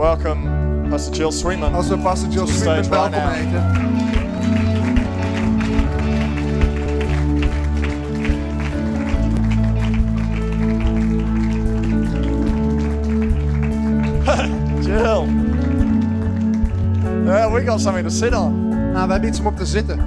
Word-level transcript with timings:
welcome 0.00 0.88
Pastor 0.90 1.12
Jill 1.12 1.30
Sweetman. 1.30 1.74
Als 1.74 1.90
we 1.90 1.96
Pastor 1.98 2.30
Jill 2.30 2.46
To 2.46 2.52
the 2.52 2.58
Sweetman 2.58 2.84
stage 2.84 2.96
right 2.96 3.10
welkom 3.10 3.12
now. 3.12 3.90
Jill. 14.82 15.26
Yeah, 17.26 17.52
we 17.52 17.62
got 17.62 17.80
something 17.80 18.04
to 18.04 18.10
sit 18.10 18.32
on. 18.32 18.68
Nou, 18.92 19.06
we 19.06 19.12
hebben 19.12 19.28
iets 19.28 19.40
om 19.40 19.46
op 19.46 19.56
te 19.56 19.66
zitten. 19.66 19.98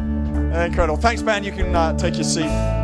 Incredible. 0.65 0.97
Thanks, 0.97 1.23
man. 1.23 1.43
You 1.43 1.55
can 1.55 1.75
uh, 1.75 1.95
take 1.95 2.13
your 2.13 2.23
seat. 2.23 2.82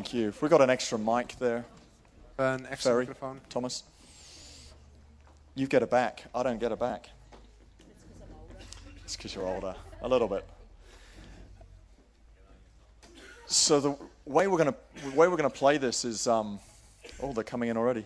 Thank 0.00 0.14
you. 0.14 0.28
If 0.28 0.40
We 0.42 0.48
got 0.48 0.60
an 0.62 0.70
extra 0.70 0.98
mic 0.98 1.34
there, 1.38 1.64
Een 2.36 2.66
extra 2.66 2.90
Ferry. 2.90 3.06
microfoon. 3.06 3.40
Thomas. 3.48 3.84
You 5.54 5.66
get 5.66 5.82
it 5.82 5.90
back. 5.90 6.22
I 6.34 6.42
don't 6.42 6.60
get 6.60 6.72
it 6.72 6.78
back. 6.78 7.10
It's 9.04 9.16
because 9.16 9.34
you're 9.34 9.46
older, 9.54 9.74
a 10.02 10.08
little 10.08 10.28
bit. 10.28 10.44
So 13.46 13.80
the 13.80 13.94
way 14.24 14.46
we're 14.46 14.56
gonna 14.58 14.74
way 15.14 15.28
we're 15.28 15.36
gonna 15.36 15.50
play 15.50 15.78
this 15.78 16.04
is 16.04 16.26
um, 16.26 16.60
oh 17.20 17.32
they're 17.32 17.50
coming 17.50 17.68
in 17.68 17.76
already. 17.76 18.04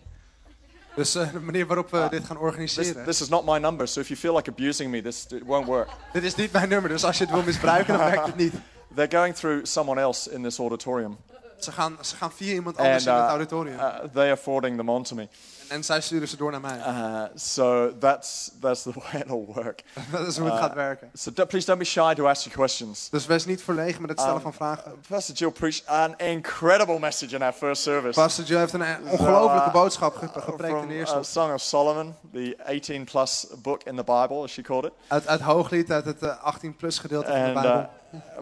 Dus 0.97 1.15
eh, 1.15 1.33
de 1.33 1.41
manier 1.41 1.67
waarop 1.67 1.91
we 1.91 2.07
dit 2.11 2.25
gaan 2.25 2.37
This, 2.37 2.45
organiseren. 2.45 3.05
this 3.05 3.21
is 3.21 3.29
not 3.29 3.45
my 3.45 3.59
number, 3.59 3.87
so 3.89 4.01
if 4.01 4.09
you 4.09 4.17
feel 4.17 4.35
like 4.35 4.49
abusing 4.51 4.91
me, 4.91 5.03
this 5.03 5.27
it 5.33 5.45
won't 5.45 5.67
work. 5.67 5.89
Dit 6.13 6.23
is 6.23 6.35
niet 6.35 6.53
mijn 6.53 6.69
nummer, 6.69 6.91
dus 6.91 7.05
als 7.05 7.19
je 7.19 7.25
het 7.25 7.33
wil 7.33 7.43
misbruiken, 7.43 7.99
dan 7.99 8.11
werkt 8.11 8.27
het 8.27 8.37
niet. 8.37 8.53
They're 8.95 9.09
going 9.09 9.35
through 9.35 9.67
someone 9.67 10.01
else 10.01 10.31
in 10.31 10.43
this 10.43 10.59
auditorium, 10.59 11.19
Ze 11.65 11.73
gaan, 11.73 11.99
ze 12.01 12.17
gaan 12.17 12.33
via 12.33 12.53
iemand 12.55 12.77
anders 12.77 13.07
and 13.07 13.07
in 13.07 13.13
het 13.13 13.23
uh, 13.23 13.29
auditorium. 13.29 13.79
uh, 13.79 13.95
they 14.13 14.27
are 14.27 14.37
forwarding 14.37 14.77
them 14.77 14.89
on 14.89 15.03
to 15.03 15.15
me. 15.17 15.29
en 15.69 15.85
zij 15.85 16.01
sturen 16.01 16.29
ze 16.29 16.37
door 16.37 16.51
naar 16.51 16.61
mij. 16.61 16.79
Uh, 16.79 17.23
so 17.35 17.93
that's 17.99 18.51
that's 18.61 18.83
the 18.83 18.93
way 19.13 19.21
it'll 19.21 19.45
work. 19.55 19.83
dat 20.13 20.27
is 20.27 20.37
hoe 20.37 20.47
het 20.47 20.55
uh, 20.57 20.61
gaat 20.63 20.75
werken. 20.75 21.11
So 21.15 21.31
please 21.33 21.67
don't 21.67 21.79
be 21.79 21.85
shy 21.85 22.15
to 22.15 22.27
ask 22.29 22.43
your 22.45 22.59
questions. 22.59 23.11
Dus 23.11 23.27
wees 23.27 23.45
niet 23.45 23.63
verlegen 23.63 24.01
met 24.01 24.11
het 24.11 24.19
stellen 24.19 24.37
Um, 24.37 24.43
van 24.43 24.53
vragen. 24.55 24.93
Pastor 25.09 25.35
Jill 25.35 25.51
preached 25.51 25.87
an 25.87 26.15
incredible 26.17 26.99
message 26.99 27.35
in 27.35 27.43
our 27.43 27.53
first 27.53 27.83
service. 27.83 28.21
Pastor 28.21 28.45
Jill 28.45 28.59
heeft 28.59 28.73
een 28.73 28.85
ongelofelijke 29.11 29.71
boodschap 29.71 30.17
ge- 30.17 30.41
gepreekt 30.41 30.83
in 30.83 30.89
de 30.89 30.95
eerste. 30.95 31.19
Song 31.23 31.53
of 31.53 31.61
Solomon, 31.61 32.15
the 32.33 32.57
18 32.67 33.05
plus 33.05 33.47
book 33.63 33.83
in 33.83 33.97
the 33.97 34.05
Bible, 34.05 34.43
as 34.43 34.51
she 34.53 34.63
called 34.63 34.85
it. 34.85 34.93
Uit, 35.09 35.27
uit 35.27 35.41
Hooglied, 35.41 35.91
uit 35.91 36.05
het 36.05 36.23
eh, 36.23 36.55
18-plus 36.55 36.99
gedeelte 36.99 37.31
van 37.31 37.45
de 37.45 37.53
Bijbel. 37.53 37.89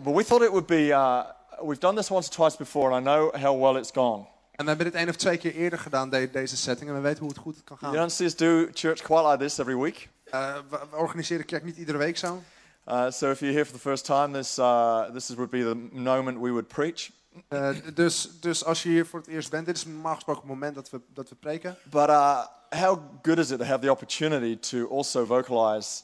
but 0.03 0.14
we 0.14 0.25
thought 0.25 0.45
it 0.45 0.51
would 0.51 0.67
be, 0.67 0.86
uh, 0.86 1.20
we've 1.63 1.81
done 1.81 1.97
this 1.97 2.09
once 2.11 2.29
or 2.29 2.35
twice 2.35 2.57
before, 2.57 2.93
and 2.95 3.01
I 3.01 3.11
know 3.11 3.33
how 3.43 3.61
well 3.63 3.77
it's 3.81 3.91
gone. 3.93 4.27
En 4.53 4.65
we 4.65 4.69
hebben 4.69 4.87
dit 4.87 4.95
één 4.95 5.09
of 5.09 5.17
twee 5.17 5.37
keer 5.37 5.55
eerder 5.55 5.79
gedaan, 5.79 6.11
de- 6.11 6.31
deze 6.31 6.57
setting. 6.57 6.89
En 6.91 6.97
we 6.97 7.03
weten 7.03 7.19
hoe 7.21 7.29
het 7.29 7.39
goed 7.39 7.65
kan 7.65 7.77
You 7.81 7.93
gaan. 7.93 8.01
don't 8.01 8.13
see 8.13 8.27
us 8.27 8.37
do 8.37 8.67
church 8.73 9.03
quite 9.03 9.23
like 9.29 9.37
this 9.39 9.59
every 9.59 9.77
week. 9.77 10.09
Eh, 10.25 10.55
we, 10.71 10.79
we 10.91 10.97
organiseren 10.97 11.47
kerk 11.47 11.65
niet 11.65 11.77
iedere 11.77 11.99
week 11.99 12.17
zo. 12.17 12.43
Uh, 12.89 13.11
so 13.11 13.31
if 13.31 13.39
you're 13.41 13.53
here 13.55 13.65
for 13.65 13.75
the 13.75 13.81
first 13.81 14.05
time, 14.05 14.33
this, 14.33 14.59
uh, 14.59 15.03
this 15.13 15.31
is, 15.31 15.37
would 15.37 15.51
be 15.51 15.63
the 15.63 15.75
moment 16.01 16.39
we 16.39 16.51
would 16.51 16.69
preach. 16.69 17.11
D- 17.49 17.97
dus, 17.97 18.29
dus 18.41 18.65
als 18.65 18.83
je 18.83 18.89
hier 18.89 19.07
voor 19.07 19.19
het 19.19 19.29
eerst 19.29 19.51
bent, 19.51 19.67
dit 19.67 19.77
is 19.77 19.85
normaal 19.87 20.15
gesproken 20.15 20.43
het 20.43 20.51
moment 20.51 20.75
dat 20.75 20.91
we, 20.91 21.01
dat 21.15 21.29
we 21.29 21.35
preken. 21.35 21.77
But 21.91 22.09
uh, 22.09 22.45
how 22.71 22.99
good 23.23 23.39
is 23.39 23.51
it 23.51 23.59
to 23.59 23.65
have 23.65 23.79
the 23.81 23.91
opportunity 23.91 24.57
to 24.59 24.89
also 24.97 25.25
vocalize 25.25 26.03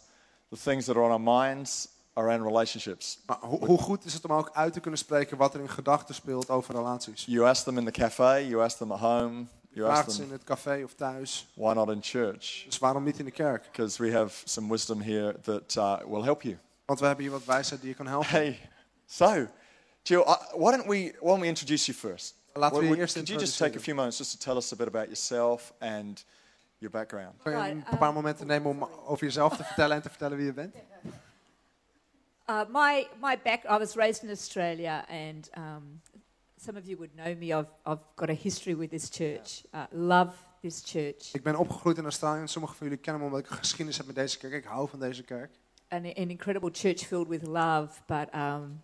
the 0.51 0.57
things 0.63 0.85
that 0.85 0.97
are 0.97 1.05
on 1.05 1.11
our 1.11 1.45
minds 1.47 1.89
around 2.19 2.43
relationships? 2.43 3.19
Maar 3.27 3.39
ho- 3.41 3.67
hoe 3.67 3.79
goed 3.79 4.05
is 4.05 4.13
het 4.15 4.25
om 4.25 4.33
ook 4.33 4.51
uit 4.53 4.73
te 4.73 4.81
kunnen 4.81 4.99
spreken 5.01 5.37
wat 5.37 5.55
er 5.55 5.61
in 5.61 5.69
gedachten 5.71 6.15
speelt 6.15 6.51
over 6.51 6.75
relaties? 6.75 7.25
You 7.25 7.47
ask 7.49 7.65
them 7.65 7.79
in 7.79 7.85
the 7.85 7.91
cafe, 7.91 8.47
you 8.49 8.63
ask 8.63 8.77
them 8.77 8.93
at 8.93 8.99
home, 8.99 9.45
you 9.71 9.89
ask 9.91 10.11
ze 10.11 10.23
in 10.23 10.29
them, 10.29 10.31
het 10.33 10.45
café 10.45 10.81
of 10.85 10.95
thuis. 10.95 11.47
why 11.55 11.73
not 11.75 11.89
in 11.91 11.99
church? 12.03 12.63
Dus 12.67 12.79
waarom 12.79 13.05
niet 13.05 13.19
in 13.19 13.25
de 13.25 13.31
kerk? 13.31 13.63
Because 13.71 14.03
we 14.03 14.13
have 14.13 14.43
some 14.49 14.71
wisdom 14.71 15.01
here 15.01 15.41
that 15.41 15.75
uh, 15.77 15.97
will 16.11 16.23
help 16.23 16.43
you. 16.43 16.59
Want 16.85 17.01
we 17.01 17.07
hebben 17.07 17.25
hier 17.25 17.33
wat 17.33 17.45
wijsheid 17.45 17.81
die 17.81 17.91
je 17.91 17.97
kan 17.97 18.07
helpen. 18.07 18.29
Hey, 18.31 18.71
so, 19.07 19.47
Jill, 20.03 20.21
uh, 20.21 20.37
why 20.55 20.71
don't 20.71 20.87
we 20.87 21.15
why 21.21 21.29
don't 21.29 21.41
we 21.41 21.47
introduce 21.47 21.87
you 21.87 21.99
first? 21.99 22.35
Laten 22.53 22.79
we 22.79 22.87
je 22.87 22.97
eerst 22.97 23.13
could 23.15 23.29
you 23.29 23.41
just 23.41 23.57
take 23.59 23.77
a 23.77 23.81
few 23.81 23.95
moments 23.95 24.19
just 24.19 24.31
to 24.31 24.39
tell 24.45 24.57
us 24.57 24.73
a 24.73 24.77
bit 24.77 24.87
about 24.87 25.05
yourself 25.05 25.73
and 25.79 26.25
your 26.79 26.91
background? 26.91 27.35
Kan 27.43 27.53
je 27.53 27.71
een 27.91 27.99
paar 27.99 28.13
momenten 28.13 28.47
nemen 28.47 28.71
om 28.71 28.89
over 29.07 29.25
jezelf 29.25 29.57
te 29.57 29.65
vertellen 29.65 29.97
en 29.97 30.03
te 30.03 30.09
vertellen 30.09 30.37
wie 30.37 30.47
je 30.47 30.53
bent? 30.53 30.75
Uh, 32.49 32.65
my 32.71 33.07
my 33.21 33.37
back. 33.37 33.65
I 33.67 33.79
was 33.79 33.95
raised 33.95 34.23
in 34.25 34.31
Australia, 34.31 35.05
and 35.09 35.49
um, 35.55 36.01
some 36.57 36.79
of 36.79 36.87
you 36.87 36.97
would 36.97 37.15
know 37.15 37.35
me. 37.35 37.53
I've 37.53 37.69
I've 37.85 38.03
got 38.15 38.31
a 38.31 38.35
history 38.43 38.75
with 38.75 38.91
this 38.91 39.11
church. 39.11 39.65
Uh, 39.75 39.85
love 39.93 40.33
this 40.63 40.83
church, 40.83 41.35
Ik 41.35 41.43
ben 41.43 41.57
opgegroeid 41.57 41.99
in 41.99 42.05
Australië 42.05 42.41
en 42.41 42.49
sommigen 42.49 42.77
van 42.77 42.87
jullie 42.87 43.03
kennen 43.03 43.23
me 43.23 43.29
omdat 43.29 43.45
ik 43.45 43.51
een 43.51 43.57
geschiedenis 43.57 43.97
heb 43.97 44.07
met 44.07 44.15
deze 44.15 44.39
kerk. 44.39 44.53
Ik 44.53 44.65
hou 44.65 44.89
van 44.89 44.99
deze 44.99 45.23
kerk. 45.23 45.51
an, 45.91 46.05
an 46.05 46.31
incredible 46.31 46.71
church 46.73 47.07
filled 47.07 47.29
with 47.29 47.47
love, 47.47 48.01
but 48.07 48.29
um, 48.35 48.83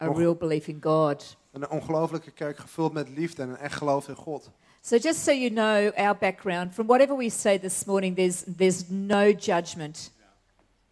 a 0.00 0.08
Och. 0.08 0.16
real 0.16 0.34
belief 0.34 0.66
in 0.68 0.78
God. 0.80 1.36
Een 1.52 1.70
ongelofelijke 1.70 2.30
kerk 2.30 2.58
gevuld 2.58 2.92
met 2.92 3.08
liefde 3.08 3.42
en 3.42 3.48
een 3.48 3.56
echt 3.56 3.74
geloof 3.74 4.08
in 4.08 4.14
God. 4.14 4.50
So, 4.80 4.96
just 4.96 5.22
so 5.22 5.30
you 5.30 5.50
know 5.50 5.92
our 5.96 6.16
background, 6.16 6.74
from 6.74 6.86
whatever 6.86 7.16
we 7.16 7.30
say 7.30 7.58
this 7.58 7.84
morning, 7.84 8.16
there's 8.16 8.42
there's 8.56 8.88
no 8.88 9.32
judgment. 9.32 10.10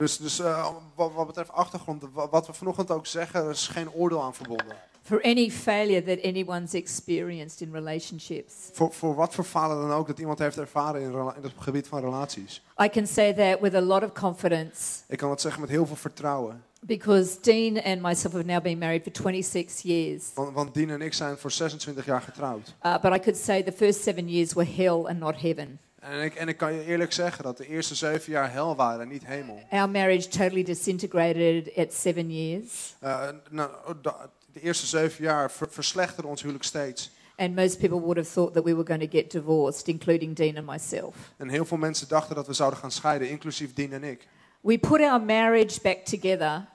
Dus, 0.00 0.16
dus 0.16 0.38
eh, 0.38 0.69
wat, 0.94 1.12
wat 1.12 1.27
betreft 1.27 1.53
achtergrond, 1.53 2.03
wa- 2.12 2.28
wat 2.28 2.47
we 2.47 2.53
vanochtend 2.53 2.91
ook 2.91 3.06
zeggen, 3.06 3.44
er 3.44 3.50
is 3.50 3.69
geen 3.69 3.93
oordeel 3.93 4.22
aan 4.22 4.34
verbonden. 4.34 4.77
For 5.03 5.22
any 5.22 5.50
failure 5.50 6.03
that 6.03 6.25
anyone's 6.25 6.72
experienced 6.75 7.61
in 7.61 7.72
relationships, 7.72 8.55
Voor, 8.72 8.93
voor 8.93 9.15
wat 9.15 9.34
voor 9.34 9.44
falen 9.44 9.88
dan 9.88 9.97
ook 9.97 10.06
dat 10.06 10.19
iemand 10.19 10.38
heeft 10.38 10.59
ervaren 10.59 11.00
in, 11.03 11.11
in 11.12 11.43
het 11.43 11.53
gebied 11.59 11.88
van 11.88 12.00
relaties. 12.00 12.62
I 12.83 12.88
can 12.88 13.06
say 13.06 13.33
that 13.34 13.61
with 13.61 13.75
a 13.75 13.81
lot 13.81 14.03
of 14.03 14.12
confidence 14.12 14.81
Ik 15.09 15.19
kan 15.19 15.28
dat 15.28 15.41
zeggen 15.41 15.61
met 15.61 15.71
heel 15.71 15.87
veel 15.87 15.97
vertrouwen. 15.97 16.62
because 16.82 17.37
Dean 17.41 17.82
and 17.82 18.00
myself 18.03 18.32
have 18.32 18.44
now 18.47 18.62
been 18.62 18.78
married 18.78 19.03
for 19.03 19.12
26 19.32 19.82
years. 19.82 20.25
Want, 20.34 20.55
want 20.55 20.75
Dien 20.75 20.91
en 20.91 21.00
ik 21.03 21.12
zijn 21.15 21.37
voor 21.38 21.50
26 21.50 22.05
jaar 22.05 22.22
getrouwd. 22.22 22.75
Uh, 22.82 23.00
but 23.00 23.15
I 23.15 23.19
could 23.19 23.37
say 23.37 23.62
the 23.62 23.72
first 23.72 24.03
seven 24.03 24.28
years 24.28 24.53
were 24.53 24.71
hell 24.77 25.05
and 25.06 25.19
not 25.19 25.41
heaven. 25.41 25.78
En 26.00 26.22
ik, 26.22 26.34
en 26.34 26.49
ik 26.49 26.56
kan 26.56 26.72
je 26.72 26.84
eerlijk 26.84 27.12
zeggen 27.12 27.44
dat 27.44 27.56
de 27.56 27.66
eerste 27.66 27.94
zeven 27.94 28.33
jaar 28.33 28.53
hel 28.53 28.77
waren 28.77 29.00
en 29.00 29.09
niet 29.09 29.27
hemel. 29.27 29.62
Our 29.71 29.91
marriage 29.91 30.28
totally 30.28 30.62
disintegrated 30.62 31.77
at 31.77 31.93
seven 31.93 32.31
years, 32.31 32.94
Eh, 33.00 33.28
nou, 33.50 33.71
de, 34.03 34.12
de 34.53 34.61
eerste 34.61 34.87
zeven 34.87 35.25
jaar 35.25 35.50
ver, 35.50 35.69
verslechterde 35.71 36.28
ons 36.28 36.41
huwelijk 36.41 36.65
steeds. 36.65 37.11
and 37.37 37.55
most 37.55 37.78
people 37.78 37.99
would 38.00 38.16
have 38.16 38.31
thought 38.33 38.55
that 38.55 38.65
we 38.65 38.72
were 38.75 38.87
going 38.87 39.00
to 39.11 39.19
get 39.19 39.31
divorced, 39.31 39.88
including 39.88 40.37
Dean 40.37 40.56
and 40.56 40.66
myself. 40.66 41.15
En 41.37 41.49
heel 41.49 41.65
veel 41.65 41.77
mensen 41.77 42.09
dachten 42.09 42.34
dat 42.34 42.47
we 42.47 42.53
zouden 42.53 42.78
gaan 42.78 42.91
scheiden, 42.91 43.28
inclusief 43.31 43.75
Dien 43.75 43.93
en 43.93 44.05
ik. 44.05 44.27
We 44.61 44.78
put 44.78 45.00
our 45.00 45.21
marriage 45.21 45.81
back 45.82 45.97
together, 46.05 46.67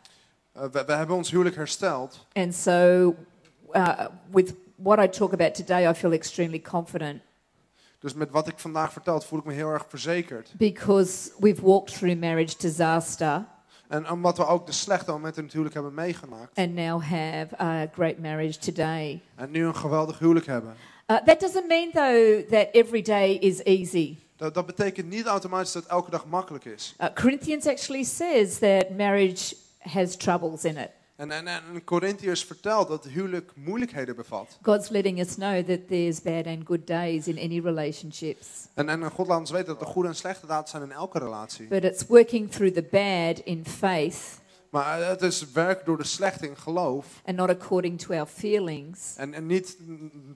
Eh, 0.53 0.62
we, 0.72 0.84
we 0.86 0.94
hebben 0.94 1.16
ons 1.16 1.31
huwelijk 1.31 1.56
hersteld. 1.56 2.25
and 2.34 2.53
so 2.56 3.16
uh, 3.74 4.06
with 4.31 4.53
what 4.75 5.00
I 5.00 5.07
talk 5.09 5.34
about 5.34 5.53
today, 5.56 5.90
I 5.90 5.94
feel 5.94 6.12
extremely 6.12 6.62
confident 6.62 7.22
Dus 8.06 8.14
met 8.14 8.32
wat 8.32 8.48
ik 8.48 8.60
vandaag 8.60 8.92
vertel, 8.92 9.22
voel 9.22 9.40
ik 9.40 9.46
me 9.46 9.54
heel 9.54 9.70
erg 9.70 9.86
verzekerd. 9.90 10.54
because 10.58 11.32
we've 11.40 11.62
walked 11.62 11.98
through 11.98 12.20
marriage 12.20 12.56
disaster 12.58 13.46
En 13.88 14.10
omdat 14.10 14.38
we 14.38 14.46
ook 14.46 14.66
de 14.66 14.72
slechte 14.72 15.12
momenten 15.12 15.48
huwelijk 15.52 15.74
hebben 15.74 15.94
meegemaakt. 15.94 16.58
and 16.58 16.74
now 16.74 17.02
have 17.02 17.48
a 17.62 17.88
great 17.94 18.18
marriage 18.18 18.60
today. 18.60 19.22
En 19.36 19.52
nu 19.52 19.66
een 19.66 19.76
geweldig 19.76 20.20
huwelijk 20.20 20.46
hebben. 20.46 20.74
Uh, 21.08 21.18
that 21.18 21.40
doesn't 21.40 21.68
mean, 21.68 21.92
though, 21.92 22.50
that 22.50 22.68
every 22.72 23.02
day 23.02 23.32
is 23.34 23.64
easy. 23.64 24.18
Dat, 24.36 24.54
dat 24.54 24.66
betekent 24.66 25.10
niet 25.10 25.26
automatisch 25.26 25.72
dat 25.72 25.86
elke 25.86 26.12
dag 26.12 26.26
makkelijk 26.26 26.66
is. 26.66 26.96
Uh, 27.02 27.08
Corinthians 27.14 27.68
actually 27.68 28.04
says 28.04 28.58
that 28.58 28.90
marriage 28.98 29.56
has 29.80 30.16
troubles 30.16 30.64
in 30.64 30.78
it. 30.78 30.90
En, 31.16 31.31
en, 31.31 31.48
en 31.48 31.84
Corinthiërs 31.84 32.44
vertelt 32.44 32.88
dat 32.88 33.06
huwelijk 33.08 33.52
moeilijkheden 33.56 34.16
bevat. 34.16 34.58
God's 34.62 34.90
letting 34.90 35.20
us 35.20 35.36
know 35.36 35.66
that 35.68 35.88
there's 35.88 36.22
bad 36.22 36.45
and 36.48 36.66
good 36.66 36.88
days 36.88 37.28
in 37.28 37.38
any 37.38 37.60
relationships. 37.60 38.48
En, 38.74 38.89
en 38.89 39.12
God 39.12 39.28
laat 39.28 39.39
ons 39.39 39.51
weten 39.51 39.68
dat 39.68 39.81
er 39.81 39.88
goede 39.88 40.07
en 40.10 40.16
slechte 40.16 40.45
daad 40.48 40.69
zijn 40.69 40.84
in 40.84 40.92
elke 40.92 41.19
relatie. 41.19 41.68
But 41.68 41.84
it's 41.84 42.06
working 42.07 42.51
through 42.51 42.74
the 42.74 42.88
bad 42.92 43.39
in 43.39 43.66
faith 43.66 44.44
Maar 44.69 45.07
het 45.07 45.22
is 45.22 45.51
werk 45.51 45.86
door 45.86 45.98
de 45.98 46.04
slechte 46.04 46.48
in 46.48 46.57
geloof. 46.57 47.06
and 47.25 47.38
not 47.38 47.50
according 47.50 48.00
to 48.01 48.13
our 48.13 48.25
feelings 48.28 49.13
En, 49.18 49.34
en 49.34 49.45
niet 49.45 49.78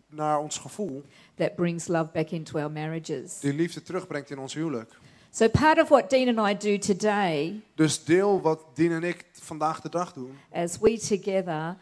naar 0.09 0.39
ons 0.39 0.57
gevoel. 0.57 1.03
that 1.36 1.56
brings 1.56 1.88
love 1.88 2.09
back 2.13 2.30
into 2.30 2.59
our 2.59 2.71
marriages. 2.71 3.39
Die 3.39 3.53
liefde 3.53 3.81
terugbrengt 3.81 4.30
in 4.30 4.39
ons 4.39 4.53
huwelijk. 4.53 4.98
So, 5.31 5.47
part 5.49 5.77
of 5.79 5.89
what 5.89 6.09
Dean 6.09 6.37
and 6.37 6.49
I 6.49 6.57
do 6.69 6.77
today, 6.77 7.61
Dus 7.75 8.03
deel 8.03 8.41
wat 8.41 8.59
Dien 8.73 8.91
en 8.91 9.03
ik 9.03 9.25
vandaag 9.33 9.81
de 9.81 9.89
dag 9.89 10.13
doen. 10.13 10.37
as 10.53 10.77
we 10.79 10.97
together, 10.97 11.75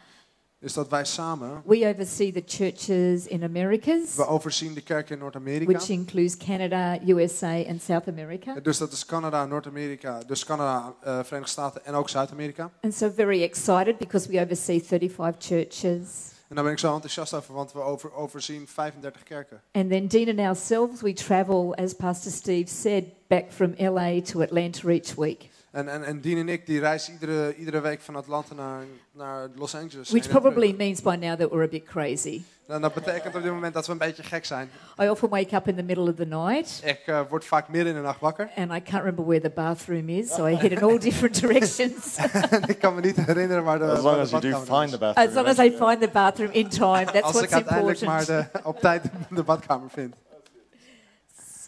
Is 0.60 0.72
dat 0.72 0.88
wij 0.88 1.04
samen. 1.04 1.62
we 1.64 1.86
oversee 1.86 2.32
the 2.32 2.42
churches 2.46 3.26
in 3.26 3.42
Americas, 3.42 4.14
We 4.14 4.26
overzien 4.26 4.74
de 4.74 4.80
kerk 4.80 5.10
in 5.10 5.18
Noord-Amerika. 5.18 5.72
which 5.72 5.88
includes 5.88 6.36
Canada, 6.36 6.98
USA, 7.06 7.64
and 7.68 7.82
South 7.82 8.08
America. 8.08 8.54
Dus 8.60 8.78
dat 8.78 8.92
is 8.92 9.04
Canada, 9.04 9.46
Noord-Amerika. 9.46 10.20
Dus 10.26 10.44
Canada, 10.44 10.94
eh, 11.02 11.18
Verenigde 11.22 11.50
Staten 11.52 11.84
en 11.84 11.94
ook 11.94 12.08
Zuid-Amerika. 12.08 12.70
And 12.80 12.94
so, 12.94 13.10
very 13.14 13.42
excited 13.42 13.98
because 13.98 14.28
we 14.28 14.40
oversee 14.40 14.80
35 14.80 15.34
churches. 15.38 16.06
En 16.48 16.54
daar 16.54 16.64
ben 16.64 16.72
ik 16.72 16.78
zo 16.78 16.94
enthousiast 16.94 17.34
over, 17.34 17.54
want 17.54 17.72
we 17.72 17.80
over, 17.80 18.14
overzien 18.14 18.66
35 18.66 19.22
kerken. 19.22 19.60
And 19.72 19.90
then 19.90 20.06
Dean 20.06 20.28
and 20.28 20.38
ourselves, 20.38 21.00
we 21.00 21.12
travel, 21.12 21.74
as 21.74 21.94
Pastor 21.94 22.30
Steve 22.32 22.66
said, 22.68 23.04
back 23.26 23.44
from 23.52 23.74
LA 23.78 24.20
to 24.20 24.40
Atlanta 24.42 24.88
each 24.88 25.14
week, 25.14 25.48
En, 25.70 25.88
en, 25.88 26.04
en 26.04 26.20
Dien 26.20 26.38
en 26.38 26.48
ik 26.48 26.66
die 26.66 26.80
reizen 26.80 27.12
iedere, 27.12 27.54
iedere 27.56 27.80
week 27.80 28.00
van 28.00 28.16
Atlanta 28.16 28.54
naar, 28.54 28.84
naar 29.12 29.48
Los 29.56 29.74
Angeles. 29.74 30.10
which 30.10 30.24
en 30.24 30.30
probably 30.30 30.74
means 30.78 31.02
by 31.02 31.16
now 31.20 31.38
that 31.38 31.50
we're 31.50 31.64
a 31.64 31.68
bit 31.68 31.84
crazy. 31.84 32.42
En 32.68 32.80
dat 32.80 32.94
betekent 32.94 33.34
op 33.34 33.42
dit 33.42 33.52
moment 33.52 33.74
dat 33.74 33.86
we 33.86 33.92
een 33.92 33.98
beetje 33.98 34.22
gek 34.22 34.44
zijn. 34.44 34.70
I 35.02 35.08
often 35.08 35.28
wake 35.28 35.54
up 35.56 35.68
in 35.68 35.76
the 35.76 35.82
middle 35.82 36.08
of 36.10 36.14
the 36.14 36.24
night 36.24 36.80
Ik 36.84 37.00
eh, 37.06 37.20
word 37.28 37.44
vaak 37.44 37.68
midden 37.68 37.88
in 37.88 37.94
de 37.94 38.06
nacht 38.06 38.20
wakker. 38.20 38.50
and 38.56 38.72
I 38.72 38.80
can't 38.82 38.92
remember 39.04 39.24
where 39.24 39.40
the 39.40 39.50
bathroom 39.50 40.08
is, 40.08 40.34
so 40.34 40.46
I 40.46 40.54
head 40.54 40.70
in 40.70 40.82
all 40.82 40.98
different 41.08 41.40
directions. 41.40 42.16
en 42.16 42.62
ik 42.74 42.78
kan 42.78 42.94
me 42.94 43.00
niet 43.00 43.16
herinneren 43.16 43.64
waar 43.64 43.78
de 43.78 43.84
As 43.84 44.02
long 44.02 44.18
as 44.20 44.30
you 44.30 44.40
do 44.42 44.50
badkamer 44.50 44.66
find 44.80 44.84
is. 44.84 44.90
the 44.90 44.98
bathroom. 44.98 45.28
As 45.28 45.34
long 45.34 45.46
as 45.46 45.58
I 45.58 45.70
find 45.70 46.00
the 46.00 46.08
bathroom 46.12 46.50
in 46.52 46.68
time, 46.68 47.04
that's 47.04 47.22
Als 47.22 47.32
what's 47.32 47.46
ik 47.46 47.52
uiteindelijk 47.52 48.00
important. 48.00 48.28
maar 48.28 48.50
de, 48.52 48.68
op 48.68 48.80
tijd 48.80 49.02
de 49.30 49.42
badkamer 49.42 49.90
vind. 49.90 50.14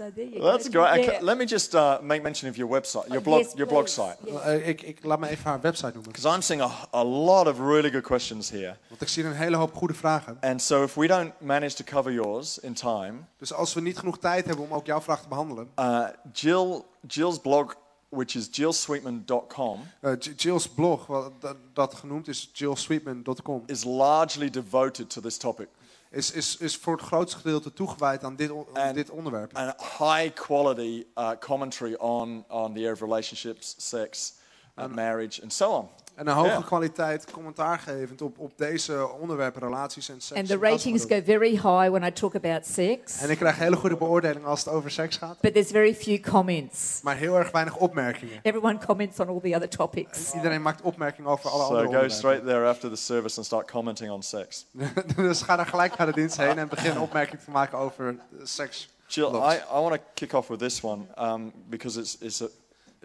So 0.00 0.10
there 0.14 0.24
you 0.24 0.40
Well, 0.40 0.52
that's 0.52 0.68
great. 0.68 1.04
Yeah. 1.04 1.22
let 1.22 1.36
me 1.36 1.44
just 1.44 1.74
uh, 1.74 1.98
make 2.02 2.22
mention 2.22 2.48
of 2.48 2.56
your 2.56 2.70
website, 2.70 3.08
your 3.10 3.20
blog, 3.22 3.40
yes, 3.42 3.52
your 3.56 3.66
blog 3.68 3.86
site, 3.88 4.16
Yes. 4.24 4.42
Eh, 4.42 4.68
ik, 4.68 4.82
ik 4.82 5.04
laat 5.04 5.18
me 5.18 5.28
even 5.28 5.44
haar 5.44 5.60
website 5.60 5.92
noemen. 5.94 6.12
because 6.12 6.34
I'm 6.36 6.42
seeing 6.42 6.62
a, 6.62 6.70
a 6.92 7.04
lot 7.04 7.46
of 7.46 7.58
really 7.58 7.90
good 7.90 8.02
questions 8.02 8.50
here. 8.50 8.76
Want 8.88 9.00
ik 9.00 9.08
zie 9.08 9.24
een 9.24 9.32
hele 9.32 9.56
hoop 9.56 9.74
goede 9.74 9.94
vragen. 9.94 10.36
And 10.40 10.62
so, 10.62 10.82
if 10.82 10.94
we 10.94 11.06
don't 11.06 11.32
manage 11.40 11.74
to 11.74 11.84
cover 11.84 12.12
yours 12.12 12.58
in 12.58 12.72
time, 12.74 13.12
Dus 13.38 13.52
als 13.52 13.74
we 13.74 13.80
niet 13.80 13.98
genoeg 13.98 14.18
tijd 14.18 14.46
hebben 14.46 14.64
om 14.64 14.74
ook 14.74 14.86
jouw 14.86 15.00
vraag 15.00 15.22
te 15.22 15.28
behandelen. 15.28 15.68
uh, 15.78 16.06
Jill, 16.32 16.82
Jill's 17.06 17.38
blog, 17.38 17.74
which 18.08 18.34
is 18.34 18.48
jillsweetman.com, 18.50 19.80
eh, 20.00 20.12
Jill's 20.36 20.68
blog, 20.68 21.06
wat 21.06 21.32
dat, 21.40 21.56
dat 21.72 21.94
genoemd 21.94 22.28
is, 22.28 22.50
jillsweetman.com, 22.52 23.62
is 23.66 23.84
largely 23.84 24.50
devoted 24.50 25.10
to 25.10 25.20
this 25.20 25.36
topic. 25.36 25.68
Is, 26.10 26.30
is, 26.30 26.56
is 26.56 26.76
voor 26.76 26.96
het 26.96 27.06
grootste 27.06 27.36
gedeelte 27.38 27.72
toegewijd 27.72 28.24
aan 28.24 28.36
dit, 28.36 28.52
En- 28.72 28.94
dit 28.94 29.10
onderwerp. 29.10 29.56
And 29.56 29.74
high 29.98 30.34
quality 30.34 31.06
uh, 31.18 31.30
commentary 31.40 31.94
on, 31.94 32.44
on 32.48 32.72
the 32.72 32.78
area 32.80 32.92
of 32.92 33.00
relationships, 33.00 33.74
sex, 33.78 34.34
uh, 34.78 34.86
marriage, 34.86 35.42
and 35.42 35.52
so 35.52 35.70
on. 35.70 35.88
En 36.20 36.26
een 36.26 36.34
hoge 36.34 36.48
Ja. 36.48 36.60
kwaliteit 36.60 37.30
commentaar 37.30 37.78
gevend 37.78 38.22
op, 38.22 38.38
op 38.38 38.52
deze 38.56 39.08
onderwerpen, 39.20 39.62
relaties 39.62 40.08
en 40.08 40.20
seks. 40.20 40.40
And 40.40 40.48
the 40.48 40.58
ratings 40.58 41.04
go 41.08 41.20
very 41.24 41.50
high 41.50 41.88
when 41.90 42.02
I 42.02 42.12
talk 42.12 42.34
about 42.34 42.66
sex, 42.66 43.20
En 43.20 43.30
ik 43.30 43.36
krijg 43.38 43.56
hele 43.56 43.76
goede 43.76 43.96
beoordelingen 43.96 44.48
als 44.48 44.64
het 44.64 44.68
over 44.74 44.90
seks 44.90 45.16
gaat. 45.16 45.40
but 45.40 45.52
there's 45.52 45.70
very 45.70 45.94
few 45.94 46.20
comments. 46.20 47.00
Maar 47.02 47.16
heel 47.16 47.36
erg 47.38 47.50
weinig 47.50 47.76
opmerkingen. 47.76 48.38
Everyone 48.42 48.78
comments 48.86 49.18
on 49.20 49.28
all 49.28 49.40
the 49.40 49.54
other 49.54 49.68
topics. 49.68 50.32
Iedereen 50.34 50.62
maakt 50.62 50.82
opmerkingen 50.82 51.30
over 51.30 51.50
alle 51.50 51.58
So 51.62 51.68
andere 51.68 51.80
go 51.82 51.86
onderwerpen. 51.86 52.16
straight 52.16 52.44
there 52.44 52.66
after 52.68 52.90
the 52.90 52.96
service 52.96 53.36
and 53.36 53.46
start 53.46 53.70
commenting 53.70 54.10
on 54.12 54.22
sex. 54.22 54.66
dus 55.16 55.42
ga 55.42 55.56
dan 55.56 55.66
gelijk 55.66 55.96
naar 55.96 56.06
de 56.06 56.12
dienst 56.12 56.36
heen 56.36 56.58
en 56.58 56.68
begin 56.68 56.90
een 56.90 57.00
opmerking 57.00 57.40
te 57.42 57.50
maken 57.50 57.78
over 57.78 58.08
eh, 58.08 58.14
seks. 58.42 58.88
Jill. 59.06 59.26
I, 59.34 59.54
I 59.54 59.80
want 59.80 59.94
to 59.94 60.00
kick 60.14 60.32
off 60.32 60.48
with 60.48 60.58
this 60.58 60.80
one 60.82 61.02
um, 61.18 61.52
because 61.68 62.00
it's, 62.00 62.16
it's, 62.20 62.42
a, 62.42 62.46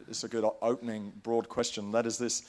it's 0.07 0.23
a 0.23 0.27
good 0.31 0.51
opening, 0.59 1.21
broad 1.21 1.47
question. 1.47 1.91
That 1.91 2.05
is 2.05 2.17
this 2.17 2.43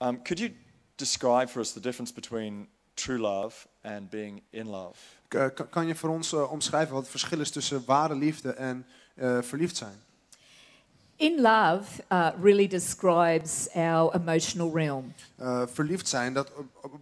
um, 0.00 0.22
Could 0.22 0.38
you 0.38 0.50
describe 0.96 1.48
for 1.48 1.60
us 1.60 1.72
the 1.72 1.80
difference 1.80 2.12
between 2.14 2.68
true 2.94 3.18
love 3.18 3.54
and 3.82 4.10
being 4.10 4.42
in 4.50 4.66
love? 4.68 4.98
K- 5.28 5.68
kan- 5.70 5.86
je 5.86 5.94
voor 5.94 6.10
ons 6.10 6.32
eh, 6.32 6.52
omschrijven 6.52 6.92
wat 6.92 7.02
het 7.02 7.10
verschil 7.10 7.40
is 7.40 7.50
tussen 7.50 7.82
ware 7.86 8.14
liefde 8.14 8.52
en 8.52 8.86
eh, 9.14 9.38
verliefd 9.42 9.76
zijn? 9.76 10.02
In 11.16 11.40
love 11.40 12.02
uh, 12.12 12.28
really 12.42 12.66
describes 12.66 13.68
our 13.74 14.14
emotional 14.14 14.70
realm. 14.74 15.12
Eh, 15.36 15.62
verliefd 15.66 16.08
zijn, 16.08 16.32
dat 16.32 16.52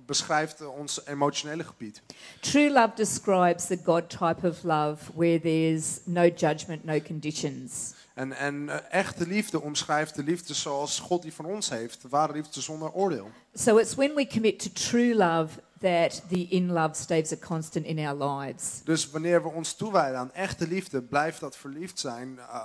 beschrijft 0.06 0.66
ons 0.66 1.06
emotionele 1.06 1.64
gebied. 1.64 2.02
True 2.40 2.70
love 2.70 2.90
describes 2.94 3.66
the 3.66 3.78
God 3.84 4.10
type 4.10 4.48
of 4.48 4.62
love 4.62 5.12
where 5.14 5.40
there's 5.40 6.00
no 6.04 6.22
judgment, 6.22 6.84
no 6.84 7.00
conditions. 7.00 7.94
En, 8.18 8.32
en 8.32 8.68
eh, 8.68 8.76
echte 8.90 9.26
liefde 9.26 9.60
omschrijft 9.60 10.14
de 10.14 10.22
liefde 10.22 10.54
zoals 10.54 10.98
God 10.98 11.22
die 11.22 11.32
van 11.32 11.44
ons 11.44 11.68
heeft. 11.68 12.02
De 12.02 12.08
ware 12.08 12.32
liefde 12.32 12.60
zonder 12.60 12.92
oordeel. 12.92 13.30
So 13.54 13.76
it's 13.76 13.94
when 13.94 14.14
we 14.14 14.26
commit 14.26 14.58
to 14.58 14.70
true 14.72 15.14
love 15.14 15.60
that 15.80 16.22
the 16.28 16.46
in 16.48 16.72
love 16.72 16.94
stays 16.94 17.32
a 17.32 17.36
constant 17.46 17.86
in 17.86 17.98
our 17.98 18.30
lives. 18.30 18.80
Dus 18.84 19.10
wanneer 19.10 19.42
we 19.42 19.48
ons 19.48 19.74
toewijden 19.74 20.18
aan 20.18 20.32
echte 20.32 20.68
liefde, 20.68 21.02
blijft 21.02 21.40
dat 21.40 21.56
verliefd 21.56 21.98
zijn 21.98 22.38
eh, 22.38 22.64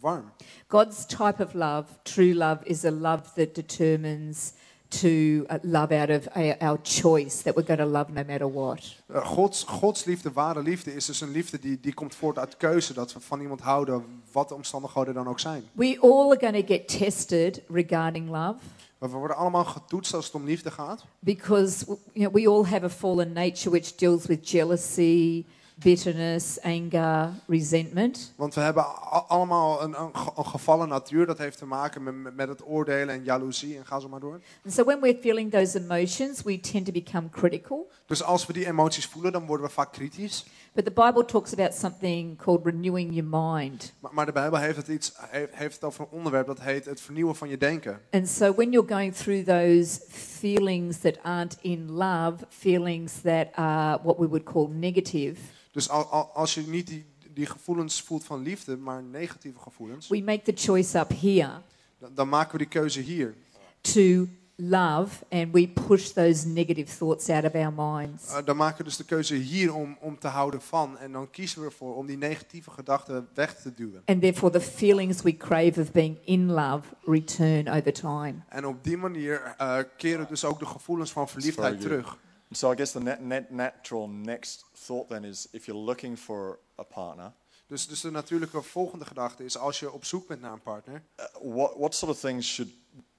warm. 0.00 0.32
God's 0.68 1.06
type 1.06 1.44
of 1.44 1.52
love, 1.52 1.84
true 2.02 2.34
love, 2.34 2.64
is 2.64 2.84
a 2.84 2.90
love 2.90 3.22
that 3.34 3.54
determines 3.54 4.52
to 5.00 5.06
uh, 5.06 5.44
love 5.62 5.94
out 6.00 6.10
of 6.10 6.28
our, 6.36 6.56
our 6.58 6.78
choice, 6.82 7.42
that 7.42 7.54
we're 7.54 7.66
going 7.66 7.80
to 7.80 7.86
love 7.86 8.12
no 8.12 8.22
matter 8.26 8.52
what. 8.52 8.96
Eh, 9.06 9.26
Gods, 9.26 9.62
Gods 9.62 10.04
liefde, 10.04 10.32
ware 10.32 10.62
liefde, 10.62 10.94
is 10.94 11.04
dus 11.06 11.20
een 11.20 11.30
liefde 11.30 11.58
die, 11.58 11.80
die 11.80 11.94
komt 11.94 12.14
voort 12.14 12.38
uit 12.38 12.56
keuze. 12.56 12.92
Dat 12.94 13.12
we 13.12 13.20
van 13.20 13.40
iemand 13.40 13.60
houden, 13.60 14.04
wat 14.32 14.48
de 14.48 14.54
omstandigheden 14.54 15.14
dan 15.14 15.28
ook 15.28 15.40
zijn. 15.40 15.64
We 15.72 15.98
all 16.00 16.30
are 16.30 16.38
going 16.40 16.66
to 16.66 16.74
get 16.74 16.98
tested 16.98 17.62
regarding 17.68 18.30
love 18.30 18.58
Maar 18.98 19.10
we 19.10 19.16
worden 19.18 19.36
allemaal 19.36 19.64
getoetst 19.64 20.14
als 20.14 20.24
het 20.24 20.34
om 20.34 20.44
liefde 20.44 20.70
gaat. 20.70 21.04
because 21.18 21.84
you 21.86 21.98
know, 22.12 22.32
we 22.32 22.48
all 22.48 22.64
have 22.64 22.84
a 22.84 22.90
fallen 22.90 23.32
nature 23.32 23.70
which 23.70 23.94
deals 23.94 24.26
with 24.26 24.50
jealousy, 24.50 25.44
bitterness, 25.74 26.60
anger, 26.62 27.30
resentment. 27.46 28.32
Want 28.36 28.54
we 28.54 28.60
hebben 28.60 28.84
allemaal 29.28 29.82
een, 29.82 30.00
een, 30.00 30.16
ge- 30.16 30.30
een 30.36 30.46
gevallen 30.46 30.88
natuur. 30.88 31.26
Dat 31.26 31.38
heeft 31.38 31.58
te 31.58 31.66
maken 31.66 32.02
met, 32.02 32.14
met- 32.14 32.36
met 32.36 32.48
het 32.48 32.66
oordelen 32.66 33.14
en 33.14 33.24
jaloezie. 33.24 33.76
En 33.76 33.86
ga 33.86 34.00
zo 34.00 34.08
maar 34.08 34.20
door. 34.20 34.40
And 34.64 34.74
so 34.74 34.84
when 34.84 35.00
we're 35.00 35.18
feeling 35.20 35.50
those 35.50 35.78
emotions, 35.78 36.42
we 36.42 36.60
tend 36.60 36.84
to 36.86 36.92
become 36.92 37.28
critical. 37.30 37.90
Dus 38.06 38.22
als 38.22 38.46
we 38.46 38.52
die 38.52 38.66
emoties 38.66 39.06
voelen, 39.06 39.32
dan 39.32 39.46
worden 39.46 39.66
we 39.66 39.72
vaak 39.72 39.92
kritisch. 39.92 40.44
But 40.72 40.84
the 40.84 40.90
Bible 40.90 41.24
talks 41.24 41.52
about 41.52 41.74
something 41.74 42.36
called 42.38 42.64
renewing 42.64 43.14
your 43.14 43.28
mind. 43.30 43.92
Maar, 44.00 44.14
maar 44.14 44.26
de 44.26 44.32
Bijbel 44.32 44.58
heeft 44.58 44.76
het, 44.76 44.88
iets, 44.88 45.12
heeft, 45.30 45.54
heeft 45.54 45.74
het 45.74 45.84
over 45.84 46.00
een 46.00 46.16
onderwerp 46.18 46.46
dat 46.46 46.60
heet 46.60 46.84
het 46.84 47.00
vernieuwen 47.00 47.36
van 47.36 47.48
je 47.48 47.56
denken. 47.58 48.00
And 48.10 48.28
so 48.28 48.54
when 48.54 48.70
you're 48.70 48.88
going 48.88 49.14
through 49.14 49.44
those 49.46 50.00
feelings 50.08 50.98
that 50.98 51.18
aren't 51.22 51.56
in 51.60 51.90
love, 51.90 52.34
feelings 52.48 53.12
that 53.22 53.46
are 53.54 53.98
what 54.02 54.18
we 54.18 54.26
would 54.28 54.44
call 54.44 54.68
negative, 54.68 55.40
Dus 55.74 55.88
al, 55.88 56.04
al- 56.04 56.30
als 56.34 56.54
je 56.54 56.60
niet 56.66 56.86
die, 56.86 57.04
die 57.30 57.46
gevoelens 57.46 58.02
voelt 58.02 58.24
van 58.24 58.42
liefde, 58.42 58.76
maar 58.76 59.02
negatieve 59.02 59.58
gevoelens, 59.58 60.08
we 60.08 60.22
make 60.22 60.42
the 60.42 60.52
choice 60.54 60.98
up 60.98 61.10
here 61.20 61.50
dan, 61.98 62.10
dan 62.14 62.28
maken 62.28 62.52
we 62.52 62.58
die 62.58 62.66
keuze 62.68 63.00
hier. 63.00 63.34
to 63.80 64.26
love 64.56 65.24
and 65.30 65.52
we 65.52 65.68
push 65.68 66.10
those 66.10 66.46
negative 66.48 66.96
thoughts 66.98 67.28
out 67.28 67.44
of 67.44 67.54
our 67.54 67.72
minds. 67.72 68.30
Uh, 68.30 68.38
dan 68.44 68.56
maken 68.56 68.78
we 68.78 68.84
dus 68.84 68.96
de 68.96 69.04
keuze 69.04 69.34
hier 69.34 69.74
om, 69.74 69.96
om 70.00 70.18
te 70.18 70.28
houden 70.28 70.62
van. 70.62 70.98
En 70.98 71.12
dan 71.12 71.30
kiezen 71.30 71.60
we 71.60 71.66
ervoor 71.66 71.96
om 71.96 72.06
die 72.06 72.16
negatieve 72.16 72.70
gedachten 72.70 73.28
weg 73.34 73.54
te 73.56 73.74
duwen. 73.74 74.02
And 74.04 74.20
therefore, 74.20 74.52
the 74.52 74.60
feelings 74.60 75.22
we 75.22 75.36
crave 75.36 75.80
of 75.80 75.92
being 75.92 76.18
in 76.24 76.52
love 76.52 76.82
return 77.04 77.68
over 77.68 77.92
time. 77.92 78.34
En 78.48 78.66
op 78.66 78.84
die 78.84 78.96
manier 78.96 79.54
uh, 79.60 79.78
keren 79.96 80.26
dus 80.28 80.44
ook 80.44 80.58
de 80.58 80.66
gevoelens 80.66 81.12
van 81.12 81.28
verliefdheid 81.28 81.80
terug. 81.80 82.18
So 82.54 82.72
I 82.72 82.74
guess 82.74 82.92
the 82.92 83.00
net, 83.00 83.20
net, 83.20 83.50
natural 83.50 84.08
next 84.08 84.64
thought 84.74 85.08
then 85.08 85.24
is 85.24 85.48
if 85.52 85.66
you're 85.66 85.84
looking 85.84 86.18
for 86.18 86.58
a 86.78 86.84
partner, 86.84 87.32
Dus, 87.66 87.86
dus 87.88 88.00
de 88.00 88.10
natuurlijke 88.10 88.62
volgende 88.62 89.04
gedachte 89.04 89.44
is, 89.44 89.58
als 89.58 89.80
je 89.80 89.92
op 89.92 90.04
zoek 90.04 90.26
bent 90.26 90.40
naar 90.40 90.52
een 90.52 90.62
partner, 90.62 91.02
uh, 91.20 91.54
what, 91.54 91.74
what 91.76 91.94
sort 91.94 92.12
of 92.12 92.20
things 92.20 92.54
should 92.54 92.72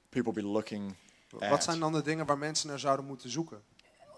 people 0.09 0.31
be 0.31 0.43
looking 0.43 0.95
wat 1.29 1.41
at? 1.41 1.63
zijn 1.63 1.79
dan 1.79 1.93
de 1.93 2.01
dingen 2.01 2.25
waar 2.25 2.37
mensen 2.37 2.69
naar 2.69 2.79
zouden 2.79 3.05
moeten 3.05 3.29
zoeken? 3.29 3.61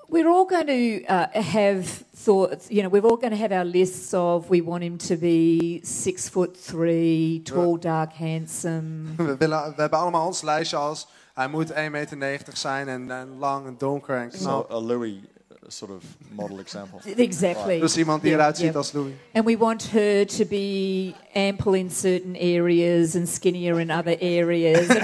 We're 0.09 0.27
all 0.27 0.45
going 0.47 0.67
to 0.67 1.13
uh, 1.13 1.45
have 1.53 2.03
thoughts, 2.24 2.67
you 2.67 2.79
know, 2.79 2.91
we're 2.91 3.07
all 3.07 3.17
going 3.19 3.33
to 3.33 3.39
have 3.39 3.53
our 3.53 3.65
lists 3.65 4.13
of 4.13 4.47
we 4.47 4.63
want 4.63 4.81
him 4.81 4.97
to 4.97 5.15
be 5.17 5.79
six 5.83 6.29
foot 6.29 6.65
three, 6.65 7.41
tall, 7.41 7.79
dark, 7.79 8.13
handsome. 8.13 9.15
We, 9.17 9.38
willen, 9.38 9.74
we 9.75 9.81
hebben 9.81 10.00
allemaal 10.00 10.25
ons 10.25 10.41
lijstje 10.41 10.77
als, 10.77 11.07
hij 11.38 11.48
moet 11.48 11.72
1,90 11.72 11.77
meter 12.17 12.58
zijn 12.58 12.88
en, 12.88 13.12
en 13.12 13.38
lang 13.38 13.65
en 13.67 13.75
donker 13.77 14.15
en 14.17 14.32
So 14.32 14.38
knap. 14.38 14.72
a 14.72 14.79
Louis 14.79 15.13
uh, 15.13 15.22
sort 15.67 15.91
of 15.91 16.03
model 16.29 16.60
example. 16.60 17.00
Exactly. 17.15 17.79
Dus 17.79 17.98
iemand 17.98 18.22
die 18.22 18.29
Yeah, 18.29 18.39
eruit 18.39 18.58
ziet 18.58 18.65
yeah. 18.65 18.77
als 18.77 18.91
Louis. 18.91 19.13
And 19.34 19.46
we 19.46 19.58
want 19.58 19.91
her 19.91 20.25
to 20.25 20.46
be 20.46 21.13
ample 21.34 21.77
in 21.77 21.91
certain 21.91 22.36
areas 22.36 23.15
and 23.15 23.29
skinnier 23.29 23.79
in 23.79 23.91
other 23.91 24.17
areas. 24.22 24.88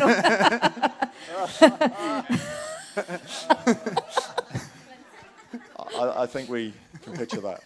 I, 6.00 6.24
I 6.24 6.28
think 6.28 6.50
we 6.50 6.74
can 7.04 7.14
picture 7.14 7.42
that. 7.42 7.62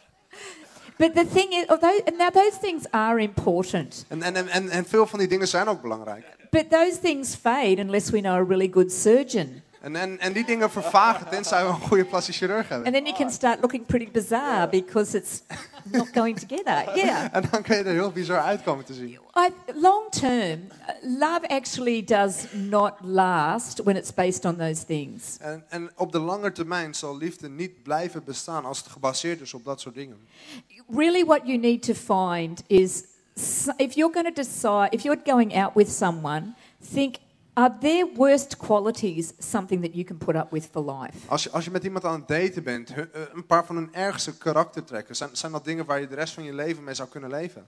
but 0.98 1.14
the 1.14 1.26
thing 1.26 1.54
is, 1.54 1.70
although, 1.70 1.98
now 2.18 2.30
those 2.30 2.58
things 2.60 2.86
are 2.92 3.20
important, 3.20 4.06
en, 4.08 4.24
en, 4.24 4.48
en, 4.48 4.70
en 4.70 4.86
veel 4.86 5.08
van 5.08 5.20
die 5.20 5.28
dingen 5.28 5.48
zijn 5.48 5.68
ook 5.68 5.82
belangrijk. 5.82 6.37
But 6.50 6.70
those 6.70 7.00
things 7.00 7.36
fade 7.36 7.82
unless 7.82 8.10
we 8.10 8.20
know 8.20 8.36
a 8.36 8.44
really 8.44 8.70
good 8.72 8.92
surgeon. 8.92 9.62
En, 9.82 9.96
en, 9.96 10.20
en 10.20 10.34
die 10.34 10.46
dingen 10.46 10.72
vervagen 10.72 11.30
tenzij 11.30 11.64
we 11.64 11.70
een 11.70 11.76
goede 11.76 12.06
plastic 12.06 12.36
chirurg 12.36 12.70
hebben. 12.70 12.86
And 12.86 12.96
then 12.96 13.06
you 13.06 13.18
can 13.18 13.32
start 13.32 13.62
looking 13.62 13.86
pretty 13.86 14.12
bizarre 14.12 14.70
because 14.70 15.18
it's 15.18 15.42
not 15.84 16.08
going 16.14 16.40
together. 16.40 16.86
Yeah. 16.96 17.28
En 17.32 17.44
dan 17.52 17.62
kun 17.62 17.78
je 17.78 17.84
er 17.84 17.94
heel 17.94 18.12
bizar 18.12 18.40
uitkomen 18.40 18.86
te 18.86 18.94
zien. 18.94 19.10
I, 19.10 19.50
long 19.74 20.10
term, 20.10 20.60
love 21.02 21.48
actually 21.48 22.04
does 22.04 22.46
not 22.52 22.94
last 23.02 23.84
when 23.84 23.96
it's 23.96 24.14
based 24.14 24.46
on 24.46 24.56
those 24.56 24.86
things. 24.86 25.38
En, 25.40 25.64
en 25.70 25.92
op 25.96 26.12
de 26.12 26.20
lange 26.20 26.52
termijn 26.52 26.94
zal 26.94 27.18
liefde 27.18 27.50
niet 27.50 27.84
blijven 27.84 28.24
bestaan 28.24 28.66
als 28.66 28.78
het 28.78 28.88
gebaseerd 28.88 29.42
is 29.42 29.54
op 29.54 29.66
dat 29.66 29.82
soort 29.82 29.96
dingen. 29.96 30.18
Really, 30.90 31.26
what 31.26 31.42
you 31.44 31.58
need 31.58 31.82
to 31.84 31.94
find 31.94 32.64
is 32.68 33.04
if 33.78 33.94
you're 33.96 34.14
going 34.14 34.26
to 34.36 34.42
decide, 34.42 34.94
if 34.94 35.04
you're 35.04 35.22
going 35.26 35.56
out 35.56 35.76
with 35.76 35.90
someone, 35.90 36.56
think 36.92 37.16
are 37.54 37.74
their 37.82 38.06
worst 38.16 38.58
qualities 38.58 39.34
something 39.40 39.82
that 39.82 39.94
you 39.94 40.04
can 40.04 40.18
put 40.18 40.36
up 40.36 40.52
with 40.52 40.68
for 40.72 40.84
life? 41.02 41.18
Als 41.28 41.44
je, 41.44 41.50
als 41.52 41.66
je 41.66 41.72
met 41.72 41.84
iemand 41.84 42.06
aan 42.06 42.20
het 42.20 42.28
daten 42.28 42.64
bent, 42.64 42.94
hun- 42.94 43.10
een 43.34 43.46
paar 43.46 43.66
van 43.66 43.76
hun 43.76 43.90
ergste 43.94 44.38
karaktertrekken, 44.38 45.16
zijn, 45.16 45.30
zijn 45.34 45.52
dat 45.52 45.66
dingen 45.66 45.86
waar 45.86 46.00
je 46.00 46.08
de 46.08 46.16
rest 46.16 46.34
van 46.34 46.44
je 46.44 46.54
leven 46.54 46.84
mee 46.84 46.94
zou 46.94 47.10
kunnen 47.10 47.30
leven? 47.30 47.68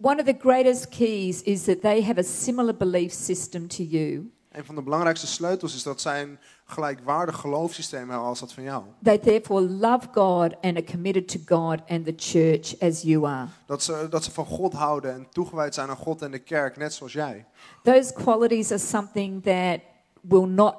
One 0.00 0.20
of 0.20 0.26
the 0.26 0.36
greatest 0.38 0.88
keys 0.88 1.42
is 1.42 1.64
that 1.64 1.80
they 1.80 2.02
have 2.02 2.18
a 2.18 2.22
similar 2.22 2.76
belief 2.76 3.12
system 3.12 3.68
to 3.68 3.82
you. 3.82 4.32
Een 4.54 4.64
van 4.64 4.74
de 4.74 4.82
belangrijkste 4.82 5.26
sleutels 5.26 5.74
is 5.74 5.82
dat 5.82 6.00
zij 6.00 6.22
een 6.22 6.38
gelijkwaardig 6.64 7.36
geloofssysteem 7.36 8.08
hebben 8.08 8.26
als 8.26 8.40
dat 8.40 8.52
van 8.52 8.62
jou. 8.62 8.82
They 9.02 9.18
therefore 9.18 9.60
love 9.60 10.06
God 10.12 10.54
and 10.60 10.76
are 10.76 10.84
committed 10.84 11.28
to 11.28 11.56
God 11.56 11.80
and 11.88 12.04
the 12.04 12.14
church 12.16 12.80
as 12.80 13.02
you 13.02 13.26
are. 13.26 13.48
Dat 13.66 13.82
ze, 13.82 14.06
dat 14.10 14.24
ze 14.24 14.30
van 14.30 14.46
God 14.46 14.72
houden 14.72 15.14
en 15.14 15.26
toegewijd 15.30 15.74
zijn 15.74 15.88
aan 15.88 15.96
God 15.96 16.22
en 16.22 16.30
de 16.30 16.38
kerk, 16.38 16.76
net 16.76 16.94
zoals 16.94 17.12
jij. 17.12 17.46
Those 17.82 18.12
qualities 18.12 18.70
are 18.70 18.80
something 18.80 19.42
that 19.42 19.80
will 20.20 20.46
not 20.46 20.74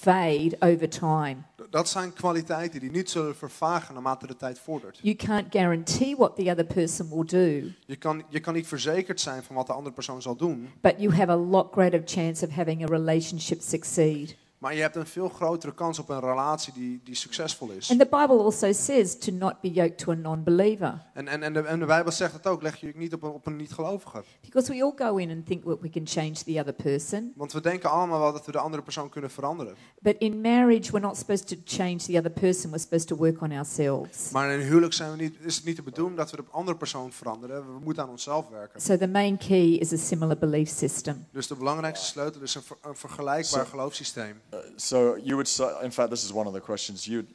fade 0.00 0.56
over 0.58 0.88
time. 0.88 1.36
Dat 1.70 1.88
zijn 1.88 2.12
kwaliteiten 2.12 2.80
die 2.80 2.90
niet 2.90 3.10
zullen 3.10 3.36
vervagen 3.36 3.94
naarmate 3.94 4.26
de 4.26 4.36
tijd 4.36 4.58
vordert. 4.58 4.98
You 5.02 5.16
can't 5.16 5.46
guarantee 5.50 6.16
what 6.16 6.36
the 6.36 6.50
other 6.50 6.64
person 6.64 7.08
will 7.08 7.24
do, 7.24 7.68
Je 7.86 7.96
kan, 7.96 8.22
je 8.28 8.40
kan 8.40 8.54
niet 8.54 8.66
verzekerd 8.66 9.20
zijn 9.20 9.42
van 9.42 9.56
wat 9.56 9.66
de 9.66 9.72
andere 9.72 9.94
persoon 9.94 10.22
zal 10.22 10.36
doen, 10.36 10.68
but 10.80 10.94
you 10.98 11.14
have 11.14 11.30
a 11.30 11.36
lot 11.36 11.72
greater 11.72 12.02
chance 12.04 12.46
of 12.46 12.52
having 12.52 12.82
a 12.82 12.86
relationship 12.86 13.60
succeed. 13.60 14.36
Maar 14.58 14.74
je 14.74 14.80
hebt 14.80 14.96
een 14.96 15.06
veel 15.06 15.28
grotere 15.28 15.74
kans 15.74 15.98
op 15.98 16.08
een 16.08 16.20
relatie 16.20 16.72
die, 16.72 17.00
die 17.04 17.14
succesvol 17.14 17.70
is. 17.70 17.90
And 17.90 17.98
the 18.00 18.06
Bible 18.10 18.42
also 18.42 18.72
says 18.72 19.18
to 19.18 19.32
not 19.32 19.60
be 19.60 19.70
yoked 19.70 19.98
to 19.98 20.12
a 20.12 20.14
non 20.14 20.42
believer. 20.44 21.02
En, 21.14 21.28
en, 21.28 21.42
en, 21.42 21.52
de, 21.52 21.60
en 21.60 21.78
de 21.78 21.86
Bijbel 21.86 22.12
zegt 22.12 22.32
het 22.32 22.46
ook, 22.46 22.62
leg 22.62 22.76
je 22.76 22.86
je 22.86 22.92
niet 22.96 23.14
op 23.14 23.22
een, 23.22 23.30
op 23.30 23.46
een 23.46 23.56
niet-gelovige. 23.56 24.22
Because 24.40 24.72
we 24.72 24.82
all 24.82 24.92
go 24.96 25.16
in 25.16 25.30
and 25.30 25.46
think 25.46 25.64
that 25.64 25.80
we 25.80 25.90
can 25.90 26.06
change 26.06 26.32
the 26.32 26.58
other 26.60 26.72
person. 26.72 27.32
Want 27.36 27.52
we 27.52 27.60
denken 27.60 27.90
allemaal 27.90 28.20
wel 28.20 28.32
dat 28.32 28.46
we 28.46 28.52
de 28.52 28.58
andere 28.58 28.82
persoon 28.82 29.08
kunnen 29.08 29.30
veranderen. 29.30 29.74
But 30.00 30.14
in 30.18 30.40
marriage, 30.40 30.90
we're 30.92 31.06
not 31.06 31.16
supposed 31.16 31.46
to 31.48 31.56
change 31.64 31.96
the 31.96 32.16
other 32.16 32.30
person, 32.30 32.70
we're 32.70 32.82
supposed 32.82 33.08
to 33.08 33.16
work 33.16 33.40
on 33.40 33.52
ourselves. 33.52 34.30
Maar 34.30 34.50
in 34.50 34.60
huwelijk 34.60 34.92
zijn 34.92 35.10
we 35.10 35.16
niet, 35.16 35.34
is 35.40 35.56
het 35.56 35.64
niet 35.64 35.76
de 35.76 35.82
bedoeling 35.82 36.16
dat 36.16 36.30
we 36.30 36.36
de 36.36 36.44
andere 36.50 36.76
persoon 36.76 37.12
veranderen. 37.12 37.74
We 37.74 37.80
moeten 37.84 38.02
aan 38.02 38.08
onszelf 38.08 38.48
werken. 38.48 38.80
So 38.80 38.96
the 38.96 39.08
main 39.08 39.36
key 39.36 39.66
is 39.68 39.92
a 39.92 39.96
similar 39.96 40.38
belief 40.38 40.68
system. 40.68 41.26
Dus 41.32 41.46
de 41.46 41.54
belangrijkste 41.54 42.06
sleutel 42.06 42.40
is 42.42 42.54
een, 42.54 42.62
ver- 42.62 42.76
een 42.82 42.96
vergelijkbaar 42.96 43.66
geloofssysteem. 43.66 44.40
Uh, 44.52 44.56
so 44.76 45.16
you 45.16 45.36
would 45.36 45.48
say, 45.48 45.64
in 45.82 45.90
fact, 45.90 46.10
this 46.10 46.24
is 46.24 46.32
one 46.32 46.46
of 46.46 46.54
the 46.54 46.60
questions. 46.60 47.06
You, 47.06 47.26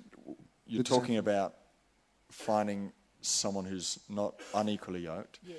you're 0.66 0.78
Good 0.78 0.86
to 0.86 0.94
talking 0.94 1.18
about 1.18 1.54
finding 2.30 2.92
someone 3.22 3.66
who's 3.66 4.00
not 4.08 4.34
unequally 4.54 5.02
yoked. 5.02 5.40
Yes. 5.44 5.58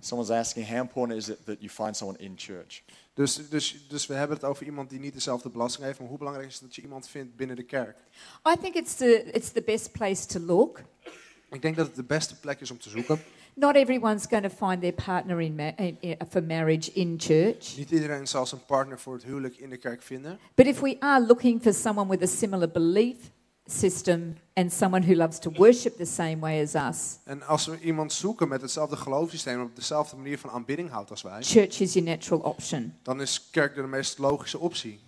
Someone's 0.00 0.30
asking, 0.30 0.66
how 0.66 0.80
important 0.80 1.18
is 1.18 1.28
it 1.28 1.46
that 1.46 1.60
you 1.60 1.68
find 1.68 1.96
someone 1.96 2.18
in 2.18 2.36
church? 2.36 2.82
Dus, 3.14 3.48
dus, 3.48 3.86
dus 3.88 4.06
we 4.06 4.14
hebben 4.14 4.36
het 4.36 4.46
over 4.46 4.66
iemand 4.66 4.90
die 4.90 4.98
niet 4.98 5.12
dezelfde 5.12 5.48
belasting 5.48 5.84
heeft. 5.84 5.98
Maar 5.98 6.08
hoe 6.08 6.18
belangrijk 6.18 6.48
is 6.48 6.54
het 6.54 6.62
dat 6.62 6.74
je 6.74 6.82
iemand 6.82 7.08
vindt 7.08 7.36
binnen 7.36 7.56
de 7.56 7.62
kerk? 7.62 7.98
I 8.48 8.56
think 8.60 8.74
it's 8.74 8.94
the, 8.94 9.30
it's 9.32 9.50
the 9.50 9.62
best 9.62 9.92
place 9.92 10.26
to 10.26 10.40
look. 10.40 10.82
Ik 11.50 11.62
denk 11.62 11.76
dat 11.76 11.86
het 11.86 11.96
de 11.96 12.04
beste 12.04 12.38
plek 12.40 12.60
is 12.60 12.70
om 12.70 12.78
te 12.78 12.88
zoeken. 12.88 13.22
Not 13.58 13.74
everyone's 13.76 14.26
going 14.26 14.42
to 14.42 14.50
find 14.66 14.80
their 14.82 14.92
partner 14.92 15.40
in 15.40 15.54
ma- 15.56 15.72
for 16.28 16.42
marriage 16.42 16.90
in 16.92 17.14
church. 17.18 17.76
Niet 17.76 17.90
iedereen 17.90 18.26
zal 18.26 18.46
zijn 18.46 18.60
partner 18.66 18.98
voor 19.00 19.14
het 19.14 19.24
huwelijk 19.24 19.56
in 19.56 19.70
de 19.70 19.76
kerk 19.76 20.02
vinden. 20.02 20.38
But 20.54 20.66
if 20.66 20.80
we 20.80 20.96
are 20.98 21.26
looking 21.26 21.62
for 21.62 21.72
someone 21.74 22.08
with 22.10 22.22
a 22.22 22.26
similar 22.26 22.70
belief 22.70 23.16
system 23.64 24.36
and 24.54 24.72
someone 24.72 25.04
who 25.06 25.14
loves 25.14 25.38
to 25.38 25.50
worship 25.50 25.96
the 25.96 26.04
same 26.04 26.38
way 26.38 26.62
as 26.62 26.74
us, 26.74 27.18
En 27.24 27.42
als 27.46 27.66
we 27.66 27.80
iemand 27.80 28.12
zoeken 28.12 28.48
met 28.48 28.60
hetzelfde 28.60 28.96
geloofssysteem, 28.96 29.60
op 29.62 29.76
dezelfde 29.76 30.16
manier 30.16 30.38
van 30.38 30.50
aanbidding 30.50 30.90
houdt 30.90 31.10
als 31.10 31.22
wij, 31.22 31.42
church 31.42 31.80
is 31.80 31.92
your 31.92 32.08
natural 32.08 32.40
option. 32.40 32.94
dan 33.02 33.20
is 33.20 33.48
kerk 33.50 33.74
de 33.74 33.82
meest 33.82 34.18
logische 34.18 34.58
optie. 34.58 35.00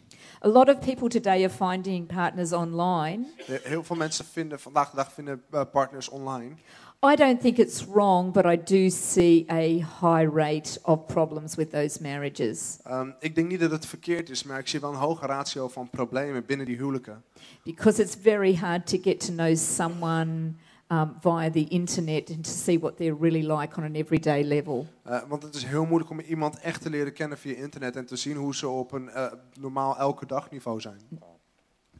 A 0.44 0.48
lot 0.48 0.68
of 0.68 0.78
people 0.78 1.08
today 1.08 1.44
are 1.44 1.50
finding 1.50 2.06
partners 2.06 2.52
online. 2.52 3.26
Heel 3.62 3.84
veel 3.84 3.96
mensen 3.96 4.24
vinden 4.24 4.60
vandaag 4.60 4.90
de 4.90 4.96
dag 4.96 5.12
vinden 5.12 5.42
eh, 5.50 5.60
partners 5.72 6.08
online. 6.08 6.54
I 7.00 7.14
don't 7.14 7.40
think 7.40 7.58
it's 7.58 7.84
wrong, 7.84 8.32
but 8.32 8.44
I 8.44 8.56
do 8.56 8.88
see 8.90 9.44
a 9.48 9.78
high 10.00 10.26
rate 10.34 10.80
of 10.82 11.06
problems 11.06 11.54
with 11.54 11.70
those 11.70 12.02
marriages 12.02 12.78
Ehm, 12.84 13.10
ik 13.20 13.34
denk 13.34 13.48
niet 13.48 13.60
dat 13.60 13.70
het 13.70 13.86
verkeerd 13.86 14.30
is, 14.30 14.42
maar 14.42 14.58
ik 14.58 14.68
zie 14.68 14.80
wel 14.80 14.90
een 14.90 14.96
hoge 14.96 15.26
ratio 15.26 15.68
van 15.68 15.90
problemen 15.90 16.46
binnen 16.46 16.66
die 16.66 16.76
huwelijken. 16.76 17.22
because 17.64 18.02
it's 18.02 18.16
very 18.22 18.54
hard 18.56 18.86
to 18.86 18.98
get 19.02 19.26
to 19.26 19.32
know 19.32 19.56
someone 19.56 20.52
um, 20.88 21.14
via 21.20 21.50
the 21.50 21.68
internet 21.68 22.30
and 22.30 22.44
to 22.44 22.50
see 22.50 22.78
what 22.78 22.96
they're 22.96 23.16
really 23.20 23.52
like 23.52 23.76
on 23.76 23.84
an 23.84 23.94
everyday 23.94 24.44
level. 24.44 24.86
Eh, 25.02 25.20
want 25.28 25.42
het 25.42 25.54
is 25.54 25.64
heel 25.64 25.84
moeilijk 25.86 26.10
om 26.10 26.20
iemand 26.20 26.60
echt 26.60 26.82
te 26.82 26.90
leren 26.90 27.12
kennen 27.12 27.38
via 27.38 27.54
internet 27.56 27.96
en 27.96 28.06
te 28.06 28.16
zien 28.16 28.36
hoe 28.36 28.54
ze 28.54 28.68
op 28.68 28.92
een 28.92 29.08
eh, 29.10 29.32
normaal 29.60 29.96
elke 29.96 30.26
dag 30.26 30.50
niveau 30.50 30.80
zijn. 30.80 31.00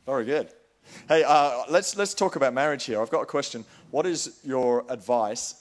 Very 0.04 0.34
good. 0.36 0.54
Hey, 1.07 1.23
uh, 1.23 1.64
let's, 1.68 1.95
let's 1.95 2.14
talk 2.14 2.37
about 2.37 2.52
marriage 2.52 2.85
here. 2.85 3.00
I've 3.02 3.11
got 3.11 3.23
a 3.23 3.26
question. 3.26 3.64
What 3.90 4.07
is 4.07 4.30
your 4.42 4.85
advice 4.88 5.54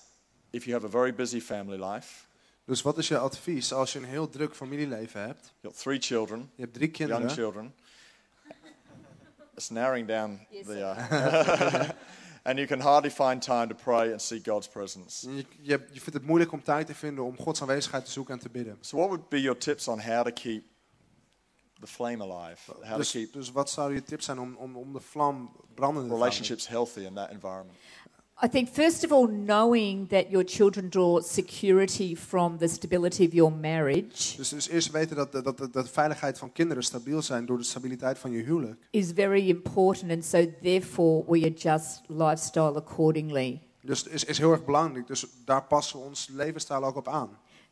if 0.52 0.66
you 0.66 0.74
have 0.74 0.86
a 0.86 0.90
very 0.90 1.12
busy 1.14 1.40
family 1.40 1.78
life? 1.78 2.26
Dus 2.66 2.82
wat 2.82 2.98
is 2.98 3.08
je 3.08 3.18
advies 3.18 3.74
als 3.74 3.94
je 3.94 4.00
een 4.00 4.06
heel 4.06 4.30
druk 4.30 4.56
familieleven 4.56 5.22
hebt? 5.22 5.54
You've 5.62 5.76
got 5.76 5.78
three 5.84 6.00
children, 6.00 6.52
Je 6.56 6.62
hebt 6.62 6.74
drie 6.74 6.92
young 6.92 7.10
kinderen. 7.12 7.30
children. 7.30 7.74
It's 9.56 9.70
narrowing 9.70 10.08
down 10.08 10.40
Yes, 10.50 10.66
the. 10.66 10.80
Uh, 10.80 11.90
and 12.48 12.58
you 12.58 12.68
can 12.68 12.80
hardly 12.80 13.10
find 13.10 13.42
time 13.42 13.68
to 13.68 13.76
pray 13.76 14.12
and 14.12 14.22
seek 14.22 14.46
God's 14.46 14.68
presence. 14.68 15.28
En 15.28 15.36
Je, 15.36 15.46
je, 15.62 15.72
je 15.92 16.00
vindt 16.00 16.14
het 16.14 16.26
moeilijk 16.26 16.52
om 16.52 16.64
tijd 16.64 16.88
te 16.88 16.96
vinden 16.96 17.24
om 17.24 17.38
Gods 17.38 17.62
aanwezigheid 17.62 18.06
te 18.06 18.12
zoeken 18.12 18.34
en 18.34 18.40
te 18.40 18.50
bidden. 18.50 18.78
So, 18.82 18.98
what 18.98 19.08
would 19.10 19.30
be 19.30 19.42
your 19.42 19.58
tips 19.60 19.88
on 19.88 20.00
how 20.00 20.24
to 20.26 20.32
keep 20.34 20.64
the 21.80 21.88
flame 21.88 22.22
alive? 22.22 22.60
How 22.66 22.92
to 22.92 22.98
Dus, 22.98 23.12
keep 23.12 23.34
dus 23.34 23.52
wat 23.52 23.70
zou 23.70 23.94
je 23.94 24.04
tip 24.04 24.22
zijn 24.22 24.40
om, 24.40 24.56
om, 24.56 24.76
om 24.76 24.94
de 24.94 25.00
vlam 25.00 25.52
brandende 25.76 26.10
te 26.10 26.16
relationships 26.16 26.68
healthy 26.68 27.00
in 27.00 27.14
that 27.14 27.30
environment? 27.30 27.78
I 28.44 28.48
think, 28.48 28.70
first 28.70 29.04
of 29.04 29.12
all, 29.12 29.28
knowing 29.28 30.10
that 30.10 30.30
your 30.30 30.44
children 30.46 30.90
draw 30.90 31.22
security 31.22 32.16
from 32.16 32.58
the 32.58 32.68
stability 32.68 33.26
of 33.26 33.34
your 33.34 33.52
marriage 33.52 34.38
Dus, 34.38 34.50
dus 34.50 34.68
eerst 34.70 34.92
weten 34.92 35.16
dat 35.16 35.32
de, 35.32 35.42
dat, 35.42 35.58
dat 35.58 35.74
de 35.74 35.88
veiligheid 35.88 36.38
van 36.38 36.52
kinderen 36.52 36.84
stabiel 36.84 37.22
zijn 37.22 37.46
door 37.46 37.58
de 37.58 37.64
stabiliteit 37.64 38.20
van 38.20 38.32
je 38.32 38.44
huwelijk. 38.44 38.88
is 38.92 39.12
very 39.16 39.50
important, 39.50 40.12
and 40.12 40.26
so 40.26 40.46
therefore 40.62 41.24
we 41.28 41.54
adjust 41.54 42.02
lifestyle 42.08 42.76
accordingly. 42.76 43.62
Dus 43.82 44.04
is, 44.04 44.24
is 44.24 44.38
heel 44.38 44.52
erg 44.52 44.66
belangrijk. 44.66 45.08
Dus 45.08 45.26
daar 45.46 45.64
passen 45.64 46.00
we 46.00 46.06
ons 46.06 46.28
levensstijl 46.32 46.84
ook 46.84 46.96
op 46.96 47.08
aan. 47.08 47.30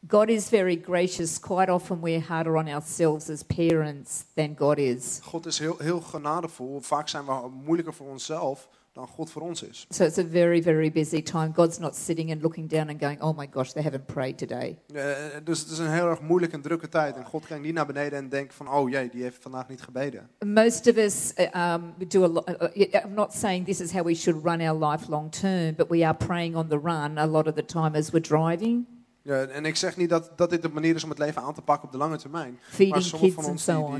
God 0.08 0.30
is 0.30 0.50
very 0.50 0.76
gracious. 0.76 1.40
Quite 1.40 1.68
often 1.70 2.00
we're 2.00 2.20
harder 2.20 2.58
on 2.58 2.68
ourselves 2.68 3.30
as 3.30 3.44
parents 3.44 4.26
than 4.36 4.56
God 4.56 4.78
is. 4.78 5.20
God 5.24 5.46
is 5.46 5.60
heel, 5.60 5.78
heel 5.80 6.02
genadevol. 6.02 6.80
Vaak 6.82 7.08
zijn 7.08 7.26
we 7.26 7.50
moeilijker 7.66 7.94
voor 7.94 8.08
onszelf 8.08 8.70
dan 8.94 9.08
God 9.08 9.32
voor 9.32 9.42
ons 9.42 9.64
is. 9.64 9.86
So 9.90 10.04
it's 10.04 10.18
a 10.18 10.24
very, 10.24 10.62
very 10.62 10.92
busy 10.92 11.22
time. 11.22 11.52
God's 11.54 11.78
not 11.80 11.96
sitting 11.96 12.32
and 12.32 12.42
looking 12.42 12.70
down 12.70 12.90
and 12.90 13.00
going, 13.00 13.22
oh 13.22 13.38
my 13.38 13.48
gosh, 13.52 13.72
they 13.72 13.84
haven't 13.84 14.06
prayed 14.06 14.38
today. 14.38 14.78
Eh, 14.94 15.04
dus 15.44 15.60
het 15.60 15.70
is 15.70 15.78
een 15.78 15.92
heel 15.92 16.10
erg 16.10 16.22
moeilijke 16.22 16.56
en 16.56 16.62
drukke 16.62 16.90
tijd. 16.90 17.16
En 17.16 17.26
God 17.26 17.46
kijkt 17.46 17.64
niet 17.64 17.74
naar 17.74 17.86
beneden 17.86 18.20
en 18.20 18.30
denkt 18.30 18.54
van, 18.54 18.70
oh 18.70 18.90
jee, 18.90 19.10
die 19.10 19.24
heeft 19.24 19.42
vandaag 19.42 19.68
niet 19.68 19.82
gebeden. 19.82 20.30
Most 20.46 20.88
of 20.88 20.96
us 20.96 21.34
uh, 21.38 21.74
um, 21.74 21.94
do 22.08 22.24
a 22.24 22.28
lot. 22.28 22.50
Uh, 22.50 22.56
uh, 22.76 23.04
I'm 23.04 23.14
not 23.14 23.34
saying 23.34 23.66
this 23.66 23.82
is 23.82 23.92
how 23.92 24.06
we 24.06 24.14
should 24.14 24.44
run 24.44 24.62
our 24.62 24.90
life 24.90 25.10
long 25.10 25.32
term, 25.32 25.76
but 25.76 25.90
we 25.90 26.06
are 26.06 26.16
praying 26.16 26.56
on 26.56 26.68
the 26.68 26.80
run 26.80 27.18
a 27.18 27.28
lot 27.28 27.48
of 27.48 27.54
the 27.54 27.66
time 27.66 27.98
as 27.98 28.12
we're 28.12 28.28
driving, 28.28 28.86
Ja, 29.26 29.44
en 29.44 29.66
ik 29.66 29.76
zeg 29.76 29.98
niet 29.98 30.10
dat, 30.10 30.32
dat 30.36 30.50
dit 30.50 30.62
de 30.62 30.70
manier 30.70 30.96
is 30.96 31.04
om 31.04 31.10
het 31.10 31.20
leven 31.20 31.42
aan 31.42 31.54
te 31.54 31.62
pakken 31.62 31.86
op 31.86 31.92
de 31.92 31.98
lange 31.98 32.18
termijn. 32.18 32.52
Maar 32.52 32.70
feeding 32.70 33.04
sommigen 33.04 33.34
kids 33.34 33.42
van 33.42 33.52
ons 33.52 33.64
so 33.64 33.96
die, 33.96 33.98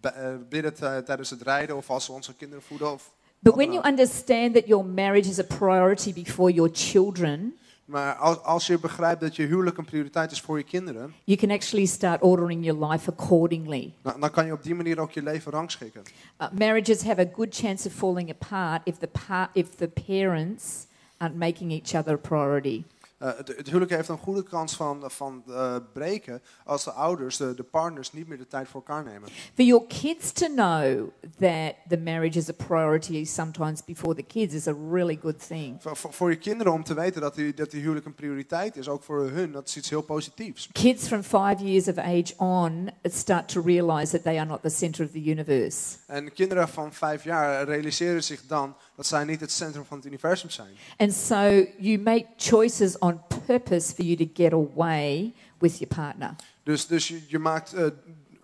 die 0.00 0.10
eh, 0.10 0.34
bidden 0.48 1.04
tijdens 1.04 1.30
het 1.30 1.42
rijden 1.42 1.76
of 1.76 1.90
als 1.90 2.04
ze 2.04 2.12
onze 2.12 2.34
kinderen 2.34 2.64
voeden. 2.64 2.92
Of, 2.92 3.12
But 3.38 3.54
when 3.54 3.72
you 3.72 3.86
understand 3.86 4.54
that 4.54 4.66
your 4.66 4.84
marriage 4.84 5.28
is 5.28 5.38
a 5.38 5.44
priority 5.44 6.12
before 6.12 6.52
your 6.52 6.70
children, 6.72 7.54
maar 7.84 8.14
als, 8.14 8.42
als 8.42 8.66
je 8.66 8.78
begrijpt 8.78 9.20
dat 9.20 9.36
je 9.36 9.46
huwelijk 9.46 9.78
een 9.78 9.84
prioriteit 9.84 10.30
is 10.30 10.40
voor 10.40 10.58
je 10.58 10.64
kinderen, 10.64 11.14
you 11.24 11.38
can 11.38 11.50
actually 11.50 11.86
start 11.86 12.22
ordering 12.22 12.64
your 12.64 12.86
life 12.86 13.10
accordingly. 13.10 13.92
dan, 14.02 14.20
dan 14.20 14.30
kan 14.30 14.46
je 14.46 14.52
op 14.52 14.62
die 14.62 14.74
manier 14.74 15.00
ook 15.00 15.10
je 15.10 15.22
leven 15.22 15.52
rangschikken. 15.52 16.02
Uh, 16.40 16.46
marriages 16.58 17.02
have 17.02 17.20
a 17.20 17.28
good 17.34 17.54
chance 17.54 17.88
of 17.88 17.94
falling 17.94 18.30
apart 18.30 18.80
if 18.84 18.96
the, 18.98 19.08
if 19.52 19.68
the 19.74 19.88
parents 19.88 20.86
aren't 21.16 21.36
making 21.36 21.72
each 21.72 21.94
other 21.94 22.14
a 22.14 22.28
priority. 22.28 22.84
Eh, 23.24 23.30
het, 23.36 23.48
het 23.48 23.66
huwelijk 23.66 23.90
heeft 23.90 24.08
een 24.08 24.18
goede 24.18 24.42
kans 24.42 24.76
van, 24.76 25.10
van 25.10 25.42
eh, 25.48 25.76
breken 25.92 26.42
als 26.64 26.84
de 26.84 26.90
ouders, 26.90 27.36
de, 27.36 27.54
de 27.54 27.62
partners, 27.62 28.12
niet 28.12 28.28
meer 28.28 28.38
de 28.38 28.46
tijd 28.46 28.68
voor 28.68 28.82
elkaar 28.86 29.04
nemen. 29.04 29.28
For 29.54 29.64
your 29.64 29.86
kids 29.86 30.32
to 30.32 30.46
know 30.46 31.08
that 31.38 31.74
the 31.88 31.98
marriage 31.98 32.38
is 32.38 32.48
a 32.48 32.52
priority 32.66 33.24
sometimes 33.24 33.84
before 33.84 34.14
the 34.14 34.22
kids 34.22 34.54
is 34.54 34.66
a 34.66 34.74
really 34.90 35.18
good 35.22 35.46
thing. 35.46 35.82
Voor, 35.82 35.96
voor, 35.96 36.12
voor 36.12 36.30
je 36.30 36.36
kinderen 36.36 36.72
om 36.72 36.84
te 36.84 36.94
weten 36.94 37.20
dat 37.20 37.34
die, 37.34 37.54
dat 37.54 37.70
die 37.70 37.80
huwelijk 37.80 38.06
een 38.06 38.14
prioriteit 38.14 38.76
is, 38.76 38.88
ook 38.88 39.02
voor 39.02 39.30
hun, 39.30 39.52
dat 39.52 39.68
is 39.68 39.76
iets 39.76 39.90
heel 39.90 40.02
positiefs. 40.02 40.68
Kids 40.72 41.06
from 41.06 41.22
five 41.22 41.56
years 41.64 41.88
of 41.88 41.96
age 41.96 42.32
on 42.36 42.90
start 43.02 43.48
to 43.48 43.60
realize 43.60 44.10
that 44.10 44.22
they 44.22 44.38
are 44.38 44.48
not 44.48 44.62
the 44.62 44.68
center 44.68 45.04
of 45.04 45.10
the 45.10 45.24
universe. 45.24 45.96
En 46.06 46.32
kinderen 46.32 46.68
van 46.68 46.92
vijf 46.92 47.24
jaar 47.24 47.64
realiseren 47.64 48.24
zich 48.24 48.46
dan 48.46 48.76
dat 48.96 49.06
zij 49.06 49.24
niet 49.24 49.40
het 49.40 49.52
centrum 49.52 49.84
van 49.84 49.96
het 49.96 50.06
universum 50.06 50.50
zijn. 50.50 50.74
And 50.96 51.12
so 51.12 51.66
you 51.78 51.98
make 51.98 52.26
choices 52.36 52.98
on 52.98 53.13
purpose 53.46 53.94
for 53.94 54.04
you 54.04 54.16
to 54.16 54.26
get 54.34 54.52
away 54.52 55.32
with 55.58 55.78
your 55.78 55.94
partner. 55.94 56.34
Dus, 56.62 56.86
dus 56.86 57.08
je, 57.08 57.22
je 57.28 57.38
maakt 57.38 57.72
eh, 57.72 57.86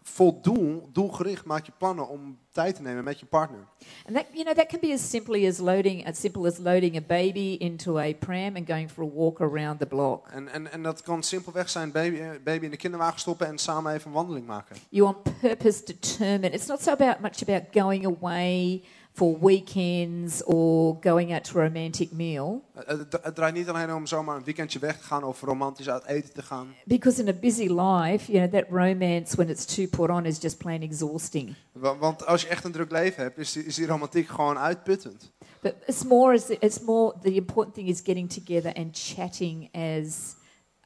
vol 0.02 0.40
doel, 0.40 0.88
doelgericht 0.92 1.44
maak 1.44 1.66
je 1.66 1.72
plannen 1.78 2.08
om 2.08 2.38
tijd 2.50 2.74
te 2.74 2.82
nemen 2.82 3.04
met 3.04 3.20
je 3.20 3.26
partner. 3.26 3.66
And 4.06 4.16
that 4.16 4.24
you 4.32 4.44
know 4.44 4.54
that 4.54 4.66
can 4.66 4.80
be 4.80 4.92
as 4.92 5.10
simply 5.10 5.46
as 5.46 5.58
loading 5.58 6.06
as 6.06 6.20
simple 6.20 6.46
as 6.46 6.58
loading 6.58 6.96
a 6.96 7.00
baby 7.00 7.56
into 7.58 7.98
a 7.98 8.12
pram 8.18 8.56
and 8.56 8.66
going 8.66 8.90
for 8.90 9.04
a 9.04 9.08
walk 9.14 9.40
around 9.40 9.78
the 9.78 9.86
block. 9.86 10.28
En, 10.28 10.48
en, 10.48 10.72
en 10.72 10.82
dat 10.82 11.02
kan 11.02 11.22
simpelweg 11.22 11.70
zijn 11.70 11.92
baby, 11.92 12.16
eh, 12.16 12.28
baby 12.44 12.64
in 12.64 12.70
de 12.70 12.76
kinderwagen 12.76 13.20
stoppen 13.20 13.46
en 13.46 13.58
samen 13.58 13.92
even 13.92 14.06
een 14.06 14.12
wandeling 14.12 14.46
maken. 14.46 14.76
You 14.88 15.08
on 15.08 15.16
purpose 15.40 15.84
determine. 15.84 16.50
It's 16.50 16.66
not 16.66 16.82
so 16.82 16.90
about 16.90 17.20
much 17.20 17.42
about 17.42 17.62
going 17.70 18.06
away 18.06 18.82
for 19.20 19.38
weekends 19.40 20.42
or 20.44 20.96
going 21.00 21.32
out 21.32 21.44
to 21.44 21.58
a 21.58 21.62
romantic 21.62 22.12
meal. 22.12 22.62
Eh, 22.74 22.80
eh, 22.82 22.88
het, 22.88 22.98
het- 22.98 23.14
eh, 23.14 23.24
het 23.24 23.34
draait 23.34 23.54
niet 23.54 23.68
alleen 23.68 23.94
om 23.94 24.06
zomaar 24.06 24.36
een 24.36 24.44
weekendje 24.44 24.78
weg 24.78 24.98
te 24.98 25.04
gaan 25.04 25.24
of 25.24 25.40
romantisch 25.40 25.88
uit 25.90 26.04
eten 26.04 26.32
te 26.34 26.42
gaan. 26.42 26.74
Because 26.84 27.22
in 27.22 27.28
a 27.28 27.32
busy 27.40 27.66
life, 27.68 28.32
you 28.32 28.48
know, 28.48 28.60
that 28.60 28.70
romance 28.70 29.36
when 29.36 29.48
it's 29.48 29.64
too 29.74 29.86
put 29.86 30.10
on 30.10 30.24
is 30.26 30.38
just 30.40 30.58
plain 30.58 30.82
exhausting. 30.82 31.54
Wa- 31.72 31.96
Want 31.98 32.26
als 32.26 32.42
je 32.42 32.48
echt 32.48 32.64
een 32.64 32.72
druk 32.72 32.90
leven 32.90 33.22
hebt, 33.22 33.38
is 33.38 33.52
die, 33.52 33.64
is 33.64 33.74
die 33.74 33.86
romantiek 33.86 34.28
gewoon 34.28 34.58
uitputtend. 34.58 35.30
But 35.62 35.74
it's 35.86 36.04
more, 36.04 36.34
it's 36.60 36.80
more, 36.80 37.14
the 37.22 37.34
important 37.34 37.74
thing 37.74 37.88
is 37.88 38.00
getting 38.04 38.32
together 38.32 38.74
and 38.74 38.98
chatting 39.14 39.68
as 39.74 40.34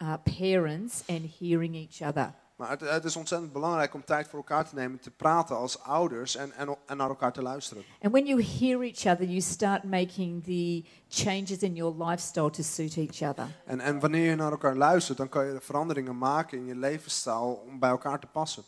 uh, 0.02 0.14
parents 0.38 1.02
and 1.08 1.20
hearing 1.38 1.74
each 1.76 2.00
other. 2.08 2.34
Maar 2.56 2.70
het, 2.70 2.80
het 2.80 3.04
is 3.04 3.16
ontzettend 3.16 3.52
belangrijk 3.52 3.94
om 3.94 4.04
tijd 4.04 4.28
voor 4.28 4.38
elkaar 4.38 4.68
te 4.68 4.74
nemen, 4.74 5.00
te 5.00 5.10
praten 5.10 5.56
als 5.56 5.78
ouders 5.78 6.36
en, 6.36 6.52
en, 6.52 6.76
en 6.86 6.96
naar 6.96 7.08
elkaar 7.08 7.32
te 7.32 7.42
luisteren. 7.42 7.84
And 8.02 8.12
when 8.12 8.26
you 8.26 8.42
hear 8.42 8.80
each 8.80 9.06
other, 9.06 9.24
you 9.26 9.40
start 9.40 9.82
making 9.84 10.44
the 10.44 10.84
changes 11.08 11.58
in 11.58 11.74
your 11.74 12.04
lifestyle 12.04 12.50
to 12.50 12.62
suit 12.62 12.96
each 12.96 13.22
other. 13.30 13.46
En, 13.64 13.80
en 13.80 14.00
wanneer 14.00 14.30
je 14.30 14.36
naar 14.36 14.50
elkaar 14.50 14.76
luistert, 14.76 15.18
dan 15.18 15.28
kan 15.28 15.46
je 15.46 15.60
veranderingen 15.60 16.18
maken 16.18 16.58
in 16.58 16.66
je 16.66 16.76
levensstijl 16.76 17.62
om 17.66 17.78
bij 17.78 17.90
elkaar 17.90 18.20
te 18.20 18.26
passen. 18.26 18.62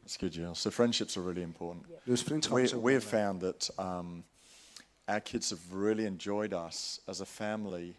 That's 0.00 0.16
good, 0.16 0.34
Jill. 0.34 0.54
So 0.54 0.70
friendships 0.70 1.16
are 1.16 1.26
really 1.26 1.42
important. 1.42 1.86
Dus 2.04 2.22
vriendschap 2.22 2.58
is 2.58 2.70
We, 2.70 2.76
ook 2.76 2.84
we 2.84 2.92
have 2.92 3.06
belangrijk. 3.08 3.40
found 3.42 3.76
that 3.76 3.86
um, 3.86 4.24
our 5.04 5.20
kids 5.20 5.50
have 5.50 5.62
really 5.82 6.04
enjoyed 6.06 6.52
us 6.52 7.00
as 7.06 7.20
a 7.20 7.24
family 7.24 7.96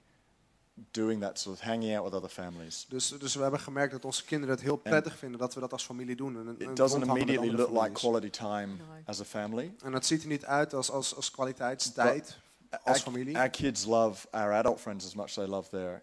doing 0.92 1.22
that 1.22 1.40
sort 1.40 1.56
of 1.56 1.62
hanging 1.64 1.96
out 1.96 2.04
with 2.04 2.14
other 2.14 2.30
families. 2.30 2.86
Dus, 2.90 3.08
dus 3.20 3.36
we 3.36 3.42
hebben 3.42 3.60
gemerkt 3.60 3.92
dat 3.92 4.06
onze 4.06 4.26
kinderen 4.26 4.56
het 4.56 4.64
heel 4.64 4.76
prettig 4.76 5.18
vinden 5.18 5.40
dat 5.40 5.54
we 5.54 5.60
dat 5.60 5.72
als 5.72 5.84
familie 5.86 6.16
doen. 6.16 6.38
En, 6.38 6.48
en 6.60 6.70
It 6.70 6.76
doesn't 6.76 7.04
immediately 7.06 7.50
look 7.52 7.70
like 7.70 7.78
families. 7.80 8.00
quality 8.00 8.30
time 8.30 8.66
No. 8.76 8.84
as 9.06 9.20
a 9.20 9.24
family. 9.24 9.74
En 9.84 9.92
dat 9.92 10.06
ziet 10.06 10.22
er 10.22 10.28
niet 10.28 10.46
uit 10.46 10.74
als, 10.74 10.92
als, 10.92 11.16
als 11.16 11.32
kwaliteitstijd 11.32 12.38
als 12.70 12.98
Our, 12.98 12.98
familie. 12.98 13.38
our 13.38 13.50
kids 13.50 13.86
love 13.86 14.28
our 14.32 14.54
adult 14.54 14.80
friends 14.80 15.06
as 15.06 15.14
much 15.16 15.26
as 15.26 15.34
they 15.34 15.48
love 15.48 15.70
their 15.70 16.02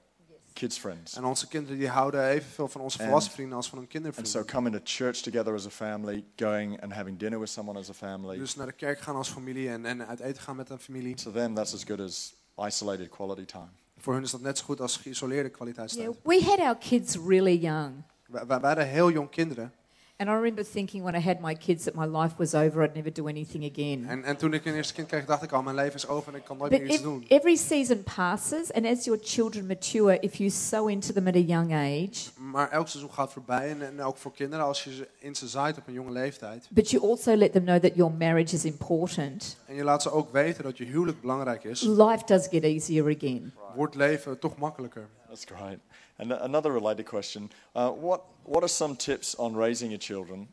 kids' 0.52 0.78
friends. 0.78 1.14
En 1.14 1.25
onze 1.25 1.48
kinderen 1.48 1.78
die 1.78 1.88
houden 1.88 2.25
evenveel 2.28 2.68
van 2.68 2.80
onze 2.80 2.98
En- 2.98 3.04
volwassen 3.04 3.32
vrienden 3.32 3.56
als 3.56 3.68
van 3.68 3.78
hun 3.78 3.87
And 3.87 3.94
so 3.94 4.00
kindervrienden. 4.12 4.52
coming 4.54 4.75
to 4.75 4.80
church 4.84 5.16
together 5.20 5.54
as 5.54 5.66
a 5.66 5.70
family, 5.70 6.25
going 6.37 6.82
and 6.82 6.92
having 6.92 7.18
dinner 7.18 7.38
with 7.40 7.48
someone 7.48 7.78
as 7.78 7.88
a 7.90 7.92
family, 7.94 8.38
Dus 8.38 8.54
naar 8.54 8.66
de 8.66 8.72
kerk 8.72 9.00
gaan 9.00 9.14
als 9.16 9.28
familie 9.28 9.68
en, 9.68 9.84
en 9.87 10.06
uit 10.06 10.20
eten 10.20 10.42
gaan 10.42 10.56
met 10.56 10.70
een 10.70 10.78
familie. 10.78 11.14
to 11.14 11.32
them 11.32 11.54
that's 11.54 11.75
as 11.75 11.84
good 11.84 12.00
as 12.00 12.34
isolated 12.66 13.08
quality 13.08 13.44
time. 13.44 13.68
Voor 13.98 14.14
hun 14.14 14.22
is 14.22 14.30
dat 14.30 14.40
net 14.40 14.58
zo 14.58 14.64
goed 14.64 14.80
als 14.80 14.96
geïsoleerde 14.96 15.48
kwaliteitstijd. 15.48 16.06
Yeah, 16.06 16.40
we 16.40 16.44
had 16.44 16.58
our 16.58 16.76
kids 16.76 17.16
really 17.26 17.58
young. 17.58 17.92
Wij, 18.26 18.46
wij, 18.46 18.60
wij 18.60 18.68
hadden 18.68 18.88
heel 18.88 19.10
jong 19.10 19.30
kinderen. 19.30 19.72
And 20.20 20.28
I 20.28 20.32
remember 20.32 20.64
thinking 20.64 21.04
when 21.04 21.14
I 21.14 21.20
had 21.20 21.40
my 21.40 21.54
kids 21.54 21.84
that 21.84 21.94
my 21.94 22.06
life 22.06 22.34
was 22.38 22.54
over, 22.54 22.82
I'd 22.82 22.94
never 22.94 23.12
do 23.12 23.28
anything 23.28 23.64
again. 23.72 24.04
En, 24.08 24.25
en 24.25 24.37
toen 24.37 24.52
ik 24.54 24.64
een 24.64 24.75
eerste 24.75 24.94
kind 24.94 25.06
kreeg, 25.08 25.25
dacht 25.25 25.42
ik 25.42 25.52
al, 25.52 25.62
mijn 25.62 25.76
leven 25.76 25.94
is 25.94 26.08
over 26.08 26.32
en 26.32 26.38
ik 26.38 26.44
kan 26.44 26.56
nooit 26.56 26.70
But 26.70 26.80
meer 26.80 26.88
iets 26.88 26.96
ev- 26.98 27.02
doen. 27.04 27.25
every 27.28 27.56
season 27.56 28.02
passes, 28.16 28.72
and 28.72 28.87
as 28.87 29.04
your 29.04 29.20
children 29.22 29.66
mature, 29.66 30.18
if 30.20 30.34
you 30.34 30.50
sow 30.50 30.88
into 30.88 31.12
them 31.12 31.26
at 31.26 31.34
a 31.34 31.38
young 31.38 31.72
age, 31.72 32.31
Maar 32.37 32.70
elk 32.70 32.88
seizoen 32.88 33.12
gaat 33.12 33.33
voorbij 33.33 33.68
en, 33.70 33.83
en 33.87 34.00
ook 34.02 34.16
voor 34.16 34.33
kinderen, 34.33 34.64
als 34.64 34.85
je 34.85 34.94
ze 34.94 35.09
in 35.18 35.35
ze 35.35 35.48
zaait 35.48 35.78
op 35.78 35.87
een 35.87 35.92
jonge 35.94 36.12
leeftijd. 36.12 36.66
but 36.70 36.90
you 36.90 37.02
also 37.11 37.35
let 37.37 37.52
them 37.52 37.64
know 37.64 37.78
that 37.81 37.94
your 37.94 38.12
marriage 38.18 38.54
is 38.54 38.64
important, 38.64 39.57
En 39.66 39.74
je 39.74 39.85
laat 39.85 40.02
ze 40.02 40.11
ook 40.11 40.33
weten 40.33 40.62
dat 40.64 40.78
je 40.78 40.85
huwelijk 40.85 41.20
belangrijk 41.20 41.64
is. 41.64 41.83
life 41.83 42.22
does 42.26 42.46
get 42.48 42.62
easier 42.62 43.16
again. 43.16 43.52
Wordt 43.74 43.94
leven 43.94 44.38
toch 44.38 44.57
makkelijker. 44.57 45.09
That's 45.28 45.44
great. 45.44 45.78
And 46.16 46.32
another 46.32 46.72
related 46.72 47.06
question: 47.06 47.50
uh, 47.74 47.90
What 47.90 48.20
What 48.48 48.62
are 48.62 48.68
some 48.68 48.96
tips 48.96 49.36
on 49.36 49.54
raising 49.54 49.90
your 49.90 50.00
children 50.00 50.48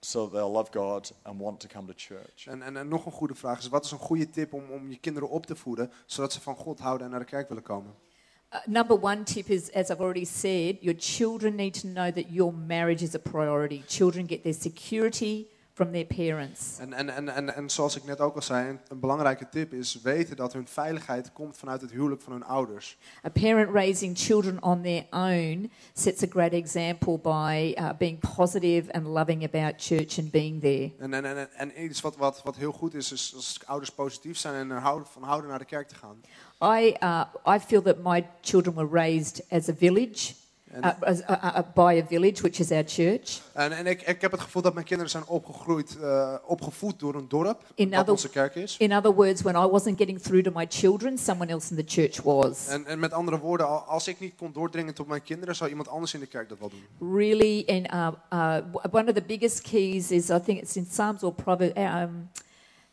so 0.00 0.24
that 0.24 0.32
they'll 0.32 0.52
love 0.52 0.70
God 0.70 1.10
and 1.22 1.40
want 1.40 1.60
to 1.60 1.68
come 1.68 1.86
to 1.86 1.94
church? 1.96 2.46
En, 2.46 2.62
en, 2.62 2.76
en 2.76 2.88
nog 2.88 3.06
een 3.06 3.12
goede 3.12 3.34
vraag 3.34 3.58
is, 3.58 3.68
wat 3.68 3.84
is 3.84 3.90
een 3.90 3.98
goede 3.98 4.30
tip 4.30 4.52
om, 4.52 4.70
om 4.70 4.90
je 4.90 4.98
kinderen 4.98 5.28
op 5.28 5.46
te 5.46 5.56
voeden, 5.56 5.92
zodat 6.06 6.32
ze 6.32 6.40
van 6.40 6.54
God 6.54 6.78
houden 6.78 7.04
en 7.04 7.10
naar 7.10 7.20
de 7.20 7.26
kerk 7.26 7.48
willen 7.48 7.62
komen? 7.62 7.94
Uh, 8.52 8.58
number 8.66 9.02
one 9.02 9.22
tip 9.22 9.48
is, 9.48 9.72
as 9.72 9.90
I've 9.90 10.00
already 10.00 10.24
said, 10.24 10.76
your 10.80 10.98
children 10.98 11.54
need 11.54 11.80
to 11.80 11.88
know 11.88 12.10
that 12.10 12.24
your 12.28 12.54
marriage 12.54 13.04
is 13.04 13.14
a 13.14 13.18
priority. 13.18 13.82
Children 13.86 14.28
get 14.28 14.42
their 14.42 14.54
security 14.54 15.46
from 15.78 15.92
their 15.92 16.06
parents. 16.06 16.78
En, 16.78 16.92
en, 16.92 17.08
en, 17.08 17.28
en, 17.28 17.54
en 17.54 17.70
zoals 17.70 17.96
ik 17.96 18.04
net 18.04 18.20
ook 18.20 18.34
al 18.34 18.42
zei, 18.42 18.68
een, 18.68 18.80
een 18.88 19.00
belangrijke 19.00 19.48
tip 19.48 19.72
is 19.72 20.00
weten 20.02 20.36
dat 20.36 20.52
hun 20.52 20.68
veiligheid 20.68 21.32
komt 21.32 21.56
vanuit 21.56 21.80
het 21.80 21.90
huwelijk 21.90 22.22
van 22.22 22.32
hun 22.32 22.44
ouders. 22.44 22.98
A 23.24 23.28
parent 23.28 23.70
raising 23.70 24.18
children 24.18 24.62
on 24.62 24.82
their 24.82 25.06
own 25.10 25.70
sets 25.92 26.22
a 26.22 26.26
great 26.30 26.52
example 26.52 27.18
by 27.18 27.74
uh, 27.78 27.90
being 27.98 28.18
positive 28.36 28.92
and 28.92 29.06
loving 29.06 29.44
about 29.44 29.74
church 29.76 30.18
and 30.18 30.30
being 30.30 30.60
there. 30.60 30.92
En, 30.98 31.14
en, 31.14 31.24
en, 31.24 31.50
en 31.52 31.84
iets 31.84 32.00
wat, 32.00 32.16
wat, 32.16 32.42
wat 32.44 32.56
heel 32.56 32.72
goed 32.72 32.94
is, 32.94 33.12
is 33.12 33.32
als 33.34 33.60
ouders 33.66 33.90
positief 33.90 34.38
zijn 34.38 34.54
en 34.54 34.70
er 34.70 34.80
houden, 34.80 35.08
van 35.08 35.22
houden 35.22 35.50
naar 35.50 35.58
de 35.58 35.64
kerk 35.64 35.88
te 35.88 35.94
gaan. 35.94 36.20
I, 36.78 36.96
uh, 37.02 37.24
I 37.56 37.58
feel 37.58 37.82
that 37.82 37.96
my 38.02 38.26
children 38.40 38.74
were 38.74 38.88
raised 38.90 39.44
as 39.50 39.68
a 39.68 39.74
village, 39.74 40.34
uh, 40.74 40.90
uh, 41.08 41.18
uh, 41.30 41.58
by 41.74 42.00
a 42.04 42.06
village, 42.06 42.42
which 42.42 42.58
is 42.60 42.70
our 42.70 42.82
church. 42.86 43.40
en, 43.52 43.72
en 43.72 43.86
ik, 43.86 44.02
ik 44.02 44.20
heb 44.20 44.30
het 44.30 44.40
gevoel 44.40 44.62
dat 44.62 44.74
mijn 44.74 44.86
kinderen 44.86 45.10
zijn 45.10 45.26
opgegroeid, 45.26 45.96
eh, 46.00 46.34
opgevoed 46.46 46.98
door 46.98 47.14
een 47.14 47.28
dorp, 47.28 47.62
In 47.74 47.90
dat 47.90 48.00
other- 48.00 48.12
onze 48.12 48.28
kerk 48.28 48.54
is. 48.54 48.76
In 48.76 48.92
other 48.96 49.14
words, 49.14 49.42
when 49.42 49.54
I 49.54 49.66
wasn't 49.66 49.98
getting 49.98 50.20
through 50.20 50.44
to 50.44 50.50
my 50.54 50.66
children, 50.68 51.18
someone 51.18 51.50
else 51.52 51.70
in 51.76 51.84
the 51.86 52.00
church 52.00 52.22
was. 52.22 52.66
En, 52.68 52.86
en 52.86 52.98
met 52.98 53.12
andere 53.12 53.38
woorden, 53.38 53.66
al- 53.66 53.78
als 53.82 54.08
ik 54.08 54.20
niet 54.20 54.34
kon 54.36 54.52
doordringen 54.52 54.94
tot 54.94 55.06
mijn 55.06 55.22
kinderen, 55.22 55.56
zou 55.56 55.70
iemand 55.70 55.88
anders 55.88 56.14
in 56.14 56.20
de 56.20 56.26
kerk 56.26 56.48
dat 56.48 56.58
wel 56.58 56.70
doen. 56.70 57.16
Really, 57.16 57.64
and 57.66 57.92
uh, 57.94 58.08
uh, 58.32 58.56
one 58.90 59.08
of 59.08 59.14
the 59.14 59.22
biggest 59.26 59.60
keys 59.60 60.10
is 60.10 60.30
I 60.30 60.40
think 60.44 60.60
it's 60.60 60.76
in 60.76 60.86
Psalms 60.90 61.22
or 61.22 61.32
Proverbs. 61.32 61.80
Um, 61.80 62.28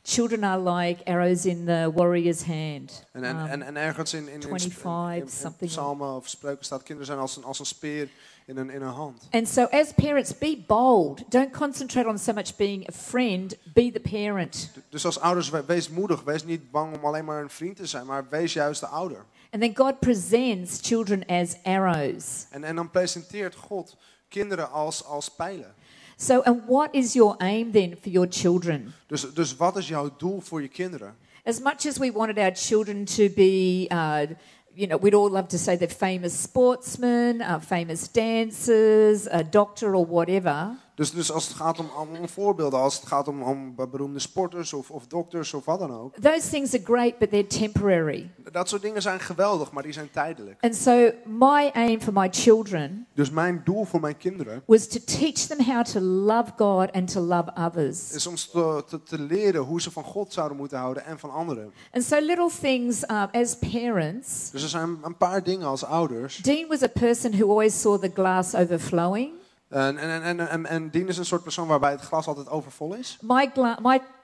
children 0.08 0.44
are 0.44 0.60
like 0.78 1.04
arrows 1.06 1.46
in 1.46 1.66
the 1.66 1.92
warrior's 1.96 2.44
hand. 2.44 3.04
En, 3.12 3.24
en, 3.24 3.36
Um, 3.40 3.46
en, 3.46 3.62
en 3.62 3.76
ergens 3.78 4.14
in, 4.14 4.28
in, 4.28 4.34
in, 4.34 4.42
25, 4.42 5.16
in, 5.16 5.22
in 5.22 5.30
something 5.30 5.70
psalmen 5.72 6.16
of 6.16 6.28
spreuken 6.28 6.66
staat, 6.66 6.84
kinderen 6.84 7.06
zijn 7.06 7.20
als 7.20 7.38
een, 7.38 7.44
als 7.44 7.60
een 7.60 7.66
speer 7.66 8.10
in 8.46 8.58
een, 8.58 8.70
in 8.70 8.82
een 8.82 8.94
hand. 8.94 9.28
and 9.32 9.48
so, 9.50 9.64
as 9.64 9.94
parents, 9.94 10.38
be 10.38 10.64
bold. 10.68 11.32
Don't 11.32 11.52
concentrate 11.58 12.08
on 12.08 12.18
so 12.18 12.34
much 12.34 12.56
being 12.56 12.90
a 12.90 12.92
friend. 12.92 13.56
Be 13.74 13.92
the 13.92 14.00
parent. 14.00 14.72
Dus 14.90 15.06
als 15.06 15.20
ouders, 15.20 15.50
we- 15.50 15.66
wees 15.66 15.90
moedig. 15.90 16.24
Wees 16.24 16.44
niet 16.44 16.72
bang 16.72 16.98
om 16.98 17.06
alleen 17.06 17.26
maar 17.26 17.42
een 17.42 17.50
vriend 17.50 17.76
te 17.76 17.86
zijn, 17.86 18.06
maar 18.06 18.26
wees 18.30 18.54
juist 18.54 18.80
de 18.80 18.88
ouder. 18.88 19.26
And 19.52 19.62
then 19.62 19.76
God 19.76 20.00
presents 20.00 20.80
children 20.82 21.26
as 21.26 21.56
arrows. 21.64 22.46
En, 22.50 22.64
en 22.64 22.76
dan 22.76 22.90
presenteert 22.90 23.56
God 23.56 23.96
kinderen 24.30 24.72
als, 24.72 25.04
als 25.06 25.30
pijlen. 25.30 25.74
So, 26.18 26.42
and 26.46 26.62
what 26.68 26.96
is 26.96 27.14
your 27.14 27.36
aim 27.42 27.72
then 27.72 27.96
for 28.02 28.10
your 28.10 28.28
children? 28.28 28.94
Dus, 29.08 29.34
dus 29.34 29.56
wat 29.56 29.78
is 29.78 29.88
jouw 29.88 30.10
doel 30.18 30.42
voor 30.42 30.62
je 30.62 30.68
kinderen? 30.68 31.16
As 31.44 31.60
much 31.60 31.86
as 31.86 31.98
we 31.98 32.12
wanted 32.12 32.38
our 32.38 32.56
children 32.56 33.06
to 33.06 33.30
be, 33.30 33.88
uh, 33.92 34.26
you 34.74 34.88
know, 34.88 34.98
we'd 34.98 35.14
all 35.14 35.30
love 35.30 35.48
to 35.48 35.58
say 35.58 35.78
they're 35.78 35.88
famous 35.88 36.42
sportsmen, 36.42 37.42
uh, 37.42 37.60
famous 37.60 38.08
dancers, 38.08 39.28
a 39.28 39.44
doctor, 39.44 39.96
or 39.96 40.06
whatever. 40.06 40.78
Dus, 40.96 41.12
dus 41.12 41.32
als 41.32 41.48
het 41.48 41.58
gaat 41.58 41.80
om, 41.80 41.90
om, 42.20 42.28
voorbeelden, 42.30 42.80
als 42.80 42.96
het 42.96 43.08
gaat 43.08 43.28
om, 43.28 43.44
om 43.44 43.76
beroemde 43.76 44.20
sporters 44.20 44.74
of, 44.74 44.92
of 44.92 45.08
dokters 45.08 45.54
of 45.54 45.66
wat 45.66 45.80
dan 45.80 45.92
ook. 45.92 46.16
Those 46.22 46.50
things 46.50 46.74
are 46.74 46.84
great, 46.84 47.18
but 47.20 47.30
they're 47.30 47.48
temporary. 47.48 48.30
Dat 48.52 48.70
soort 48.70 48.82
dingen 48.82 49.02
zijn 49.02 49.20
geweldig, 49.20 49.72
maar 49.72 49.84
die 49.84 49.94
zijn 49.94 50.12
tijdelijk. 50.12 50.58
And 50.62 50.76
so, 50.76 51.12
my 51.26 51.72
aim 51.74 52.02
for 52.02 52.14
my 52.14 52.28
children 52.32 53.08
Dus 53.14 53.30
mijn 53.30 53.62
doel 53.66 53.86
voor 53.86 54.00
mijn 54.00 54.18
kinderen 54.18 54.64
was 54.66 54.88
to 54.88 55.00
teach 55.06 55.34
them 55.34 55.66
how 55.66 55.84
to 55.84 56.00
love 56.00 56.52
God 56.58 56.92
and 56.92 57.12
to 57.12 57.22
love 57.22 57.52
others. 57.56 58.12
is 58.12 58.28
om 58.28 58.38
ze 58.38 58.50
te, 58.50 58.84
te, 58.88 59.04
te 59.04 59.20
leren 59.20 59.62
hoe 59.62 59.82
ze 59.82 59.92
van 59.92 60.04
God 60.04 60.34
zouden 60.34 60.58
moeten 60.58 60.78
houden 60.78 61.06
en 61.06 61.20
van 61.20 61.32
anderen. 61.32 61.72
And 61.92 62.04
so, 62.04 62.20
little 62.20 62.50
things 62.62 63.04
uh, 63.04 63.24
as 63.32 63.58
parents. 63.58 64.50
Dus 64.52 64.64
er 64.64 64.70
zijn 64.70 64.98
een 65.04 65.18
paar 65.18 65.44
dingen 65.44 65.68
als 65.68 65.84
ouders. 65.84 66.38
Dean 66.38 66.68
was 66.68 66.82
a 66.82 66.88
person 66.88 67.32
who 67.32 67.50
always 67.50 67.82
saw 67.82 68.02
the 68.02 68.12
glass 68.14 68.56
overflowing. 68.56 69.32
En, 69.76 69.98
en, 69.98 70.24
en, 70.24 70.50
en, 70.50 70.66
en 70.66 70.90
Dien 70.90 71.08
is 71.08 71.18
een 71.18 71.26
soort 71.26 71.44
persoon 71.44 71.68
waarbij 71.68 71.92
het 71.92 72.02
glas 72.02 72.28
altijd 72.28 72.50
overvol 72.50 72.94
is. 72.94 73.18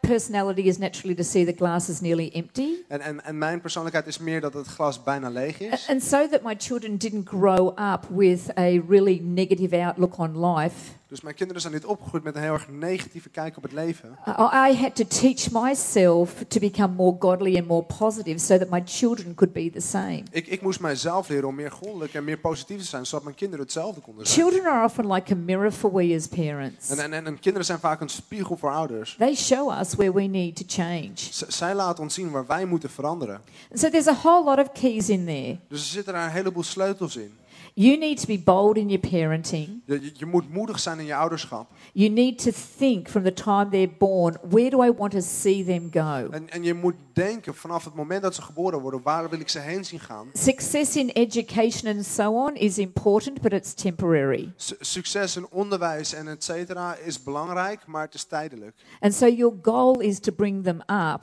Personality 0.02 0.62
is 0.62 0.78
naturally 0.78 1.16
to 1.16 1.24
see 1.24 1.46
the 1.46 1.54
glass 1.58 1.90
is 1.90 2.02
nearly 2.02 2.30
empty. 2.34 2.84
En, 2.88 3.02
en, 3.02 3.24
en 3.24 3.38
mijn 3.38 3.62
persoonlijkheid 3.62 4.08
is 4.08 4.18
meer 4.18 4.42
dat 4.42 4.54
het 4.54 4.68
glas 4.68 5.04
bijna 5.04 5.30
leeg 5.30 5.60
is. 5.60 5.88
And 5.90 6.04
so 6.04 6.28
that 6.28 6.42
my 6.44 6.56
children 6.58 6.98
didn't 6.98 7.28
grow 7.28 7.68
up 7.80 8.08
with 8.10 8.50
a 8.58 8.82
really 8.88 9.20
negative 9.24 9.76
outlook 9.76 10.18
on 10.18 10.46
life, 10.46 10.76
Dus 11.12 11.22
mijn 11.22 11.36
kinderen 11.36 11.62
zijn 11.62 11.74
niet 11.74 11.86
opgegroeid 11.86 12.24
met 12.24 12.36
een 12.36 12.42
heel 12.42 12.54
erg 12.54 12.70
negatieve 12.70 13.30
kijk 13.30 13.58
op 13.58 13.64
het 13.64 13.72
leven. 13.72 14.18
I 14.28 14.72
I 14.72 14.76
had 14.76 14.96
to 14.96 15.04
teach 15.08 15.52
myself 15.52 16.44
to 16.48 16.60
become 16.60 16.94
more 16.94 17.16
godly 17.20 17.58
and 17.58 17.68
more 17.68 17.84
positive 17.98 18.40
so 18.40 18.58
that 18.58 18.70
my 18.70 18.82
children 18.86 19.34
could 19.36 19.54
be 19.54 19.70
the 19.70 19.80
same. 19.80 20.24
Ik, 20.32 20.48
ik 20.48 20.62
moest 20.62 20.80
mijzelf 20.80 21.30
leren 21.30 21.48
om 21.48 21.56
meer 21.56 21.72
goddelijk 21.72 22.14
en 22.14 22.24
meer 22.24 22.38
positief 22.38 22.78
te 22.78 22.86
zijn, 22.86 23.06
zodat 23.06 23.24
mijn 23.24 23.36
kinderen 23.36 23.66
hetzelfde 23.66 24.02
konden 24.02 24.28
zijn. 24.28 24.40
Children 24.40 24.72
are 24.72 24.86
often 24.86 25.12
like 25.12 25.34
a 25.34 25.36
mirror 25.36 25.72
for 25.72 25.94
we 25.94 26.16
as 26.16 26.28
parents. 26.28 26.90
En, 26.90 27.00
en, 27.00 27.14
en, 27.14 27.26
en 27.26 27.40
kinderen 27.40 27.66
zijn 27.66 27.80
vaak 27.80 28.02
een 28.02 28.10
spiegel 28.10 28.58
voor 28.58 28.72
ouders. 28.72 29.16
They 29.18 29.36
show 29.36 29.80
us 29.80 29.91
where 29.96 30.14
we 30.14 30.22
need 30.22 30.56
to 30.56 30.64
change. 30.68 31.12
Z- 31.16 31.42
zij 31.48 31.76
laten 31.76 32.04
ons 32.04 32.14
zien 32.14 32.32
waar 32.32 32.46
wij 32.46 32.66
moeten 32.66 32.90
veranderen. 32.90 33.42
And 33.72 33.80
so 33.80 33.90
there's 33.90 34.08
a 34.08 34.14
whole 34.24 34.44
lot 34.44 34.60
of 34.60 34.72
keys 34.82 35.10
in 35.10 35.26
there. 35.26 35.58
Dus 35.68 35.80
er 35.80 35.86
zitten 35.88 36.14
daar 36.14 36.26
een 36.26 36.32
heleboel 36.32 36.64
sleutels 36.64 37.16
in. 37.16 37.32
You 37.74 37.98
need 37.98 38.20
to 38.20 38.26
be 38.26 38.40
bold 38.40 38.78
in 38.78 38.90
your 38.90 39.10
parenting. 39.10 39.82
Je, 39.86 40.02
je- 40.02 40.12
je 40.14 40.26
moet 40.26 40.50
moedig 40.54 40.80
zijn 40.80 41.00
in 41.00 41.06
je 41.06 41.16
ouderschap. 41.16 41.70
You 41.94 42.10
need 42.10 42.44
to 42.44 42.52
think 42.78 43.10
from 43.10 43.24
the 43.24 43.34
time 43.34 43.70
they're 43.70 43.92
born, 43.98 44.38
where 44.50 44.70
do 44.70 44.84
I 44.84 44.92
want 44.94 45.12
to 45.12 45.20
see 45.22 45.66
them 45.66 45.90
go? 45.92 46.28
En, 46.32 46.50
en 46.50 46.64
je 46.64 46.74
moet 46.74 46.96
denken 47.14 47.56
vanaf 47.56 47.84
het 47.86 47.94
moment 47.94 48.22
dat 48.22 48.36
ze 48.36 48.42
geboren 48.42 48.80
worden, 48.82 49.02
waar 49.04 49.30
wil 49.30 49.40
ik 49.40 49.50
ze 49.50 49.60
heen 49.60 49.86
zien 49.86 50.00
gaan? 50.00 50.28
Success 50.34 50.96
in 50.96 51.10
education 51.10 51.96
and 51.96 52.06
so 52.06 52.32
on 52.46 52.56
is 52.56 52.78
important, 52.78 53.42
but 53.42 53.54
it's 53.54 53.74
temporary. 53.74 54.52
Su- 54.56 54.76
succes 54.80 55.36
in 55.38 55.48
onderwijs 55.52 56.14
en 56.14 56.28
et 56.28 56.44
cetera 56.44 56.96
is 56.96 57.24
belangrijk, 57.24 57.86
maar 57.88 58.02
het 58.06 58.14
is 58.14 58.24
tijdelijk. 58.24 58.76
And 59.00 59.14
so 59.14 59.28
your 59.28 59.56
goal 59.62 60.00
is 60.00 60.20
to 60.20 60.32
bring 60.32 60.64
them 60.64 60.82
up 60.90 61.22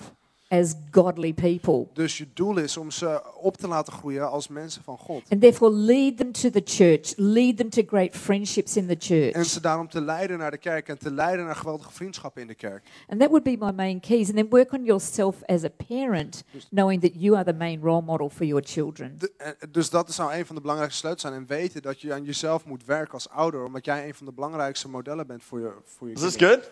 as 0.49 0.75
godly 0.91 1.33
people. 1.35 1.87
Dus 1.93 2.19
je 2.19 2.27
doel 2.35 2.57
is 2.59 2.77
om 2.77 2.91
ze 2.91 3.23
op 3.41 3.57
te 3.57 3.69
laten 3.69 3.93
groeien 3.93 4.31
als 4.31 4.49
mensen 4.49 4.83
van 4.83 4.99
God. 4.99 5.23
And 5.29 5.41
therefore, 5.41 5.73
lead 5.73 6.17
them 6.17 6.33
to 6.33 6.51
the 6.51 6.63
church, 6.65 7.13
lead 7.17 7.57
them 7.57 7.71
to 7.71 7.83
great 7.87 8.17
friendships 8.17 8.77
in 8.77 8.87
the 8.87 8.93
En 8.93 9.01
church. 9.33 9.45
ze 9.47 9.61
daarom 9.61 9.89
te 9.89 10.01
leiden 10.01 10.39
naar 10.39 10.51
de 10.51 10.59
kerk 10.59 10.89
en 10.89 10.99
te 10.99 11.11
leiden 11.13 11.45
naar 11.47 11.57
geweldige 11.57 11.93
vriendschappen 11.93 12.43
in 12.43 12.49
de 12.49 12.55
kerk. 12.55 12.83
And 13.09 13.21
that 13.21 13.29
would 13.29 13.45
be 13.45 13.57
my 13.61 13.73
main 13.73 14.01
keys. 14.01 14.27
And 14.29 14.37
then 14.37 14.49
work 14.49 14.73
on 14.73 14.85
yourself 14.85 15.43
as 15.45 15.65
a 15.65 15.71
parent, 15.89 16.45
knowing 16.71 17.01
that 17.01 17.11
you 17.15 17.35
are 17.37 17.45
the 17.45 17.53
main 17.59 17.81
role 17.81 18.03
model 18.03 18.29
for 18.31 18.47
your 18.47 18.63
children. 18.65 19.15
De- 19.19 19.33
eh, 19.37 19.51
dus 19.71 19.91
dat 19.91 20.13
zou 20.13 20.35
een 20.35 20.47
van 20.47 20.55
de 20.55 20.61
belangrijkste 20.61 21.01
sleutels 21.01 21.23
zijn. 21.23 21.35
En 21.35 21.47
weten 21.47 21.83
dat 21.83 22.01
je 22.01 22.13
aan 22.13 22.25
jezelf 22.25 22.65
moet 22.65 22.85
werken 22.85 23.13
als 23.15 23.29
ouder, 23.29 23.65
omdat 23.65 23.85
jij 23.85 24.07
een 24.07 24.15
van 24.15 24.27
de 24.27 24.33
belangrijkste 24.33 24.89
modellen 24.89 25.27
bent 25.27 25.45
voor 25.45 25.61
je, 25.61 25.73
voor 25.85 26.09
je 26.09 26.15
Is 26.15 26.21
this 26.21 26.37
good? 26.37 26.71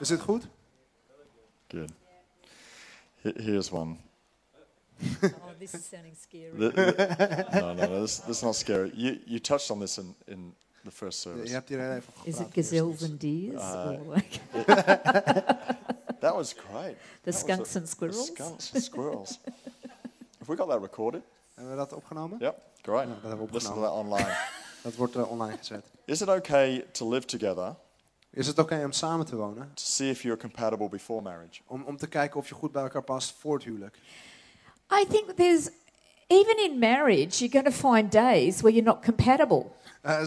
Is 0.00 0.08
dit 0.08 0.20
goed? 0.20 0.48
Good. 1.68 1.90
He- 3.22 3.42
Here's 3.42 3.70
one. 3.72 3.98
Oh, 5.22 5.54
this 5.60 5.74
is 5.74 5.84
sounding 5.84 6.14
scary. 6.16 6.50
The- 6.58 6.70
the- 6.70 7.60
no, 7.60 7.74
no, 7.74 7.86
no, 7.86 8.00
this, 8.00 8.18
this 8.18 8.36
is 8.38 8.42
not 8.42 8.54
scary. 8.56 8.90
You, 8.94 9.18
you 9.26 9.38
touched 9.38 9.70
on 9.70 9.78
this 9.80 9.98
in, 9.98 10.14
in 10.26 10.52
the 10.84 10.90
first 10.90 11.24
Je 11.24 11.30
service. 11.30 11.52
hebt 11.52 11.68
hier 11.68 11.78
heel 11.78 11.96
even 11.96 12.12
Is 12.24 12.40
it 12.40 12.50
gazelles 12.54 13.02
and 13.02 13.18
deers? 13.20 13.60
Uh, 13.62 13.96
or 14.06 14.14
like 14.14 14.40
That 16.20 16.34
was 16.34 16.52
great. 16.54 16.96
the 17.22 17.30
That 17.30 17.34
skunks 17.34 17.74
a- 17.74 17.78
and 17.78 17.86
the 17.86 17.90
squirrels? 17.90 18.26
Skunks 18.26 18.72
and 18.74 18.82
squirrels. 18.82 19.38
Have 20.38 20.48
we 20.48 20.56
got 20.56 20.68
that 20.68 20.80
recorded? 20.80 21.22
Hebben 21.54 21.72
we 21.72 21.76
dat 21.78 21.92
opgenomen? 21.92 22.38
Yep, 22.40 22.62
great. 22.82 23.06
Ja, 23.08 23.14
dat 23.14 23.22
hebben 23.22 23.46
we 23.46 23.52
Listen 23.52 23.74
to 23.74 23.80
that 23.80 23.92
online. 23.92 24.36
Dat 24.82 24.94
wordt 24.94 25.16
eh, 25.16 25.30
online 25.30 25.56
gezet. 25.56 25.84
Is 26.04 26.20
it 26.20 26.28
okay 26.28 26.84
to 26.92 27.08
live 27.08 27.26
together 27.26 27.74
Is 28.38 28.46
het 28.46 28.58
oké 28.58 28.84
om 28.84 28.92
samen 28.92 29.26
te 29.26 29.36
wonen? 29.36 29.70
to 29.74 29.84
see 29.84 30.10
if 30.10 30.22
you're 30.22 30.40
compatible 30.40 30.88
before 30.88 31.22
marriage? 31.22 31.60
Om, 31.66 31.82
om 31.82 31.96
te 31.96 32.08
kijken 32.08 32.40
of 32.40 32.48
je 32.48 32.54
goed 32.54 32.72
bij 32.72 32.82
elkaar 32.82 33.02
past 33.02 33.34
voor 33.38 33.54
het 33.54 33.64
huwelijk. 33.64 33.98
I 35.02 35.06
think 35.08 35.30
there's, 35.30 35.68
even 36.26 36.64
in 36.64 36.78
marriage, 36.78 37.38
you're 37.38 37.60
going 37.60 37.74
to 37.74 37.90
find 37.90 38.12
days 38.12 38.60
where 38.60 38.74
you're 38.76 38.90
not 38.90 39.04
compatible. 39.04 39.66
Eh, 40.02 40.18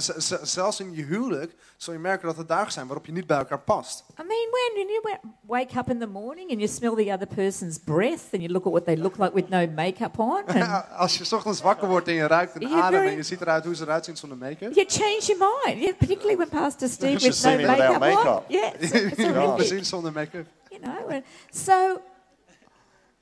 zelfs 0.41 0.79
in 0.79 0.93
je 0.95 1.03
huwelijk 1.03 1.55
zul 1.77 1.93
je 1.93 1.99
merken 1.99 2.27
dat 2.27 2.37
er 2.37 2.45
dagen 2.45 2.71
zijn 2.71 2.87
waarop 2.87 3.05
je 3.05 3.11
niet 3.11 3.27
bij 3.27 3.37
elkaar 3.37 3.59
past. 3.59 4.03
I 4.19 4.23
mean, 4.27 4.47
when 4.51 4.87
you 4.87 4.99
wa- 5.03 5.29
wake 5.57 5.77
up 5.79 5.89
in 5.89 5.99
the 5.99 6.07
morning 6.07 6.49
and 6.51 6.59
you 6.59 6.67
smell 6.71 6.95
the 7.05 7.11
other 7.13 7.27
person's 7.35 7.77
breath 7.79 8.23
and 8.33 8.41
you 8.41 8.47
look 8.49 8.65
at 8.65 8.71
what 8.71 8.85
they 8.85 8.97
look 8.97 9.17
like 9.17 9.33
with 9.33 9.49
no 9.49 9.67
makeup 9.75 10.19
on, 10.19 10.43
and 10.45 10.85
Als 10.97 11.17
je 11.17 11.23
's 11.23 11.31
ochtends 11.33 11.61
wakker 11.61 11.87
wordt 11.87 12.07
en 12.07 12.13
je 12.13 12.27
ruikt 12.27 12.55
een 12.55 12.67
adem 12.67 12.99
very- 12.99 13.07
en 13.11 13.15
je 13.15 13.23
ziet 13.23 13.41
eruit 13.41 13.65
hoe 13.65 13.75
ze 13.75 13.83
eruit 13.83 14.05
zien 14.05 14.17
zonder 14.17 14.37
make-up. 14.37 14.73
you 14.73 14.85
change 14.89 15.19
your 15.25 15.53
mind. 15.65 15.81
Yeah, 15.83 15.97
particularly 15.97 16.35
when 16.37 16.49
Pastor 16.61 16.89
Steve 16.89 17.19
with 17.19 17.43
no 17.43 17.55
without 17.55 17.77
makeup, 17.77 17.93
on. 17.93 17.99
makeup. 17.99 18.43
Yeah, 18.47 18.73
it's, 18.79 19.71
it's 19.71 19.89
zonder 19.89 20.11
make-up. 20.13 20.45
You 20.69 20.81
know, 20.81 21.21
so 21.51 22.01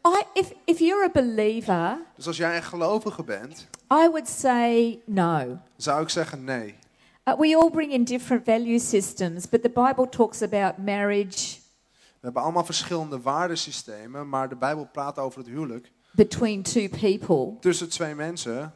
I, 0.08 0.24
if 0.34 0.52
if 0.66 0.80
you're 0.80 1.04
a 1.06 1.10
believer, 1.12 1.98
Dus 2.16 2.28
als 2.28 2.38
jij 2.38 2.56
een 2.56 2.64
gelovige 2.64 3.24
bent, 3.24 3.68
I 3.94 4.08
would 4.10 4.28
say 4.30 5.00
no. 5.06 5.58
zou 5.78 6.02
ik 6.02 6.10
zeggen 6.10 6.44
nee. 6.44 6.76
Uh, 7.26 7.36
we 7.38 7.58
all 7.62 7.70
bring 7.70 7.92
in 7.92 8.04
different 8.04 8.46
value 8.46 8.80
systems, 8.80 9.50
but 9.50 9.62
the 9.62 9.70
Bible 9.70 10.10
talks 10.10 10.42
about 10.42 10.78
marriage 10.78 11.58
We 12.20 12.26
hebben 12.26 12.42
allemaal 12.42 12.66
verschillende 12.66 13.22
waardesystemen, 13.22 14.30
maar 14.30 14.50
de 14.50 14.56
Bijbel 14.56 14.90
praat 14.92 15.18
over 15.18 15.40
het 15.40 15.48
huwelijk 15.48 15.92
between 16.12 16.62
two 16.64 16.88
people. 16.90 17.60
tussen 17.60 17.90
twee 17.90 18.16
mensen. 18.16 18.74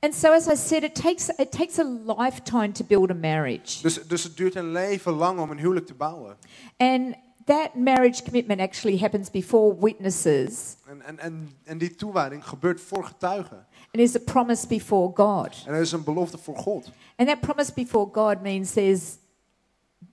And 0.00 0.14
so, 0.14 0.32
as 0.32 0.46
I 0.46 0.56
said, 0.56 0.82
it 0.82 0.94
takes 0.94 1.28
it 1.28 1.50
takes 1.52 1.78
a 1.78 1.84
lifetime 2.18 2.72
to 2.72 2.84
build 2.84 3.10
a 3.10 3.14
marriage, 3.14 3.82
Dus, 3.82 4.06
dus 4.06 4.22
het 4.22 4.36
duurt 4.36 4.54
een 4.54 4.72
leven 4.72 5.12
lang 5.12 5.40
om 5.40 5.50
een 5.50 5.58
huwelijk 5.58 5.86
te 5.86 5.94
bouwen. 5.94 6.36
and 6.76 7.14
that 7.48 7.74
marriage 7.74 8.22
commitment 8.22 8.60
actually 8.60 8.98
happens 8.98 9.30
before 9.30 9.76
witnesses, 9.80 10.76
En, 10.86 11.02
en, 11.02 11.18
en, 11.18 11.48
en 11.64 11.78
die 11.78 11.94
toewijding 11.94 12.44
gebeurt 12.48 12.80
voor 12.80 13.04
getuigen. 13.04 13.66
and 13.92 14.02
is 14.02 14.14
a 14.16 14.18
promise 14.18 14.66
before 14.66 15.10
God. 15.14 15.64
En 15.66 15.74
er 15.74 15.80
is 15.80 15.92
een 15.92 16.04
belofte 16.04 16.38
voor 16.38 16.56
God. 16.56 16.90
And 17.16 17.28
that 17.28 17.40
promise 17.40 17.72
before 17.74 18.08
God 18.12 18.42
means 18.42 18.72
there's 18.72 19.16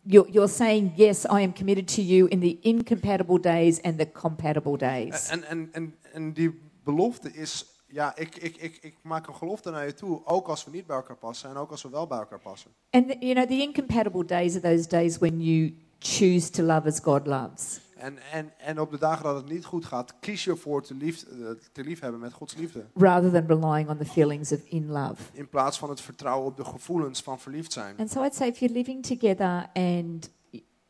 you're, 0.04 0.32
you're 0.32 0.48
saying 0.50 0.92
yes, 0.96 1.24
I 1.26 1.44
am 1.44 1.54
committed 1.54 1.88
to 1.96 2.02
you 2.02 2.28
in 2.30 2.40
the 2.40 2.58
incompatible 2.62 3.40
days 3.40 3.82
and 3.82 3.98
the 3.98 4.12
compatible 4.12 4.78
days. 4.78 5.30
En, 5.30 5.44
en, 5.44 5.70
en, 5.72 5.96
en 6.14 6.34
die 6.34 6.60
belofte 6.84 7.34
is, 7.34 7.66
ja, 7.88 8.16
ik, 8.16 8.36
ik, 8.36 8.56
ik, 8.58 8.78
ik 8.82 8.96
maak 9.02 9.28
een 9.28 9.36
gelofte 9.36 9.72
naar 9.72 9.86
je 9.86 9.94
toe, 9.94 10.22
ook 10.26 10.48
als 10.48 10.66
we 10.66 10.72
niet 10.72 10.86
bij 10.86 10.96
elkaar 10.96 11.18
passen 11.18 11.50
en 11.50 11.56
ook 11.56 11.72
als 11.72 11.82
we 11.84 11.90
wel 11.90 12.08
bij 12.08 12.18
elkaar 12.18 12.40
passen. 12.40 12.72
And 12.90 13.08
the, 13.10 13.18
you 13.20 13.34
know, 13.34 13.48
the 13.48 13.62
incompatible 13.62 14.26
days 14.26 14.56
are 14.56 14.76
those 14.76 14.88
days 14.88 15.18
when 15.18 15.42
you 15.42 15.74
choose 16.00 16.50
to 16.50 16.64
love 16.64 16.88
as 16.88 17.00
God 17.00 17.28
loves. 17.28 17.80
En, 17.96 18.18
en, 18.32 18.52
en 18.58 18.80
op 18.80 18.92
de 18.92 18.98
dagen 18.98 19.24
dat 19.24 19.36
het 19.36 19.50
niet 19.50 19.66
goed 19.66 19.86
gaat, 19.86 20.20
kies 20.20 20.44
je 20.44 20.52
ervoor 20.52 20.84
te, 20.84 20.96
lief, 20.96 21.24
eh, 21.24 21.38
te 21.72 21.84
liefhebben 21.84 22.20
met 22.20 22.34
Gods 22.34 22.56
liefde. 22.56 22.86
rather 22.94 23.32
than 23.32 23.46
relying 23.48 23.90
on 23.90 23.98
the 23.98 24.06
feelings 24.06 24.52
of 24.52 24.60
in 24.66 24.88
love. 24.88 25.24
In 25.34 25.50
plaats 25.50 25.78
van 25.78 25.90
het 25.90 26.02
vertrouwen 26.02 26.48
op 26.48 26.58
de 26.58 26.66
gevoelens 26.66 27.22
van 27.22 27.40
verliefd 27.40 27.72
zijn. 27.72 27.98
And 27.98 28.12
so 28.12 28.24
I'd 28.24 28.36
say 28.36 28.48
if 28.48 28.60
you're 28.60 28.78
living 28.78 29.06
together 29.06 29.70
and 29.74 30.30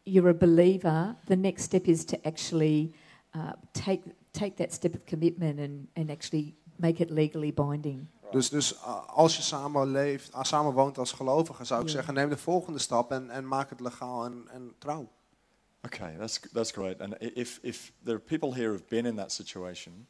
you're 0.03 0.29
a 0.29 0.33
believer, 0.33 1.15
the 1.25 1.35
next 1.35 1.63
step 1.63 1.85
is 1.85 2.05
to 2.05 2.17
actually 2.23 2.91
uh, 3.35 3.51
take 3.71 4.01
take 4.31 4.53
that 4.53 4.73
step 4.73 4.95
of 4.95 5.03
commitment 5.05 5.59
and, 5.59 5.87
and 5.93 6.09
actually 6.09 6.55
make 6.75 7.03
it 7.03 7.09
legally 7.09 7.51
binding. 7.51 8.07
Dus, 8.31 8.49
dus 8.49 8.73
uh, 8.73 9.07
als 9.07 9.35
je 9.35 9.41
samen 9.41 9.91
leeft, 9.91 10.33
uh, 10.33 10.43
samen 10.43 10.73
woont 10.73 10.97
als 10.97 11.11
gelovige, 11.11 11.63
zou 11.63 11.81
ik 11.81 11.89
zeggen, 11.89 12.13
neem 12.13 12.29
de 12.29 12.37
volgende 12.37 12.79
stap 12.79 13.11
en, 13.11 13.29
en 13.29 13.47
maak 13.47 13.69
het 13.69 13.79
legaal 13.79 14.25
en, 14.25 14.47
en 14.51 14.75
trouw. 14.77 15.11
Okay, 15.85 16.17
that's, 16.17 16.39
that's 16.53 16.71
great. 16.71 17.01
And 17.01 17.15
if, 17.19 17.59
if 17.61 17.91
there 18.03 18.17
are 18.17 18.23
people 18.23 18.53
here 18.53 18.69
who've 18.69 18.87
been 18.87 19.05
in 19.05 19.15
that 19.15 19.31
situation, 19.31 20.07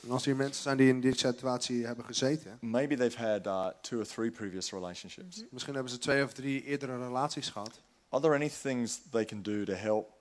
En 0.00 0.10
als 0.10 0.24
hier 0.24 0.36
mensen 0.36 0.62
zijn 0.62 0.76
die 0.76 0.88
in 0.88 1.00
die 1.00 1.18
situatie 1.18 1.86
hebben 1.86 2.04
gezeten, 2.04 2.58
maybe 2.60 2.96
they've 2.96 3.18
had 3.18 3.46
uh, 3.46 3.66
two 3.80 3.98
or 3.98 4.06
three 4.06 4.30
previous 4.30 4.70
relationships. 4.70 5.44
misschien 5.50 5.74
hebben 5.74 5.92
ze 5.92 5.98
twee 5.98 6.24
of 6.24 6.32
drie 6.32 6.64
eerdere 6.64 6.98
relaties 6.98 7.48
gehad. 7.48 7.80
Are 8.08 8.22
there 8.22 8.34
any 8.34 8.48
things 8.48 9.00
they 9.10 9.24
can 9.24 9.42
do 9.42 9.64
to 9.64 9.72
help 9.72 10.12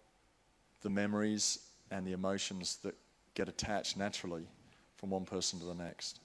the 0.80 0.90
memories 0.90 1.60
and 1.88 2.06
the 2.06 2.12
emotions 2.12 2.78
that 2.78 2.94
get 3.34 3.48
attached 3.48 3.96
naturally 3.96 4.48
from 4.96 5.14
one 5.14 5.24
person 5.24 5.60
to 5.60 5.66
the 5.68 5.76
next? 5.76 6.20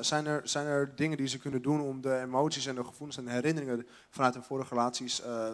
Zijn, 0.00 0.26
er, 0.26 0.40
zijn 0.44 0.66
er 0.66 0.92
dingen 0.96 1.16
die 1.16 1.26
ze 1.28 1.38
kunnen 1.38 1.62
doen 1.62 1.80
om 1.80 2.00
de 2.00 2.18
emoties 2.18 2.66
en 2.66 2.74
de 2.74 2.84
gevoelens 2.84 3.18
en 3.18 3.24
de 3.24 3.30
herinneringen 3.30 3.86
vanuit 4.10 4.34
hun 4.34 4.42
vorige 4.42 4.74
relaties 4.74 5.22
eh, 5.22 5.48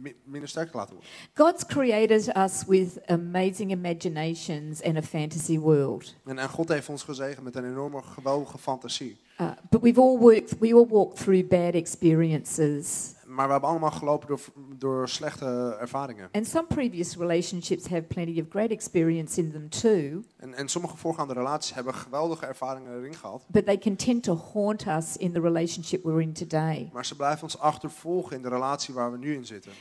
mi- 0.00 0.16
minder 0.24 0.48
sterk 0.48 0.70
te 0.70 0.76
laten 0.76 0.94
worden. 0.94 1.10
God's 1.34 1.66
created 1.66 2.36
us 2.36 2.64
with 2.66 3.06
amazing 3.06 3.70
imaginations 3.70 4.82
and 4.82 4.96
a 4.96 5.02
fantasy 5.02 5.58
world. 5.58 6.14
En, 6.24 6.38
en 6.38 6.48
God 6.48 6.68
heeft 6.68 6.88
ons 6.88 7.02
gezegend 7.02 7.44
met 7.44 7.56
een 7.56 7.64
enorme 7.64 8.02
geweldige 8.02 8.58
fantasie. 8.58 9.20
Uh, 9.40 9.50
but 9.70 9.80
we've 9.80 10.00
all 10.00 10.18
worked, 10.18 10.58
we 10.58 10.74
all 10.74 10.86
walked 10.88 11.16
through 11.16 11.48
bad 11.48 11.74
experiences. 11.74 13.14
Maar 13.30 13.46
we 13.46 13.52
hebben 13.52 13.70
allemaal 13.70 13.90
gelopen 13.90 14.28
door, 14.28 14.40
door 14.78 15.08
slechte 15.08 15.76
ervaringen. 15.80 16.28
And 16.32 16.46
some 16.46 16.66
previous 16.66 17.16
relationships 17.16 17.86
have 17.88 18.02
plenty 18.02 18.40
of 18.40 18.46
great 18.48 18.70
experience 18.70 19.40
in 19.40 19.50
them 19.52 19.68
too, 19.68 20.22
En, 20.36 20.54
en 20.54 20.68
sommige 20.68 20.96
voorgaande 20.96 21.32
relaties 21.34 21.74
hebben 21.74 21.94
geweldige 21.94 22.46
ervaringen 22.46 22.92
erin 22.98 23.14
gehad. 23.14 23.44
but 23.48 23.64
they 23.64 23.78
can 23.78 23.96
tend 23.96 24.22
to 24.22 24.36
haunt 24.52 24.86
us 24.86 25.16
in 25.16 25.32
the 25.32 25.40
relationship 25.40 26.02
we're 26.04 26.20
in 26.22 26.32
today. 26.32 26.90
Maar 26.92 27.06
ze 27.06 27.16
blijven 27.16 27.42
ons 27.42 27.58
achtervolgen 27.58 28.36
in 28.36 28.42
de 28.42 28.48
relatie 28.48 28.94
waar 28.94 29.12
we 29.12 29.18
nu 29.18 29.34
in 29.34 29.46
zitten. 29.46 29.72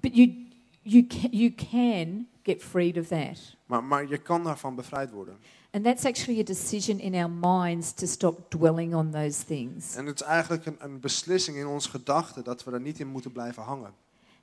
But 0.00 0.16
you, 0.16 0.46
you, 0.82 1.06
can, 1.06 1.28
you 1.30 1.54
can 1.54 2.26
get 2.42 2.62
freed 2.62 2.98
of 2.98 3.06
that. 3.06 3.56
Maar, 3.66 3.84
maar 3.84 4.08
je 4.08 4.18
kan 4.18 4.44
daarvan 4.44 4.74
bevrijd 4.74 5.10
worden. 5.10 5.36
And 5.74 5.84
that's 5.84 6.04
actually 6.04 6.40
a 6.40 6.44
decision 6.44 7.00
in 7.00 7.14
our 7.14 7.30
minds 7.30 7.92
to 7.92 8.06
stop 8.06 8.50
dwelling 8.50 8.94
on 8.94 9.10
those 9.10 9.44
things. 9.44 9.94
En 9.96 10.06
het 10.06 10.20
is 10.20 10.26
eigenlijk 10.26 10.66
een, 10.66 10.76
een 10.78 11.00
beslissing 11.00 11.56
in 11.56 11.66
onze 11.66 11.88
gedachten 11.90 12.44
dat 12.44 12.64
we 12.64 12.70
er 12.72 12.80
niet 12.80 13.00
in 13.00 13.06
moeten 13.08 13.32
blijven 13.32 13.62
hangen. 13.62 13.90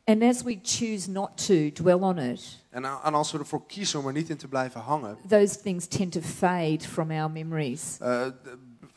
And 0.04 0.24
as 0.24 0.42
we 0.44 0.60
choose 0.64 1.10
not 1.12 1.46
to 1.48 1.72
dwell 1.72 1.94
on 2.00 2.18
it, 2.18 2.64
En, 2.70 2.86
a- 2.86 3.00
en 3.04 3.14
als 3.14 3.32
we 3.32 3.38
ervoor 3.38 3.66
kiezen 3.66 4.00
om 4.00 4.08
er 4.08 4.14
niet 4.14 4.30
in 4.30 4.38
te 4.38 4.48
blijven 4.48 4.82
hangen, 4.82 5.18
those 5.28 5.62
things 5.62 5.88
tend 5.88 6.12
to 6.12 6.22
fade 6.22 6.80
from 6.80 7.12
our 7.12 7.32
memories. 7.32 7.98
eh, 8.00 8.26
d- 8.26 8.32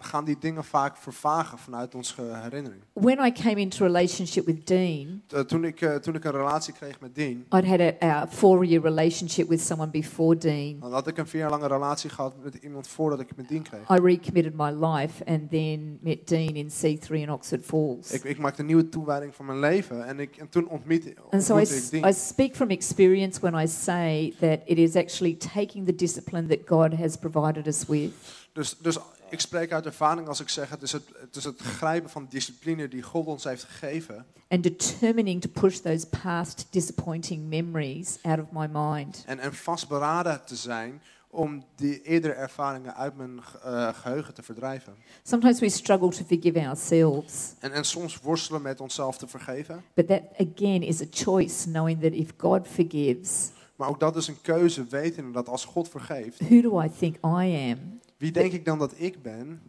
gaan 0.03 0.25
die 0.25 0.37
dingen 0.41 0.65
vaak 0.65 0.97
vervagen 0.97 1.59
vanuit 1.59 1.95
onze 1.95 2.23
herinnering. 2.23 2.83
When 2.93 3.25
I 3.27 3.33
came 3.33 3.61
into 3.61 3.85
a 3.85 3.87
relationship 3.87 4.47
with 4.47 4.67
Dean, 4.67 5.23
Eh, 5.29 5.41
toen, 5.41 5.65
ik, 5.65 5.81
eh, 5.81 5.95
toen 5.95 6.15
ik 6.15 6.25
een 6.25 6.31
relatie 6.31 6.73
kreeg 6.75 7.01
met 7.01 7.15
Dean, 7.15 7.45
I'd 7.51 7.67
had 7.67 7.81
a, 7.81 7.95
a 8.03 8.27
four-year 8.29 8.83
relationship 8.83 9.49
with 9.49 9.61
someone 9.61 9.91
before 9.91 10.37
Dean. 10.37 10.77
dan 10.81 10.93
had 10.93 11.07
ik 11.07 11.19
een 11.19 11.27
vier 11.27 11.41
jaar 11.41 11.51
lange 11.51 11.67
relatie 11.69 12.11
gehad 12.11 12.35
met 12.43 12.55
iemand 12.55 12.89
voordat 12.89 13.21
ik 13.21 13.37
met 13.37 13.49
Dean 13.49 13.63
kreeg. 13.63 13.81
I 13.91 14.01
recommitted 14.03 14.55
my 14.57 14.71
life 14.71 15.25
and 15.25 15.51
then 15.51 15.99
met 16.01 16.29
Dean 16.29 16.55
in 16.55 16.69
C3 16.69 17.09
in 17.11 17.31
Oxford 17.33 17.65
Falls. 17.65 18.11
Ik, 18.11 18.25
ik 18.25 18.39
maakte 18.39 18.61
een 18.61 18.67
nieuwe 18.67 18.89
toewijding 18.89 19.35
van 19.35 19.47
mijn 19.47 19.59
leven 19.61 20.07
en, 20.07 20.21
ik, 20.21 20.37
en 20.37 20.49
toen 20.49 20.69
ontmoette, 20.69 21.15
And 21.31 21.43
so 21.43 21.57
I, 21.57 21.61
ontmoette 21.61 21.75
ik 21.77 21.83
s- 21.83 21.91
Dean. 21.91 22.09
I 22.09 22.13
speak 22.13 22.55
from 22.55 22.71
experience 22.71 23.41
when 23.41 23.55
I 23.63 23.67
say 23.67 24.35
that 24.41 24.59
it 24.65 24.79
is 24.79 24.97
actually 24.97 25.35
taking 25.55 25.87
the 25.87 25.95
discipline 25.95 26.47
that 26.47 26.59
God 26.67 26.93
has 26.99 27.17
provided 27.17 27.67
us 27.67 27.87
with 27.87 28.11
Dus, 28.53 28.77
dus 28.79 28.99
ik 29.33 29.41
spreek 29.41 29.73
uit 29.73 29.87
ervaring 29.87 30.29
als 30.29 30.41
ik 30.41 30.49
zeg, 30.49 30.71
het 30.71 30.83
is 30.83 30.93
het, 30.93 31.03
het 31.21 31.37
is 31.37 31.45
het 31.45 31.61
grijpen 31.61 32.11
van 32.11 32.27
discipline 32.31 32.89
die 32.89 33.03
God 33.03 33.27
ons 33.27 33.45
heeft 33.45 33.65
gegeven. 33.65 34.25
and 34.49 34.63
determining 34.63 35.41
to 35.41 35.49
push 35.61 35.77
those 35.79 36.07
past 36.23 36.67
disappointing 36.71 37.49
memories 37.49 38.19
out 38.23 38.39
of 38.41 38.47
my 38.51 38.67
mind. 38.73 39.23
En, 39.27 39.39
en 39.39 39.55
vastberaden 39.55 40.45
te 40.45 40.57
zijn 40.57 41.03
om 41.31 41.65
die 41.77 42.03
eerdere 42.03 42.33
ervaringen 42.33 42.95
uit 42.97 43.17
mijn 43.17 43.41
eh, 43.65 43.89
geheugen 43.95 44.35
te 44.35 44.43
verdrijven. 44.43 44.95
Sometimes 45.23 45.61
we 45.61 45.69
struggle 45.69 46.09
to 46.11 46.25
forgive 46.25 46.61
ourselves, 46.67 47.53
En, 47.59 47.73
en 47.73 47.85
soms 47.85 48.19
worstelen 48.21 48.63
met 48.63 48.81
onszelf 48.81 49.19
te 49.19 49.27
vergeven. 49.29 49.85
but 49.95 50.07
that 50.07 50.23
again 50.39 50.83
is 50.83 51.01
a 51.03 51.07
choice, 51.11 51.69
knowing 51.71 52.01
that 52.01 52.13
if 52.13 52.29
God 52.37 52.69
forgives, 52.69 53.51
Maar 53.77 53.89
ook 53.89 54.01
dat 54.01 54.17
is 54.17 54.29
een 54.29 54.41
keuze, 54.43 54.85
weten 54.85 55.33
dat 55.33 55.49
als 55.49 55.65
God 55.65 55.89
vergeeft, 55.89 56.41
who 56.49 56.61
do 56.61 56.81
I 56.83 56.91
think 56.99 57.17
I 57.17 57.71
am 57.73 58.01
wie 58.23 58.33
denk 58.33 58.53
ik 58.53 58.65
dan 58.65 58.79
dat 58.79 58.93
ik 58.97 59.23
ben, 59.23 59.61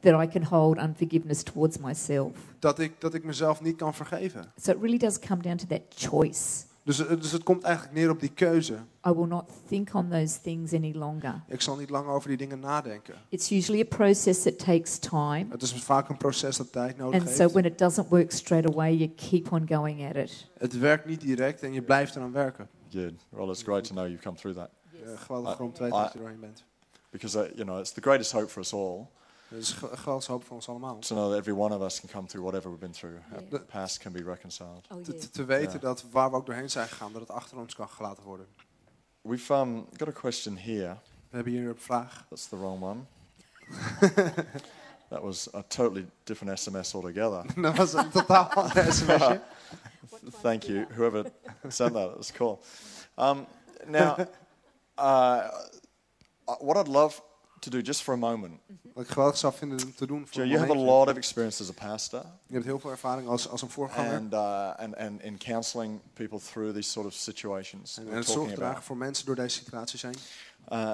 that 0.00 0.22
I 0.22 0.28
can 0.28 0.42
hold 0.44 0.78
unforgiveness 0.78 1.42
towards 1.42 1.78
myself? 1.78 2.32
dat 2.58 2.78
ik, 2.78 3.00
dat 3.00 3.14
ik 3.14 3.24
mezelf 3.24 3.60
niet 3.62 3.76
kan 3.76 3.94
vergeven. 3.94 4.52
So 4.56 4.70
it 4.70 4.76
really 4.80 4.98
does 4.98 5.18
come 5.18 5.42
down 5.42 5.56
to 5.56 5.66
that 5.66 5.80
choice. 5.94 6.64
Dus, 6.82 7.06
eh, 7.06 7.20
dus 7.20 7.32
het 7.32 7.42
komt 7.42 7.62
eigenlijk 7.62 7.94
neer 7.94 8.10
op 8.10 8.20
die 8.20 8.30
keuze. 8.32 8.74
I 9.06 9.10
will 9.10 9.26
not 9.26 9.44
think 9.68 9.94
on 9.94 10.08
those 10.08 10.40
things 10.40 10.72
any 10.72 10.92
longer. 10.94 11.42
Ik 11.48 11.60
zal 11.60 11.76
niet 11.76 11.90
lang 11.90 12.06
over 12.06 12.28
die 12.28 12.36
dingen 12.36 12.60
nadenken. 12.60 13.14
It's 13.28 13.50
usually 13.50 13.80
a 13.80 13.96
process 13.96 14.42
that 14.42 14.58
takes 14.58 14.98
time. 14.98 15.46
Het 15.48 15.62
is 15.62 15.72
vaak 15.72 16.08
een 16.08 16.16
proces 16.16 16.56
dat 16.56 16.72
tijd 16.72 16.96
nodig 16.96 17.20
And 17.20 17.30
so 17.30 17.36
heeft. 17.42 17.52
when 17.52 17.64
it 17.64 17.78
doesn't 17.78 18.08
work 18.08 18.30
straight 18.30 18.70
away, 18.72 18.94
you 18.96 19.10
keep 19.30 19.52
on 19.52 19.66
going 19.68 20.08
at 20.08 20.16
it. 20.16 20.48
Het 20.58 20.78
werkt 20.78 21.06
niet 21.06 21.20
direct 21.20 21.62
en 21.62 21.72
je 21.72 21.82
blijft 21.82 22.16
eraan 22.16 22.32
werken. 22.32 22.68
Good. 22.90 23.12
Well, 23.28 23.48
it's 23.48 23.62
great 23.62 23.84
to 23.84 23.94
know 23.94 24.06
you've 24.06 24.22
come 24.22 24.36
through 24.36 24.58
that 24.58 24.70
Uh, 25.06 25.18
geweldig 25.20 25.58
I- 25.58 25.62
om 25.62 25.72
te 25.72 25.82
weten 25.82 25.98
dat 25.98 26.12
je 26.12 26.18
doorheen 26.18 26.40
bent. 26.40 26.64
Because 27.18 27.36
uh, 27.38 27.48
you 27.54 27.64
know 27.64 27.78
it's 27.78 27.92
the 27.92 28.00
greatest 28.00 28.32
hope 28.32 28.48
for 28.48 28.60
us 28.62 28.72
all 28.72 29.08
Het 29.48 29.58
is 29.58 29.70
ge- 29.72 29.96
geweldig 29.96 30.26
hoop 30.26 30.44
voor 30.44 30.54
ons 30.56 30.68
allemaal. 30.68 30.98
to 30.98 31.14
know 31.14 31.28
that 31.30 31.38
every 31.38 31.52
one 31.54 31.74
of 31.74 31.82
us 31.82 32.00
can 32.00 32.08
come 32.08 32.26
through 32.26 32.44
whatever 32.46 32.70
we've 32.70 32.80
been 32.86 32.92
through. 32.94 33.16
Our 33.32 33.42
Yeah. 33.50 33.60
past 33.66 33.98
can 33.98 34.12
be 34.12 34.22
reconciled. 34.22 34.86
Oh, 34.92 35.02
Te, 35.02 35.14
te- 35.14 35.30
te 35.30 35.44
weten 35.44 35.72
Ja. 35.72 35.78
dat 35.78 36.04
waar 36.10 36.30
we 36.30 36.36
ook 36.36 36.46
doorheen 36.46 36.70
zijn 36.70 36.88
gegaan, 36.88 37.12
dat 37.12 37.20
het 37.20 37.30
achter 37.30 37.58
ons 37.58 37.74
kan 37.74 37.88
gelaten 37.88 38.22
worden. 38.24 38.46
We've 39.22 39.54
um, 39.54 39.86
got 39.96 40.08
a 40.08 40.12
question 40.12 40.56
here. 40.58 40.96
We 41.30 41.36
hebben 41.36 41.52
hier 41.52 41.68
een 41.68 41.78
vraag. 41.78 42.26
That's 42.28 42.46
the 42.48 42.56
wrong 42.58 42.82
one. 42.82 43.00
that 45.10 45.22
was 45.22 45.48
a 45.54 45.62
totally 45.68 46.06
different 46.24 46.58
SMS 46.58 46.94
altogether. 46.94 47.44
Dat 47.62 47.76
was 47.76 47.92
een 47.92 48.10
totaal 48.10 48.48
ander 48.54 48.92
sms'je. 48.92 49.40
Thank 50.42 50.62
you, 50.62 50.86
whoever 50.94 51.30
sent 51.68 51.92
that. 51.92 52.14
That's 52.14 52.32
cool. 52.32 52.60
Um, 53.18 53.46
now, 53.86 54.18
uh, 54.98 55.48
uh, 56.48 56.54
what 56.60 56.76
I'd 56.86 56.92
love 56.92 57.20
to 57.60 57.70
do 57.70 57.78
just 57.80 58.02
for 58.02 58.14
a 58.14 58.16
moment. 58.16 58.60
Wat 58.94 59.04
ik 59.04 59.10
geweldig 59.10 59.36
zou 59.36 59.54
vinden 59.54 59.94
te 59.94 60.06
doen 60.06 60.26
voor 60.26 60.34
Joe, 60.36 60.46
you 60.46 60.58
have 60.58 60.72
a 60.72 60.82
lot 60.84 61.08
of 61.08 61.16
experience 61.16 61.62
as 61.62 61.68
a 61.68 61.86
pastor 61.88 62.22
Je 62.46 62.52
hebt 62.54 62.64
heel 62.64 62.78
veel 62.78 62.90
ervaring 62.90 63.28
als, 63.28 63.48
als 63.48 63.62
een 63.62 63.70
voorganger. 63.70 64.14
and, 64.16 64.32
uh, 64.32 64.74
and, 64.76 64.96
and 64.96 65.22
in 65.22 65.38
counseling 65.38 66.00
people 66.12 66.38
through 66.52 66.74
these 66.74 66.90
sort 66.90 67.06
of 67.06 67.12
situations 67.12 67.98
En, 67.98 68.08
en 68.08 68.16
het 68.16 68.26
zorgdragen 68.26 68.66
about. 68.66 68.84
voor 68.84 68.96
mensen 68.96 69.26
door 69.26 69.34
deze 69.34 69.56
situaties 69.58 70.02
heen. 70.02 70.14
Uh, 70.72 70.92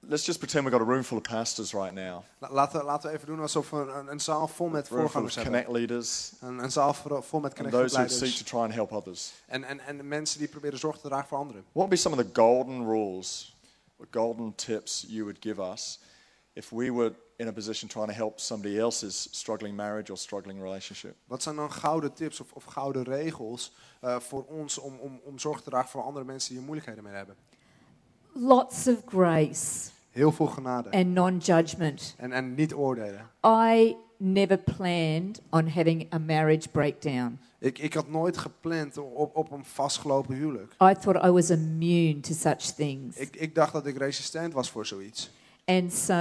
let's 0.00 0.24
just 0.26 0.38
pretend 0.38 0.64
we've 0.64 0.76
got 0.78 0.86
a 0.88 0.90
room 0.90 1.02
full 1.04 1.16
of 1.18 1.22
pastors 1.22 1.72
right 1.72 1.94
now. 1.94 2.22
La- 2.38 2.52
laten, 2.52 2.84
laten 2.84 3.10
we 3.10 3.16
even 3.16 3.26
doen 3.26 3.40
alsof 3.40 3.70
we 3.70 3.76
een, 3.76 4.10
een 4.10 4.20
zaal 4.20 4.48
vol 4.48 4.68
met 4.68 4.86
A 4.86 4.88
room 4.88 4.98
full 4.98 5.04
of 5.04 5.10
voorgangers 5.12 5.34
hebben. 5.34 5.52
connect 5.64 5.78
leaders 5.78 6.32
Een, 6.40 6.58
een 6.58 6.72
zaal 6.72 6.94
vol 6.94 7.40
met 7.40 7.58
and 7.58 7.70
those 7.70 7.96
who 7.96 8.08
seek 8.08 8.34
to 8.34 8.44
try 8.44 8.58
and 8.60 8.72
help 8.74 8.92
others. 8.92 9.32
En, 9.46 9.64
en, 9.64 9.80
en 9.80 10.08
mensen 10.08 10.38
die 10.38 10.48
proberen 10.48 10.78
zorg 10.78 10.98
te 10.98 11.08
dragen 11.08 11.28
voor 11.28 11.38
anderen. 11.38 11.60
What 11.62 11.72
would 11.72 11.90
be 11.90 11.96
some 11.96 12.16
of 12.16 12.22
the 12.22 12.30
golden 12.40 12.84
rules, 12.86 13.58
or 14.00 14.06
golden 14.10 14.54
tips 14.54 15.04
you 15.08 15.24
would 15.24 15.40
give 15.40 15.72
us 15.72 15.98
if 16.54 16.72
we 16.72 16.90
were 16.90 17.14
in 17.36 17.48
a 17.48 17.52
position 17.52 17.88
trying 17.88 18.08
to 18.08 18.14
help 18.14 18.40
somebody 18.40 18.78
else's 18.78 19.28
struggling 19.30 19.76
marriage 19.76 20.10
or 20.10 20.16
struggling 20.16 20.62
relationship? 20.62 21.16
Wat 21.26 21.42
zijn 21.42 21.56
dan 21.56 21.72
gouden 21.72 22.12
tips 22.12 22.40
of, 22.40 22.52
of 22.52 22.64
gouden 22.64 23.02
regels 23.02 23.72
eh, 24.00 24.20
voor 24.20 24.44
ons 24.44 24.78
om, 24.78 24.98
om, 24.98 25.20
om 25.24 25.38
zorg 25.38 25.60
te 25.60 25.70
dragen 25.70 25.90
voor 25.90 26.02
andere 26.02 26.24
mensen 26.24 26.48
die 26.48 26.58
hier 26.58 26.66
moeilijkheden 26.66 27.04
mee 27.04 27.14
hebben? 27.14 27.36
Lots 28.32 28.88
of 28.88 29.02
grace 29.06 29.90
Heel 30.10 30.32
veel 30.32 30.46
genade. 30.46 30.90
and 30.90 31.06
non 31.06 31.36
judgment. 31.38 32.14
En, 32.18 32.32
en 32.32 32.54
niet 32.54 32.74
oordelen. 32.74 33.30
I 33.46 33.96
never 34.16 34.58
planned 34.58 35.40
on 35.50 35.68
having 35.68 36.12
a 36.14 36.18
marriage 36.18 36.68
breakdown. 36.68 37.38
Ik, 37.58 37.78
ik 37.78 37.94
had 37.94 38.08
nooit 38.08 38.38
gepland 38.38 38.98
op, 38.98 39.36
op 39.36 39.50
een 39.50 39.64
vastgelopen 39.64 40.34
huwelijk. 40.34 40.72
I 40.72 40.94
thought 41.00 41.24
I 41.24 41.30
was 41.30 41.50
immune 41.50 42.20
to 42.20 42.34
such 42.34 42.74
things. 42.74 43.16
Ik, 43.16 43.36
ik 43.36 43.54
dacht 43.54 43.72
dat 43.72 43.86
ik 43.86 43.96
resistent 43.96 44.52
was 44.52 44.70
voor 44.70 44.86
zoiets. 44.86 45.30
And 45.64 45.92
so 45.92 46.14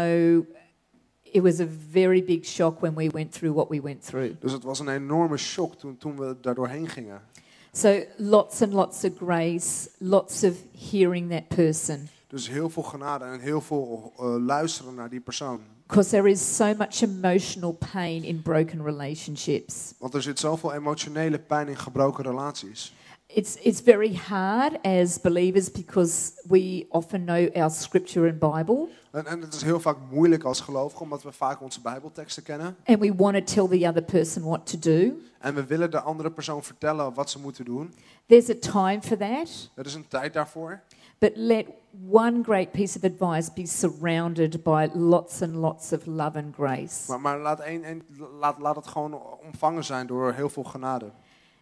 it 1.22 1.42
was 1.42 1.60
a 1.60 1.68
very 1.92 2.24
big 2.24 2.46
shock 2.46 2.80
when 2.80 2.96
we 2.96 3.10
went 3.10 3.32
through 3.32 3.56
what 3.56 3.70
we 3.70 3.82
went 3.82 4.06
through. 4.06 4.34
Dus 4.40 4.52
het 4.52 4.64
was 4.64 4.80
een 4.80 4.90
enorme 4.90 5.38
shock 5.38 5.76
toen, 5.76 5.98
toen 5.98 6.18
we 6.18 6.36
daar 6.42 6.56
doorheen 6.56 6.88
gingen. 6.88 7.22
So 7.72 8.04
lots 8.18 8.62
and 8.62 8.74
lots 8.74 9.04
of 9.04 9.12
grace, 9.18 9.90
lots 9.98 10.44
of 10.44 10.54
hearing 10.92 11.30
that 11.30 11.48
person. 11.48 12.10
Dus 12.30 12.50
heel 12.50 12.70
veel 12.70 12.84
genade 12.84 13.26
en 13.26 13.40
heel 13.40 13.62
veel 13.62 14.14
eh, 14.18 14.36
luisteren 14.46 14.96
naar 14.96 15.10
die 15.10 15.20
persoon. 15.20 15.60
Because 15.88 16.10
there 16.10 16.30
is 16.30 16.56
so 16.56 16.74
much 16.78 17.02
emotional 17.02 17.72
pain 17.92 18.24
in 18.24 18.42
broken 18.42 18.84
relationships. 18.84 19.94
Want 19.98 20.14
er 20.14 20.22
zit 20.22 20.40
zoveel 20.40 20.74
emotionele 20.74 21.40
pijn 21.40 21.68
in 21.68 21.78
gebroken 21.78 22.24
relaties. 22.24 22.94
It's, 23.26 23.56
it's 23.56 23.82
very 23.82 24.16
hard 24.16 24.82
as 24.82 25.22
believers 25.22 25.72
because 25.72 26.32
we 26.48 26.86
often 26.90 27.26
know 27.26 27.56
our 27.56 27.72
scripture 27.72 28.30
and 28.30 28.40
Bible 28.56 28.88
En, 29.12 29.26
en 29.26 29.42
het 29.42 29.54
is 29.54 29.62
heel 29.62 29.80
vaak 29.80 29.98
moeilijk 30.12 30.44
als 30.44 30.62
gelovige, 30.62 31.04
omdat 31.04 31.24
we 31.24 31.32
vaak 31.32 31.62
onze 31.62 31.82
bijbelteksten 31.82 32.44
kennen. 32.44 32.76
and 32.86 33.00
we 33.00 33.16
want 33.16 33.34
to 33.48 33.54
tell 33.68 33.80
the 33.80 33.88
other 33.88 34.04
person 34.04 34.44
what 34.44 34.66
to 34.66 34.80
do. 34.80 35.14
En 35.40 35.56
we 35.56 35.66
willen 35.66 35.92
de 35.92 36.00
andere 36.02 36.32
persoon 36.32 36.64
vertellen 36.64 37.14
wat 37.14 37.30
ze 37.30 37.40
moeten 37.40 37.66
doen. 37.66 37.94
There's 38.26 38.50
a 38.50 38.56
time 38.60 39.02
for 39.02 39.18
that, 39.18 39.70
Er 39.76 39.86
is 39.86 39.94
een 39.94 40.08
tijd 40.08 40.34
daarvoor. 40.34 40.82
But 41.20 41.32
let 41.36 41.66
one 42.08 42.42
great 42.44 42.72
piece 42.72 42.96
of 42.98 43.04
advice 43.04 43.50
be 43.54 43.66
surrounded 43.66 44.64
by 44.64 44.90
lots 44.94 45.42
and 45.42 45.56
lots 45.56 45.92
of 45.94 46.06
love 46.06 46.38
and 46.38 46.56
grace. 46.56 47.06
Maar, 47.08 47.20
maar 47.22 47.40
laat, 47.40 47.60
één, 47.60 47.84
één- 47.84 48.04
laat, 48.40 48.60
laat 48.60 48.76
het 48.76 48.88
gewoon 48.88 49.22
omvangen 49.46 49.84
zijn 49.84 50.08
door 50.08 50.34
heel 50.34 50.50
veel 50.50 50.64
genade. 50.64 51.12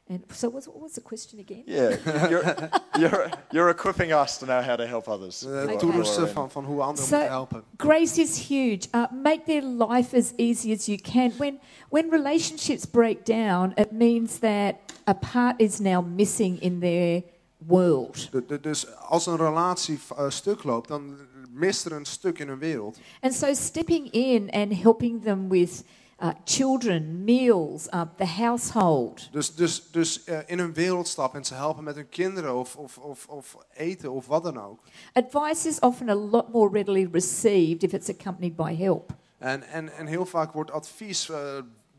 And 0.10 0.22
so, 0.34 0.50
what's, 0.50 0.68
what 0.68 0.80
was 0.82 0.92
the 0.94 1.02
question 1.02 1.40
again? 1.40 1.64
Yeah, 1.66 1.98
you're, 2.30 2.70
you're, 2.98 3.30
you're 3.50 3.70
equipping 3.70 4.14
us 4.14 4.38
to 4.38 4.46
know 4.46 4.62
how 4.62 4.76
to 4.78 4.86
help 4.86 5.08
others. 5.08 5.42
Who 5.42 5.52
are- 5.54 5.68
who 5.68 5.78
toerusten 5.78 6.22
are 6.22 6.28
in- 6.30 6.34
van, 6.34 6.52
van 6.52 6.64
hoe 6.66 6.82
anderen 6.82 7.06
So- 7.08 7.16
moeten 7.16 7.32
helpen. 7.34 7.64
Grace 7.78 8.22
is 8.22 8.48
huge. 8.48 8.88
Uh, 8.96 9.04
make 9.24 9.42
their 9.46 9.64
life 9.64 10.16
as 10.18 10.34
easy 10.38 10.72
as 10.74 10.86
you 10.86 10.98
can. 10.98 11.32
When 11.38 11.60
when 11.90 12.10
relationships 12.10 12.86
break 12.90 13.26
down, 13.26 13.72
it 13.76 13.92
means 13.92 14.40
that 14.40 14.76
a 15.04 15.14
part 15.14 15.60
is 15.62 15.80
now 15.80 16.02
missing 16.06 16.62
in 16.62 16.80
their 16.80 17.24
world. 17.68 18.30
Dus 18.62 18.96
als 18.96 19.26
een 19.26 19.38
relatie 19.38 20.00
eh, 20.18 20.30
stuk 20.30 20.64
loopt, 20.64 20.88
dan 20.88 21.18
mist 21.52 21.86
er 21.86 21.92
een 21.92 22.06
stuk 22.06 22.40
in 22.40 22.48
hun 22.48 22.60
wereld. 22.60 23.00
And 23.20 23.34
so, 23.34 23.54
stepping 23.54 24.12
in 24.12 24.50
and 24.52 24.82
helping 24.82 25.24
them 25.24 25.50
with 25.50 25.84
uh, 26.20 26.30
children, 26.46 27.24
meals, 27.24 27.88
uh, 27.94 28.06
the 28.18 28.26
household, 28.26 29.30
Dus, 29.32 29.56
dus, 29.56 29.92
dus 29.92 30.24
eh, 30.24 30.40
in 30.46 30.60
hun 30.60 30.74
wereld 30.74 31.08
stappen 31.08 31.40
en 31.40 31.46
ze 31.46 31.54
helpen 31.54 31.84
met 31.84 31.96
hun 31.96 32.10
kinderen 32.10 32.56
of, 32.56 32.76
of, 32.76 32.98
of, 32.98 33.28
of 33.28 33.58
eten 33.74 34.12
of 34.12 34.28
wat 34.28 34.44
dan 34.44 34.60
ook. 34.60 34.80
advice 35.14 35.68
is 35.68 35.80
often 35.80 36.10
a 36.10 36.16
lot 36.16 36.54
more 36.54 36.70
readily 36.72 37.10
received 37.12 37.84
if 37.84 37.94
it's 37.94 38.10
accompanied 38.10 38.56
by 38.56 38.76
help. 38.76 39.16
En, 39.38 39.64
en, 39.64 39.90
en 39.90 40.06
heel 40.08 40.26
vaak 40.26 40.54
wordt 40.54 40.72
advies 40.72 41.30
eh, 41.30 41.38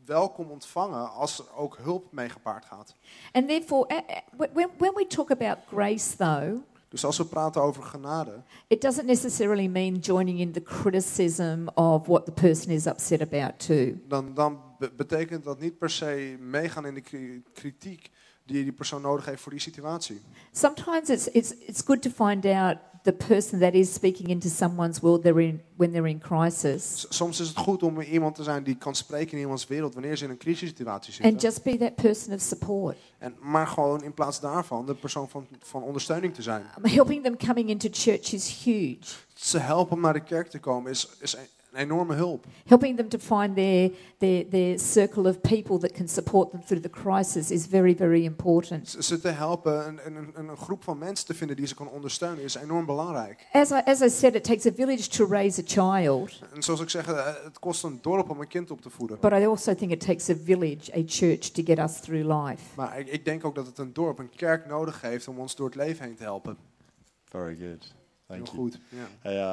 welkom 0.09 0.49
ontvangen 0.51 1.11
als 1.11 1.39
er 1.39 1.45
ook 1.55 1.77
hulp 1.81 2.11
mee 2.11 2.29
gepaard 2.29 2.65
gaat. 2.65 2.95
And 3.31 3.47
therefore, 3.47 3.93
a- 3.93 4.03
a- 4.11 4.23
when, 4.53 4.69
when 4.77 4.93
we 4.95 5.05
talk 5.07 5.31
about 5.31 5.57
grace, 5.67 6.15
though, 6.17 6.57
Dus 6.89 7.05
als 7.05 7.17
we 7.17 7.25
praten 7.25 7.61
over 7.61 7.83
genade, 7.83 8.41
it 8.67 8.81
doesn't 8.81 9.05
necessarily 9.05 9.67
mean 9.67 9.95
joining 9.99 10.39
in 10.39 10.51
the 10.51 10.61
criticism 10.61 11.67
of 11.73 12.07
what 12.07 12.25
the 12.25 12.31
person 12.31 12.71
is 12.71 12.85
upset 12.87 13.21
about, 13.21 13.59
too. 13.65 13.93
dan, 14.07 14.33
dan 14.33 14.59
be- 14.79 14.91
betekent 14.97 15.43
dat 15.43 15.59
niet 15.59 15.77
per 15.77 15.89
se 15.89 16.37
meegaan 16.39 16.85
in 16.85 16.93
de 16.93 17.01
kri- 17.01 17.43
kritiek 17.53 18.09
die 18.45 18.63
die 18.63 18.73
persoon 18.73 19.01
nodig 19.01 19.25
heeft 19.25 19.41
voor 19.41 19.51
die 19.51 19.61
situatie. 19.61 20.21
Sometimes 20.51 21.09
it's, 21.09 21.27
it's, 21.27 21.51
it's 21.51 21.81
good 21.85 22.01
to 22.01 22.09
find 22.09 22.45
out 22.45 22.77
the 23.03 23.11
person 23.11 23.59
that 23.59 23.73
is 23.73 23.93
speaking 23.93 24.29
into 24.29 24.49
someone's 24.49 24.99
world 24.99 25.23
they're 25.23 25.41
in, 25.41 25.61
when 25.75 25.91
they're 25.91 26.09
in 26.09 26.19
crisis. 26.19 27.05
Soms 27.09 27.39
is 27.39 27.47
het 27.47 27.57
goed 27.57 27.83
om 27.83 28.01
iemand 28.01 28.35
te 28.35 28.43
zijn 28.43 28.63
die 28.63 28.75
kan 28.75 28.95
spreken 28.95 29.37
in 29.37 29.43
iemands 29.43 29.67
wereld 29.67 29.93
wanneer 29.93 30.17
ze 30.17 30.23
in 30.23 30.29
een 30.29 30.37
crisissituatie 30.37 31.13
And 31.13 31.23
zitten. 31.23 31.49
just 31.49 31.63
be 31.63 31.77
that 31.77 31.95
person 31.95 32.33
of 32.33 32.41
support. 32.41 32.97
En, 33.17 33.35
maar 33.39 33.67
gewoon 33.67 34.03
in 34.03 34.13
plaats 34.13 34.39
daarvan 34.39 34.85
de 34.85 34.95
persoon 34.95 35.29
van, 35.29 35.47
van 35.59 35.83
ondersteuning 35.83 36.33
te 36.33 36.41
zijn. 36.41 36.65
Um, 36.77 36.91
helping 36.91 37.23
them 37.23 37.37
coming 37.37 37.69
into 37.69 37.89
church 37.91 38.33
is 38.33 38.63
huge. 38.63 39.15
Ze 39.33 39.57
helpen 39.57 39.95
om 39.95 40.01
naar 40.01 40.13
de 40.13 40.23
kerk 40.23 40.47
te 40.49 40.59
komen 40.59 40.91
is, 40.91 41.09
is 41.19 41.35
een, 41.71 41.79
enorme 41.79 42.13
hulp. 42.13 42.45
Helping 42.65 42.97
them 42.97 43.09
to 43.09 43.17
find 43.17 43.55
their, 43.55 43.91
their, 44.17 44.49
their 44.49 44.79
circle 44.79 45.29
of 45.29 45.41
people 45.41 45.77
that 45.77 45.91
can 45.91 46.07
support 46.07 46.51
them 46.51 46.61
through 46.65 46.81
the 46.83 46.89
crisis 46.89 47.51
is 47.51 47.65
very, 47.65 47.95
very 47.95 48.23
important. 48.23 48.89
Ze- 48.89 49.03
Ze 49.03 49.19
te 49.19 49.27
helpen 49.27 49.87
een, 49.87 49.99
een, 50.17 50.31
een, 50.49 50.57
groep 50.57 50.83
van 50.83 50.97
mensen 50.97 51.25
te 51.25 51.33
vinden 51.33 51.55
die 51.55 51.67
ze 51.67 51.75
kan 51.75 51.89
ondersteunen 51.89 52.43
is 52.43 52.55
enorm 52.55 52.85
belangrijk. 52.85 53.47
As 53.51 53.69
I, 53.71 53.81
as 53.85 54.01
I 54.01 54.09
said, 54.09 54.35
it 54.35 54.43
takes 54.43 54.65
a 54.65 54.71
village 54.71 55.07
to 55.09 55.25
raise 55.27 55.61
a 55.61 55.63
child, 55.65 56.39
En 56.53 56.63
zoals 56.63 56.79
ik 56.81 56.89
zeg, 56.89 57.07
eh, 57.07 57.25
het 57.43 57.59
kost 57.59 57.83
een 57.83 57.99
dorp 58.01 58.29
om 58.29 58.39
een 58.41 58.47
kind 58.47 58.71
op 58.71 58.81
te 58.81 58.89
voeden. 58.89 59.17
but 59.21 59.31
I 59.31 59.45
also 59.45 59.73
think 59.75 59.91
it 59.91 59.99
takes 60.05 60.29
a 60.29 60.35
village, 60.43 60.97
a 60.97 61.01
church, 61.05 61.39
to 61.39 61.63
get 61.65 61.77
us 61.79 61.99
through 61.99 62.43
life. 62.45 62.63
Maar 62.75 62.99
ik, 62.99 63.07
ik 63.07 63.25
denk 63.25 63.45
ook 63.45 63.55
dat 63.55 63.65
het 63.65 63.77
een 63.77 63.93
dorp, 63.93 64.19
een 64.19 64.29
kerk 64.35 64.65
nodig 64.67 65.01
heeft 65.01 65.27
om 65.27 65.39
ons 65.39 65.55
door 65.55 65.65
het 65.65 65.75
leven 65.75 66.05
heen 66.05 66.15
te 66.15 66.23
helpen. 66.23 66.57
Very 67.23 67.55
good. 67.59 67.93
Heel 68.27 68.37
Thank 68.37 68.45
you. 68.47 68.57
goed. 68.57 68.79
Ja. 68.89 69.07
Hey, 69.19 69.35
uh, 69.35 69.43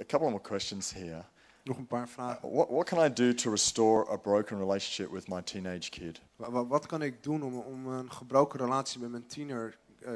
a 0.00 0.04
couple 0.06 0.28
more 0.30 0.40
questions 0.40 0.92
here. 0.94 1.22
Nog 1.64 1.76
een 1.78 1.86
paar 1.86 2.08
vragen. 2.08 2.50
What, 2.52 2.68
what 2.68 2.84
can 2.88 3.04
I 3.04 3.12
do 3.12 3.34
to 3.34 3.50
restore 3.50 4.10
a 4.10 4.16
broken 4.16 4.58
relationship 4.58 5.12
with 5.12 5.28
my 5.28 5.42
teenage 5.42 5.90
kid? 5.90 6.20
Wa- 6.36 6.50
wa- 6.50 6.66
Wat 6.66 6.86
kan 6.86 7.02
ik 7.02 7.22
doen 7.22 7.42
om, 7.42 7.58
om 7.58 7.86
een 7.86 8.12
gebroken 8.12 8.58
relatie 8.58 9.00
met 9.00 9.10
mijn 9.10 9.26
tiener 9.26 9.78
eh, 10.02 10.12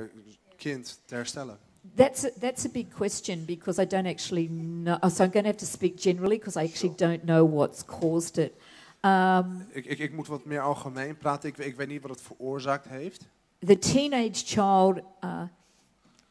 kind 0.57 1.01
te 1.05 1.15
herstellen? 1.15 1.59
That's 1.95 2.25
a, 2.25 2.29
that's 2.41 2.65
a 2.65 2.69
big 2.73 2.89
question 2.95 3.45
because 3.45 3.83
I 3.83 3.87
don't 3.87 4.07
actually 4.07 4.47
know. 4.47 4.97
So 5.11 5.25
I'm 5.25 5.31
going 5.33 5.33
to 5.33 5.51
have 5.51 5.57
to 5.57 5.67
speak 5.67 5.99
generally 6.01 6.39
because 6.39 6.61
I 6.61 6.65
actually 6.65 6.95
don't 6.97 7.23
know 7.23 7.53
what's 7.55 7.85
caused 7.85 8.39
it. 8.39 8.53
Um, 9.01 9.67
Ik, 9.71 9.85
ik, 9.87 9.99
ik 9.99 10.13
moet 10.13 10.27
wat 10.27 10.45
meer 10.45 10.61
algemeen 10.61 11.17
praten. 11.17 11.49
Ik, 11.49 11.59
ik 11.59 11.77
weet 11.77 11.89
niet 11.89 12.03
wat 12.03 12.11
het 12.11 12.21
veroorzaakt 12.21 12.89
heeft. 12.89 13.27
the 13.59 13.79
teenage 13.79 14.45
child. 14.45 14.99
Uh, 15.25 15.43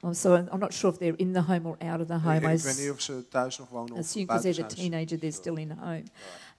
I'm 0.04 0.48
I'm 0.52 0.60
not 0.60 0.74
sure 0.74 0.92
if 0.92 0.98
they're 1.00 1.18
in 1.18 1.34
the 1.34 1.42
home 1.42 1.66
or 1.68 1.78
out 1.92 2.00
of 2.02 2.08
the 2.08 2.20
home. 2.20 2.36
Ik, 2.36 2.44
I 2.44 2.64
weet 2.64 2.78
niet 2.80 2.92
of 2.92 3.02
ze 3.02 3.28
thuis 3.30 3.58
nog 3.58 3.70
wonen 3.70 3.94
of 3.94 4.00
assume 4.00 4.26
because 4.26 4.44
they're 4.52 4.64
a 4.66 4.68
teenager, 4.68 5.20
they're 5.20 5.32
still 5.32 5.58
in 5.58 5.68
the 5.68 5.76
home. 5.80 6.04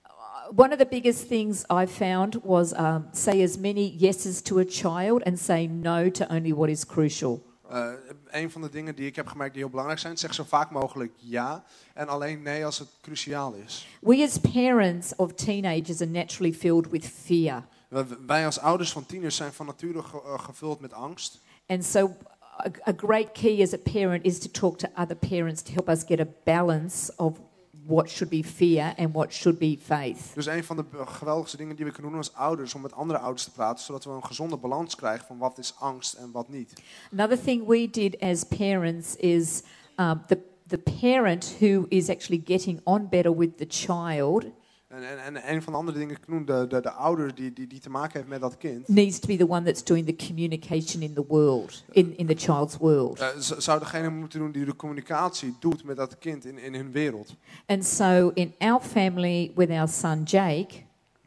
Uh, 0.06 0.58
One 0.58 0.72
of 0.72 0.78
the 0.78 0.86
biggest 0.90 1.26
things 1.28 1.62
I 1.70 1.86
found 1.86 2.38
was 2.42 2.72
um, 2.78 3.06
say 3.12 3.42
as 3.42 3.56
many 3.58 3.94
yeses 3.98 4.40
to 4.42 4.58
a 4.58 4.64
child 4.64 5.22
and 5.24 5.38
say 5.38 5.66
no 5.66 6.10
to 6.10 6.24
only 6.30 6.52
what 6.54 6.68
is 6.68 6.86
crucial. 6.86 7.52
Eh, 7.70 7.88
een 8.30 8.50
van 8.50 8.60
de 8.62 8.68
dingen 8.70 8.94
die 8.94 9.06
ik 9.06 9.16
heb 9.16 9.26
gemerkt 9.26 9.52
die 9.52 9.62
heel 9.62 9.70
belangrijk 9.70 10.00
zijn, 10.00 10.16
zeg 10.18 10.34
zo 10.34 10.44
vaak 10.44 10.70
mogelijk 10.70 11.12
ja 11.16 11.64
en 11.94 12.08
alleen 12.08 12.42
nee 12.42 12.64
als 12.64 12.78
het 12.78 12.88
cruciaal 13.02 13.54
is. 13.54 13.86
We 14.00 14.22
as 14.22 14.38
parents 14.38 15.16
of 15.16 15.32
teenagers 15.32 16.00
are 16.00 16.10
naturally 16.10 16.54
filled 16.54 16.90
with 16.90 17.06
fear. 17.06 17.64
Wij- 17.88 18.04
Wij 18.26 18.44
als 18.46 18.58
ouders 18.58 18.92
van 18.92 19.06
tieners 19.06 19.36
zijn 19.36 19.52
van 19.52 19.66
nature 19.66 20.02
ge- 20.02 20.22
eh, 20.24 20.38
gevuld 20.38 20.80
met 20.80 20.92
angst. 20.92 21.40
And 21.66 21.84
so, 21.84 22.16
a, 22.58 22.70
a 22.86 22.92
great 22.92 23.32
key 23.32 23.62
as 23.62 23.72
a 23.72 23.78
parent 23.78 24.24
is 24.24 24.38
to 24.38 24.48
talk 24.50 24.78
to 24.78 24.88
other 24.96 25.16
parents 25.16 25.62
to 25.62 25.72
help 25.72 25.88
us 25.88 26.04
get 26.04 26.20
a 26.20 26.26
balance 26.44 27.10
of 27.18 27.40
what 27.86 28.08
should 28.08 28.30
be 28.30 28.42
fear 28.42 28.94
and 28.96 29.12
what 29.14 29.32
should 29.32 29.58
be 29.58 29.78
faith. 29.82 30.34
Dus 30.34 30.46
een 30.46 30.64
van 30.64 30.76
de 30.76 30.84
geweldigste 31.06 31.56
dingen 31.56 31.76
die 31.76 31.84
we 31.84 31.90
kunnen 31.90 32.10
doen 32.10 32.20
als 32.20 32.34
ouders, 32.34 32.74
om 32.74 32.80
met 32.80 32.92
andere 32.92 33.18
ouders 33.18 33.44
te 33.44 33.50
praten, 33.50 33.84
zodat 33.84 34.04
we 34.04 34.10
een 34.10 34.24
gezonde 34.24 34.56
balans 34.56 34.94
krijgen 34.94 35.26
van 35.26 35.38
wat 35.38 35.58
is 35.58 35.74
angst 35.78 36.14
en 36.14 36.30
wat 36.32 36.48
niet. 36.48 36.82
Another 37.12 37.40
thing 37.40 37.66
we 37.66 37.90
did 37.90 38.20
as 38.20 38.44
parents 38.44 39.16
is 39.16 39.62
um, 39.96 40.22
the, 40.26 40.38
the 40.66 40.78
parent 40.78 41.56
who 41.60 41.86
is 41.88 42.08
actually 42.08 42.42
getting 42.44 42.80
on 42.84 43.08
better 43.08 43.36
with 43.36 43.56
the 43.56 43.66
child 43.68 44.44
En, 44.94 45.24
en, 45.24 45.42
en 45.42 45.54
een 45.54 45.62
van 45.62 45.72
de 45.72 45.78
andere 45.78 45.98
dingen, 45.98 46.16
ik 46.16 46.28
noem 46.28 46.44
de, 46.44 46.66
de, 46.68 46.80
de 46.80 46.90
ouder 46.90 47.34
die, 47.34 47.52
die, 47.52 47.66
die 47.66 47.80
te 47.80 47.90
maken 47.90 48.16
heeft 48.16 48.28
met 48.28 48.40
dat 48.40 48.56
kind, 48.56 48.88
needs 48.88 49.18
to 49.18 49.26
be 49.26 49.36
the 49.36 49.48
one 49.48 49.62
that's 49.62 49.84
doing 49.84 50.06
the 50.06 50.26
communication 50.26 51.02
in 51.02 51.12
the 51.14 51.24
world, 51.28 51.84
in, 51.90 52.16
in 52.16 52.26
the 52.26 52.34
child's 52.34 52.76
world. 52.76 53.18
z- 53.38 53.56
zou 53.58 53.78
degene 53.78 54.08
moeten 54.10 54.38
doen 54.38 54.52
die 54.52 54.64
de 54.64 54.76
communicatie 54.76 55.56
doet 55.60 55.84
met 55.84 55.96
dat 55.96 56.18
kind 56.18 56.44
in, 56.44 56.58
in 56.58 56.74
hun 56.74 56.92
wereld. 56.92 57.34
And 57.66 57.84
so, 57.84 58.30
in 58.34 58.54
our 58.58 58.80
family 58.80 59.52
with 59.54 59.70
our 59.70 59.88
son 59.88 60.22
Jake, 60.22 60.74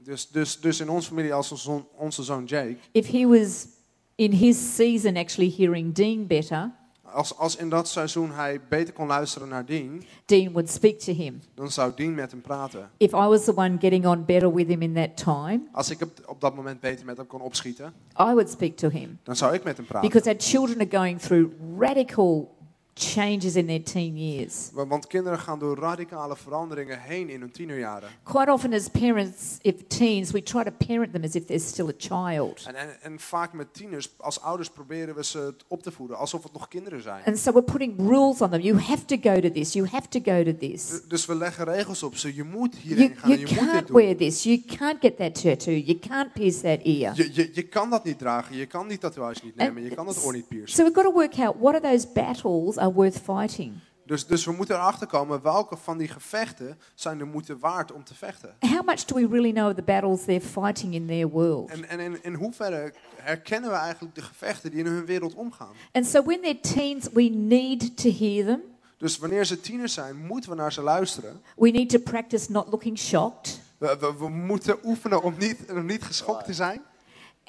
Dus, 0.03 0.27
dus, 0.27 0.60
dus 0.60 0.80
in 0.80 0.89
onze 0.89 1.08
familie 1.08 1.34
als 1.34 1.51
onze 1.51 1.63
zoon, 1.63 1.88
onze 1.95 2.23
zoon 2.23 2.45
Jake, 2.45 2.77
if 2.91 3.08
he 3.12 3.25
was 3.27 3.67
in 4.15 4.32
his 4.32 4.75
season 4.75 5.17
actually 5.17 5.53
hearing 5.58 5.93
Dean 5.93 6.27
better, 6.27 6.71
als, 7.17 7.38
als 7.38 7.56
in 7.56 7.69
dat 7.69 7.88
seizoen 7.88 8.32
hij 8.32 8.60
beter 8.69 8.93
kon 8.93 9.08
luisteren 9.08 9.47
naar 9.47 9.65
Dean, 9.65 10.03
Dean 10.25 10.51
would 10.51 10.69
speak 10.69 10.99
to 10.99 11.13
him. 11.13 11.41
dan 11.56 11.71
zou 11.71 11.91
Dean 11.95 12.15
met 12.15 12.32
hem 12.32 12.41
praten. 12.41 12.89
If 12.97 13.12
I 13.12 13.15
was 13.27 13.43
the 13.43 13.56
one 13.56 13.77
getting 13.80 14.06
on 14.08 14.25
better 14.25 14.53
with 14.53 14.67
him 14.67 14.82
in 14.82 14.93
that 14.93 15.17
time, 15.17 15.60
Als 15.71 15.89
ik 15.89 16.01
op, 16.01 16.12
op 16.25 16.41
dat 16.41 16.56
moment 16.56 16.80
beter 16.80 17.06
met 17.06 17.17
hem 17.17 17.27
kon 17.27 17.41
opschieten, 17.41 17.86
I 18.19 18.23
would 18.34 18.49
speak 18.49 18.77
to 18.77 18.89
him. 18.89 19.19
dan 19.23 19.36
zou 19.36 19.53
ik 19.53 19.63
met 19.63 19.77
hem 19.77 19.86
praten. 19.86 20.10
Because 20.10 20.30
our 20.30 20.39
children 20.41 20.80
are 20.80 20.97
going 20.97 21.19
through 21.21 21.51
radical 21.80 22.56
changes 22.97 23.55
in 23.55 23.65
their 23.67 23.83
teen 23.83 24.17
years. 24.17 24.69
Wa- 24.73 24.88
Want 24.88 25.07
kinderen 25.07 25.39
gaan 25.39 25.60
door 25.60 25.77
radicale 25.77 26.36
veranderingen 26.36 27.01
heen 27.01 27.29
in 27.29 27.39
hun 27.39 27.51
tienerjaren. 27.51 28.10
Quite 28.23 28.51
often, 28.51 28.73
as 28.73 28.88
parents, 28.89 29.57
if 29.62 29.75
teens, 29.88 30.31
we 30.31 30.43
try 30.43 30.63
to 30.63 30.71
parent 30.88 31.12
them 31.13 31.23
as 31.23 31.36
if 31.36 31.45
they're 31.45 31.60
still 31.65 31.88
a 31.88 31.93
child. 31.97 32.63
En, 32.67 32.75
en, 32.75 33.01
en 33.01 33.19
vaak 33.19 33.53
met 33.53 33.73
tieners, 33.73 34.10
als 34.17 34.41
ouders 34.41 34.69
proberen 34.69 35.15
we 35.15 35.23
ze 35.23 35.55
op 35.67 35.83
te 35.83 35.91
voeden 35.91 36.17
alsof 36.17 36.43
het 36.43 36.53
nog 36.53 36.67
kinderen 36.67 37.01
zijn. 37.01 37.23
And 37.25 37.38
so 37.38 37.51
we're 37.51 37.63
putting 37.63 37.93
rules 37.97 38.41
on 38.41 38.49
them. 38.49 38.62
You 38.62 38.79
have 38.79 39.05
to 39.05 39.17
go 39.21 39.39
to 39.39 39.51
this. 39.51 39.73
You 39.73 39.88
have 39.88 40.07
to 40.07 40.19
go 40.23 40.43
to 40.43 40.55
this. 40.57 41.01
Dus 41.07 41.25
we 41.25 41.36
leggen 41.36 41.65
regels 41.65 42.03
op 42.03 42.15
ze. 42.15 42.36
Je 42.36 42.43
moet 42.43 42.75
You, 42.81 42.83
hierheen 42.88 43.15
gaan 43.17 43.31
en 43.31 43.38
you 43.39 43.49
je 43.49 43.55
moet 43.55 43.63
dit 43.63 43.71
can't 43.71 43.88
doen. 43.88 43.95
wear 43.97 44.15
this. 44.15 44.43
You 44.43 44.62
can't 44.77 44.97
get 45.01 45.17
that 45.17 45.41
tattoo. 45.41 45.73
You 45.73 45.99
can't 45.99 46.33
pierce 46.33 46.62
that 46.62 46.79
ear. 46.83 47.12
Je, 47.15 47.29
je, 47.33 47.49
je 47.53 47.62
kan 47.63 47.89
dat 47.89 48.03
niet 48.03 48.17
dragen, 48.19 48.55
je 48.57 48.65
kan 48.65 48.88
die 48.88 48.97
tatoeage 48.97 49.39
niet 49.43 49.55
nemen, 49.55 49.83
je 49.83 49.89
kan 49.95 50.05
dat 50.05 50.23
oor 50.25 50.33
niet 50.33 50.47
piercen. 50.47 50.75
So 50.75 50.83
we've 50.83 50.95
got 50.95 51.03
to 51.05 51.12
work 51.13 51.39
out 51.39 51.55
what 51.60 51.73
are 51.83 51.91
those 51.91 52.07
battles 52.13 52.77
are 52.88 52.95
worth 52.95 53.17
fighting. 53.17 53.73
Dus, 54.08 54.26
dus 54.26 54.45
we 54.45 54.52
moeten 54.52 54.76
erachter 54.76 55.08
komen 55.08 55.41
welke 55.41 55.78
van 55.78 55.97
die 55.97 56.08
gevechten 56.08 56.80
zijn 56.95 57.17
de 57.17 57.23
moeite 57.23 57.58
waard 57.58 57.91
om 57.91 58.04
te 58.04 58.15
vechten. 58.15 58.56
How 58.60 58.86
much 58.86 59.06
do 59.06 59.15
we 59.15 59.28
really 59.28 59.52
know 59.52 59.76
the 59.76 59.82
battles 59.82 60.23
they're 60.23 60.41
fighting 60.41 60.93
in 60.93 61.08
their 61.08 61.30
world? 61.30 61.69
En, 61.69 61.89
en 61.89 62.00
in, 62.00 62.23
in 62.23 62.34
hoeverre 62.34 62.93
herkennen 63.15 63.69
we 63.69 63.76
eigenlijk 63.76 64.15
de 64.15 64.21
gevechten 64.21 64.71
die 64.71 64.80
in 64.80 64.86
hun 64.86 65.06
wereld 65.06 65.34
omgaan? 65.34 65.73
And 65.91 66.06
so 66.06 66.23
when 66.23 66.41
they're 66.41 66.60
teens, 66.60 67.10
we 67.13 67.23
need 67.23 67.97
to 67.97 68.12
hear 68.12 68.45
them. 68.45 68.62
Dus 68.97 69.17
wanneer 69.17 69.45
ze 69.45 69.60
tieners 69.60 69.93
zijn, 69.93 70.26
moeten 70.26 70.50
we 70.50 70.56
naar 70.56 70.73
ze 70.73 70.82
luisteren. 70.82 71.41
We 71.56 71.69
need 71.69 71.89
to 71.89 72.00
practice 72.00 72.52
not 72.52 72.67
looking 72.69 72.97
shocked. 72.97 73.60
We, 73.78 73.97
we, 74.00 74.13
we 74.17 74.30
moeten 74.30 74.78
oefenen 74.84 75.23
om 75.23 75.36
niet, 75.38 75.60
om 75.71 75.86
niet 75.86 76.04
geschokt 76.04 76.45
te 76.45 76.54
zijn. 76.54 76.82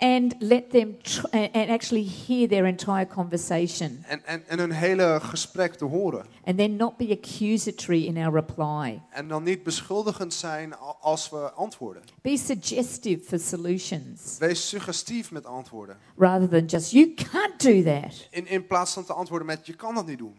And 0.01 0.35
let 0.39 0.71
them 0.71 0.97
tr- 1.03 1.27
and 1.31 1.49
and 1.55 1.71
actually 1.71 2.05
hear 2.27 2.49
their 2.49 2.67
entire 2.67 3.07
conversation 3.07 4.05
En, 4.09 4.21
en, 4.25 4.43
en 4.49 4.59
hun 4.59 4.71
hele 4.73 5.19
gesprek 5.23 5.75
te 5.75 5.85
horen. 5.85 6.25
and 6.45 6.57
then 6.59 6.77
not 6.77 6.97
be 6.97 7.11
accusatory 7.23 8.05
in 8.05 8.17
our 8.17 8.33
reply. 8.35 9.03
En 9.11 9.29
dan 9.29 9.43
niet 9.43 9.63
beschuldigend 9.63 10.35
zijn 10.35 10.75
als 11.01 11.31
we 11.31 11.51
antwoorden. 11.53 12.03
Be 12.23 12.37
suggestive 12.37 13.21
for 13.25 13.39
solutions 13.39 14.37
Wees 14.39 14.69
suggestief 14.69 15.31
met 15.31 15.47
antwoorden. 15.47 15.97
rather 16.17 16.49
than 16.49 16.65
just, 16.65 16.91
you 16.91 17.15
can't 17.15 17.61
do 17.63 17.83
that. 17.83 18.29
In, 18.31 18.47
in 18.47 18.67
plaats 18.67 18.93
van 18.93 19.05
te 19.05 19.13
antwoorden 19.13 19.47
met 19.47 19.67
je 19.67 19.75
kan 19.75 19.95
dat 19.95 20.07
niet 20.07 20.19
doen. 20.19 20.37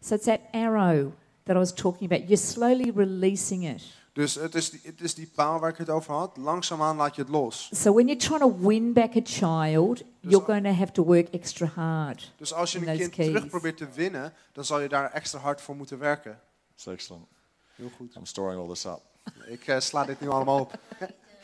So 0.00 0.14
it's 0.14 0.24
that 0.24 0.40
arrow 0.52 1.12
that 1.44 1.56
I 1.56 1.58
was 1.58 1.72
talking 1.74 2.10
about. 2.12 2.28
You're 2.28 2.36
slowly 2.46 2.92
releasing 2.94 3.64
it. 3.68 3.82
Dus 4.20 4.34
het 4.34 4.54
is, 4.54 4.70
die, 4.70 4.80
het 4.84 5.00
is 5.00 5.14
die 5.14 5.30
paal 5.34 5.58
waar 5.60 5.70
ik 5.70 5.76
het 5.76 5.90
over 5.90 6.14
had. 6.14 6.36
Langzaamaan 6.36 6.96
laat 6.96 7.14
je 7.14 7.22
het 7.22 7.30
los. 7.30 7.70
So 7.72 7.92
when 7.92 8.06
you're 8.06 8.22
trying 8.22 8.40
to 8.40 8.68
win 8.68 8.92
back 8.92 9.16
a 9.16 9.20
child, 9.24 10.02
you're 10.20 10.44
going 10.44 10.64
to 10.64 10.70
have 10.72 10.92
to 10.92 11.04
work 11.04 11.28
extra 11.28 11.66
hard. 11.66 12.32
Dus 12.36 12.52
als 12.52 12.72
je 12.72 12.78
een 12.78 12.96
kind 12.98 13.10
keys. 13.10 13.26
terug 13.28 13.46
probeert 13.46 13.76
te 13.76 13.88
winnen, 13.94 14.32
dan 14.52 14.64
zal 14.64 14.80
je 14.80 14.88
daar 14.88 15.12
extra 15.12 15.38
hard 15.38 15.60
voor 15.60 15.76
moeten 15.76 15.98
werken. 15.98 16.40
It's 16.74 16.86
excellent. 16.86 17.26
Heel 17.74 17.90
goed. 17.96 18.14
I'm 18.14 18.26
storing 18.26 18.60
all 18.60 18.68
this 18.68 18.84
up. 18.84 19.00
Ik 19.46 19.66
eh, 19.66 19.80
sla 19.80 20.04
dit 20.04 20.20
nu 20.20 20.28
allemaal 20.28 20.60
op. 20.60 20.78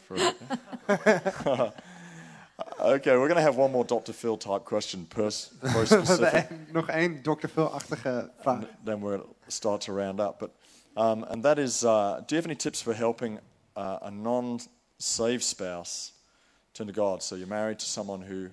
Okay, 2.79 3.17
we're 3.17 3.29
going 3.29 3.35
to 3.35 3.43
have 3.43 3.59
one 3.59 3.71
more 3.73 3.85
Dr. 3.85 4.13
Phil 4.13 4.37
type 4.37 4.65
question, 4.65 5.07
We 5.15 5.23
hebben 5.61 5.87
specific. 5.87 6.33
één- 6.33 6.67
nog 6.73 6.89
één 6.89 7.23
Dr. 7.23 7.49
Phil-achtige 7.49 8.31
vraag. 8.41 8.55
and 8.57 8.67
then 8.85 9.01
we'll 9.01 9.25
start 9.47 9.81
to 9.81 9.95
round 9.95 10.21
up. 10.21 10.39
But 10.39 10.51
um, 10.97 11.25
and 11.25 11.43
that 11.43 11.59
is, 11.59 11.83
uh, 11.83 12.23
do 12.27 12.35
you 12.35 12.37
have 12.37 12.47
any 12.47 12.57
tips 12.57 12.83
for 12.83 12.95
helping 12.95 13.39
uh, 13.77 13.99
a 14.03 14.11
non-saved 14.11 15.43
spouse 15.43 16.13
turn 16.73 16.87
to 16.87 16.93
God? 16.93 17.23
So 17.23 17.37
you're 17.37 17.49
married 17.49 17.79
to 17.79 17.87
someone 17.87 18.23
who 18.23 18.49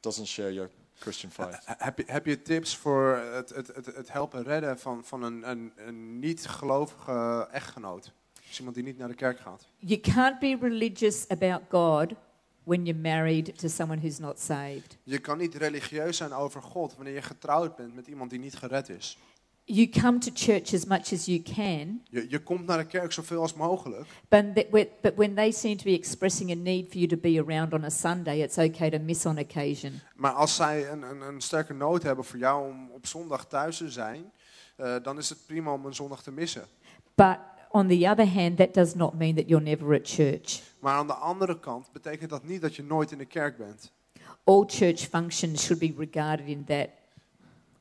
doesn't 0.00 0.26
share 0.26 0.52
your 0.52 0.70
Christian 1.00 1.30
faith. 1.30 1.58
Heb 1.64 1.98
je, 1.98 2.04
heb 2.06 2.26
je 2.26 2.42
tips 2.42 2.76
voor 2.76 3.16
het, 3.16 3.54
het, 3.54 3.66
het, 3.74 3.86
het 3.86 4.12
helpen 4.12 4.42
redden 4.42 4.78
van, 4.78 5.04
van 5.04 5.22
een, 5.22 5.50
een, 5.50 5.72
een 5.76 6.18
niet-gelovige 6.18 7.48
echtgenoot? 7.50 8.12
Dus 8.48 8.58
iemand 8.58 8.76
die 8.76 8.84
niet 8.84 8.98
naar 8.98 9.08
de 9.08 9.14
kerk 9.14 9.40
gaat. 9.40 9.66
You 9.78 10.00
can't 10.00 10.38
be 10.38 10.56
religious 10.60 11.28
about 11.28 11.60
God 11.68 12.12
when 12.64 12.84
you're 12.84 13.00
married 13.00 13.58
to 13.58 13.68
someone 13.68 14.00
who's 14.00 14.18
not 14.18 14.40
saved. 14.40 14.96
Je 15.02 15.18
kan 15.18 15.38
niet 15.38 15.54
religieus 15.54 16.16
zijn 16.16 16.32
over 16.32 16.62
God 16.62 16.94
wanneer 16.94 17.14
je 17.14 17.22
getrouwd 17.22 17.76
bent 17.76 17.94
met 17.94 18.06
iemand 18.06 18.30
die 18.30 18.38
niet 18.38 18.56
gered 18.56 18.88
is. 18.88 19.18
You 19.66 19.86
come 19.86 20.18
to 20.18 20.30
church 20.34 20.74
as 20.74 20.84
much 20.84 21.12
as 21.12 21.24
you 21.24 21.42
can, 21.42 22.02
Je, 22.10 22.26
je 22.28 22.38
komt 22.42 22.66
naar 22.66 22.78
de 22.78 22.86
kerk 22.86 23.12
zoveel 23.12 23.40
als 23.40 23.54
mogelijk. 23.54 24.06
but, 24.28 24.70
but 25.00 25.14
when 25.14 25.34
they 25.34 25.50
seem 25.50 25.76
to 25.76 25.84
be 25.84 25.92
expressing 25.92 26.50
a 26.50 26.54
need 26.54 26.88
for 26.88 26.96
you 26.96 27.06
to 27.06 27.16
be 27.16 27.42
around 27.46 27.72
on 27.72 27.84
a 27.84 27.90
Sunday, 27.90 28.40
it's 28.42 28.58
okay 28.58 28.90
to 28.90 28.98
miss 28.98 29.26
on 29.26 29.38
occasion. 29.38 30.00
Maar 30.14 30.32
als 30.32 30.56
zij 30.56 30.90
een, 30.90 31.02
een, 31.02 31.20
een 31.20 31.40
sterke 31.40 31.72
nood 31.74 32.02
hebben 32.02 32.24
voor 32.24 32.38
jou 32.38 32.68
om 32.70 32.90
op 32.90 33.06
zondag 33.06 33.46
thuis 33.46 33.76
te 33.76 33.90
zijn, 33.90 34.32
eh, 34.76 34.94
dan 35.02 35.18
is 35.18 35.28
het 35.28 35.38
prima 35.46 35.72
om 35.72 35.86
een 35.86 35.94
zondag 35.94 36.22
te 36.22 36.32
missen. 36.32 36.64
But 37.14 37.38
on 37.70 37.88
the 37.88 38.08
other 38.10 38.32
hand, 38.32 38.56
that 38.56 38.74
does 38.74 38.94
not 38.94 39.14
mean 39.14 39.34
that 39.34 39.48
you're 39.48 39.64
never 39.64 39.94
at 39.94 40.08
church. 40.08 40.62
Maar 40.78 40.94
aan 40.94 41.06
de 41.06 41.12
andere 41.12 41.60
kant 41.60 41.92
betekent 41.92 42.30
dat 42.30 42.44
niet 42.44 42.60
dat 42.60 42.76
je 42.76 42.82
nooit 42.82 43.12
in 43.12 43.18
de 43.18 43.24
kerk 43.24 43.56
bent. 43.56 43.92
All 44.44 44.64
church 44.66 45.00
functions 45.00 45.62
should 45.64 45.80
be 45.80 46.04
regarded 46.06 46.46
in 46.46 46.64
that 46.64 46.88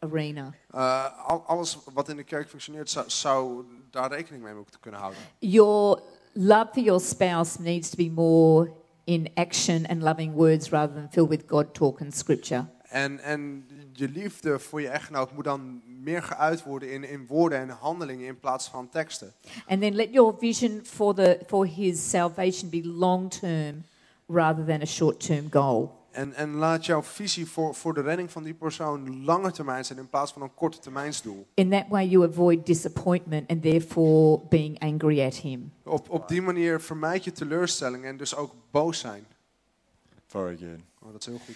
arena. 0.04 0.54
Eh, 0.72 1.06
al- 1.28 1.43
alles 1.47 1.78
wat 1.93 2.10
in 2.10 2.16
de 2.16 2.24
kerk 2.24 2.49
functioneert, 2.49 2.89
zou, 2.89 3.06
zou 3.10 3.66
daar 3.91 4.12
rekening 4.12 4.43
mee 4.43 4.54
moeten 4.54 4.80
kunnen 4.80 4.99
houden. 4.99 5.22
Your 5.39 6.01
love 6.34 6.70
for 6.74 6.84
your 6.84 7.01
spouse 7.01 7.62
needs 7.62 7.89
to 7.89 7.95
be 7.95 8.10
more 8.10 8.72
in 9.04 9.32
action 9.36 9.86
and 9.88 10.01
loving 10.01 10.34
words 10.34 10.70
rather 10.70 10.95
than 10.95 11.08
filled 11.12 11.30
with 11.30 11.43
God 11.47 11.74
talk 11.74 12.01
and 12.01 12.16
scripture. 12.16 12.66
En, 12.89 13.20
en 13.20 13.66
je 13.93 14.10
liefde 14.10 14.60
voor 14.60 14.82
je 14.82 14.88
echtgenoot 14.88 15.34
moet 15.34 15.43
dan 15.43 15.82
meer 16.04 16.22
geuit 16.24 16.64
worden 16.64 16.91
in, 16.91 17.04
in 17.04 17.26
woorden 17.28 17.60
en 17.60 17.70
handelingen 17.70 18.26
in 18.28 18.39
plaats 18.39 18.68
van 18.68 18.89
teksten. 18.89 19.34
And 19.68 19.82
then 19.82 19.95
let 19.95 20.14
your 20.14 20.36
vision 20.39 20.82
for, 20.84 21.14
the, 21.16 21.39
for 21.47 21.68
his 21.68 22.10
salvation 22.10 22.70
be 22.70 22.82
long 22.86 23.30
term 23.30 23.84
rather 24.28 24.66
than 24.66 24.82
a 24.82 24.86
short 24.86 25.20
term 25.26 25.47
goal. 25.51 25.91
En, 26.14 26.34
en 26.34 26.55
laat 26.55 26.86
jouw 26.86 27.03
visie 27.03 27.47
voor, 27.49 27.76
voor 27.76 27.93
de 27.93 28.01
redding 28.01 28.32
van 28.32 28.43
die 28.43 28.53
persoon 28.53 29.24
lange 29.26 29.51
termijn 29.51 29.86
zijn 29.86 29.99
in 29.99 30.09
plaats 30.09 30.32
van 30.34 30.41
een 30.41 30.53
korte 30.53 30.80
termijnsdoel. 30.80 31.47
In 31.53 31.70
that 31.70 31.86
way, 31.89 32.07
you 32.07 32.28
avoid 32.28 32.66
disappointment 32.66 33.49
and 33.49 33.61
therefore 33.61 34.41
being 34.49 34.80
angry 34.80 35.22
at 35.26 35.36
him. 35.36 35.74
Op, 35.84 36.09
op 36.09 36.28
die 36.28 36.41
manier 36.41 36.82
vermijd 36.82 37.24
je 37.24 37.32
teleurstelling 37.32 38.05
en 38.05 38.18
dus 38.18 38.36
ook 38.36 38.53
boos 38.72 38.99
zijn. 38.99 39.26
Very 40.28 40.57
good. 40.57 40.80
Oh, 41.01 41.11
dat 41.11 41.20
is 41.22 41.26
heel 41.26 41.39
goed. 41.45 41.55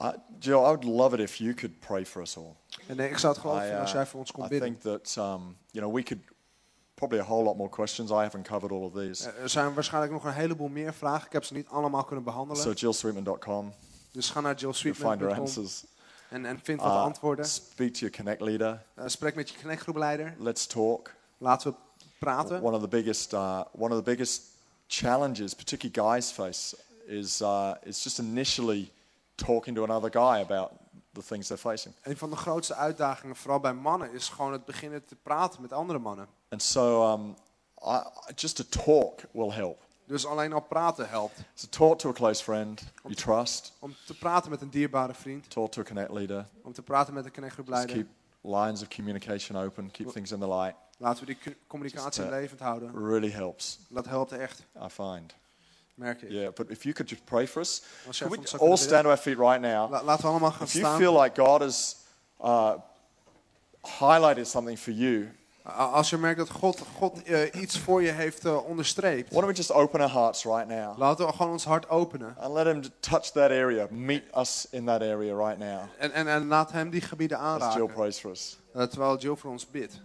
Uh, 0.00 0.08
Jill, 0.38 0.58
I 0.58 0.60
would 0.60 0.84
love 0.84 1.14
it 1.14 1.20
if 1.20 1.34
you 1.36 1.54
could 1.54 1.78
pray 1.78 2.06
for 2.06 2.22
us 2.22 2.36
all. 2.36 2.54
En 2.86 2.96
nee, 2.96 3.08
ik 3.10 3.18
zou 3.18 3.32
het 3.32 3.42
gewoon 3.42 3.56
I, 3.56 3.60
vinden 3.60 3.80
als 3.80 3.88
uh, 3.90 3.94
jij 3.96 4.06
voor 4.06 4.20
ons 4.20 4.32
kon 4.32 4.44
I 4.44 4.48
bidden. 4.48 4.78
think 4.78 4.80
that 4.80 5.16
um, 5.18 5.56
you 5.70 5.84
know 5.84 5.94
we 5.94 6.02
could 6.02 6.22
probably 6.94 7.20
a 7.20 7.24
whole 7.24 7.42
lot 7.44 7.56
more 7.56 7.70
questions. 7.70 8.10
I 8.10 8.14
haven't 8.14 8.48
covered 8.48 8.72
all 8.72 8.82
of 8.84 8.92
these. 8.92 9.30
Eh, 9.30 9.42
Er 9.42 9.48
zijn 9.48 9.74
waarschijnlijk 9.74 10.12
nog 10.12 10.24
een 10.24 10.32
heleboel 10.32 10.68
meer 10.68 10.94
vragen. 10.94 11.26
Ik 11.26 11.32
heb 11.32 11.44
ze 11.44 11.54
niet 11.54 11.68
allemaal 11.68 12.04
kunnen 12.04 12.24
behandelen. 12.24 12.62
So 12.62 12.72
jillsweetman.com, 12.72 13.72
Dus 14.12 14.30
ga 14.30 14.40
naar 14.40 14.54
jillsweetman.com 14.54 15.46
en, 16.28 16.46
en 16.46 16.60
vind 16.62 16.80
wat 16.80 16.90
Uh, 16.90 17.02
antwoorden. 17.02 17.44
speak 17.44 17.92
to 17.92 17.98
your 17.98 18.16
connect 18.16 18.40
leader. 18.40 18.82
Eh, 18.94 19.04
spreek 19.06 19.34
met 19.34 19.50
je 19.50 19.58
connectgroepleider. 19.60 20.34
Let's 20.38 20.66
talk. 20.66 21.14
Laten 21.38 21.70
we 21.70 21.76
praten. 22.18 22.62
One 22.62 22.76
of 22.76 22.82
the 22.82 22.88
biggest, 22.88 23.32
uh, 23.32 23.60
one 23.72 23.90
of 23.94 23.96
the 23.96 24.10
biggest 24.10 24.42
challenges, 24.86 25.54
particularly 25.54 26.12
guys 26.12 26.30
face, 26.30 26.76
is 27.06 27.40
uh, 27.40 27.74
is 27.82 28.02
just 28.02 28.18
initially 28.18 28.92
talking 29.34 29.76
to 29.76 29.82
another 29.84 30.10
guy 30.10 30.40
about 30.40 30.70
the 31.12 31.22
things 31.22 31.46
they're 31.46 31.62
facing. 31.62 31.94
Een 32.02 32.16
van 32.16 32.30
de 32.30 32.36
grootste 32.36 32.74
uitdagingen, 32.74 33.36
vooral 33.36 33.60
bij 33.60 33.74
mannen, 33.74 34.12
is 34.12 34.28
gewoon 34.28 34.52
het 34.52 34.64
beginnen 34.64 35.04
te 35.04 35.16
praten 35.16 35.62
met 35.62 35.72
andere 35.72 35.98
mannen. 35.98 36.28
And 36.48 36.62
so, 36.62 37.12
um, 37.12 37.36
I, 37.84 38.00
just 38.34 38.56
to 38.56 38.64
talk 38.84 39.20
will 39.32 39.50
help. 39.50 39.84
Dus 40.12 40.26
alleen 40.26 40.52
al 40.52 40.60
praten 40.60 41.08
helpt. 41.08 41.38
So 41.54 41.66
talk 41.70 41.98
to 41.98 42.08
a 42.08 42.12
close 42.12 42.42
friend 42.42 42.82
you 43.02 43.14
trust. 43.14 43.72
Om 43.78 43.94
te 44.06 44.14
praten 44.14 44.50
met 44.50 44.60
een 44.60 44.70
dierbare 44.70 45.14
vriend. 45.14 45.50
Talk 45.50 45.70
to 45.72 45.80
a 45.80 45.84
connect 45.84 46.10
leader. 46.10 46.46
Om 46.62 46.72
te 46.72 46.82
praten 46.82 47.14
met 47.14 47.24
een 47.24 47.30
Just 47.30 47.34
connectgroepleider. 47.34 47.96
keep 47.96 48.06
lines 48.42 48.82
of 48.82 48.88
communication 48.88 49.64
open. 49.64 49.90
Keep 49.90 50.08
things 50.08 50.32
in 50.32 50.40
the 50.40 50.48
light. 50.48 50.74
Laten 50.98 51.26
we 51.26 51.36
die 51.42 51.56
communicatie 51.66 52.24
uh, 52.24 52.30
levend 52.30 52.60
houden. 52.60 53.06
Really 53.08 53.30
helps. 53.30 53.78
Dat 53.88 54.06
helpt 54.06 54.32
echt, 54.32 54.64
I 54.84 54.88
find. 54.88 55.34
merk 55.94 56.22
ik. 56.22 56.30
Yeah, 56.30 56.52
but 56.52 56.70
if 56.70 56.82
you 56.82 56.94
could 56.94 57.10
just 57.10 57.24
pray 57.24 57.48
for 57.48 57.60
us, 57.62 57.82
voor 58.10 58.30
we 58.30 58.58
all 58.58 58.76
stand 58.76 59.02
to 59.02 59.08
our 59.08 59.18
feet 59.18 59.38
right 59.38 59.60
now? 59.60 59.90
La- 59.90 60.02
laten 60.02 60.24
we 60.24 60.30
allemaal 60.30 60.50
gaan 60.50 60.66
If 60.66 60.72
you 60.72 60.84
staan. 60.84 60.98
feel 60.98 61.20
like 61.22 61.40
God 61.42 61.60
has 61.60 61.96
uh, 62.40 62.74
highlighted 64.00 64.46
something 64.46 64.78
for 64.78 64.92
you, 64.92 65.28
Als 65.64 66.10
je 66.10 66.16
merkt 66.16 66.38
dat 66.38 66.50
God, 66.50 66.82
God 66.96 67.22
eh, 67.22 67.60
iets 67.62 67.78
voor 67.78 68.02
je 68.02 68.10
heeft 68.10 68.44
eh, 68.44 68.64
onderstreept. 68.68 69.28
why 69.28 69.40
don't 69.40 69.46
we 69.46 69.52
just 69.56 69.72
open 69.72 70.00
our 70.00 70.10
hearts 70.10 70.44
right 70.44 70.68
now 70.68 70.98
Laten 70.98 71.26
we 71.26 71.32
gewoon 71.32 71.52
ons 71.52 71.64
hart 71.64 71.88
openen. 71.88 72.36
and 72.38 72.52
let 72.54 72.66
Him 72.66 72.82
touch 73.00 73.30
that 73.30 73.50
area, 73.50 73.86
meet 73.90 74.22
us 74.36 74.66
in 74.70 74.84
that 74.84 75.00
area 75.00 75.34
right 75.36 75.58
now 75.58 75.80
En, 75.98 76.12
en, 76.12 76.28
en 76.28 76.46
laat 76.46 76.72
hem 76.72 76.90
die 76.90 77.00
gebieden 77.00 77.38
as 77.38 77.58
Jill 77.62 77.70
aanraken. 77.72 77.94
prays 77.94 78.18
for 78.20 78.30
us. 78.30 78.58
eh, 78.74 78.82
terwijl 78.82 79.18
Jill 79.18 79.34
voor 79.36 79.50
ons 79.50 79.70
bidt. 79.70 80.00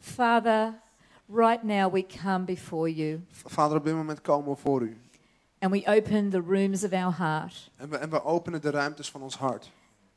Father, 0.00 0.74
right 1.28 1.62
now 1.62 1.92
we 1.92 2.06
come 2.22 2.44
before 2.44 2.94
you 2.94 3.20
Vader, 3.30 3.76
op 3.76 3.84
dit 3.84 3.94
moment 3.94 4.20
komen 4.20 4.50
we 4.50 4.56
voor 4.60 4.82
u. 4.82 4.96
and 5.60 5.70
we 5.72 5.82
open 5.86 6.30
the 6.30 6.40
rooms 6.46 6.84
of 6.84 6.92
our 6.92 7.16
heart. 7.18 7.70
En 7.76 7.88
we, 7.90 7.96
en 7.96 8.10
we 8.10 8.24
openen 8.24 8.60
de 8.60 8.70
ruimtes 8.70 9.10
van 9.10 9.22
ons 9.22 9.36
hart. 9.36 9.70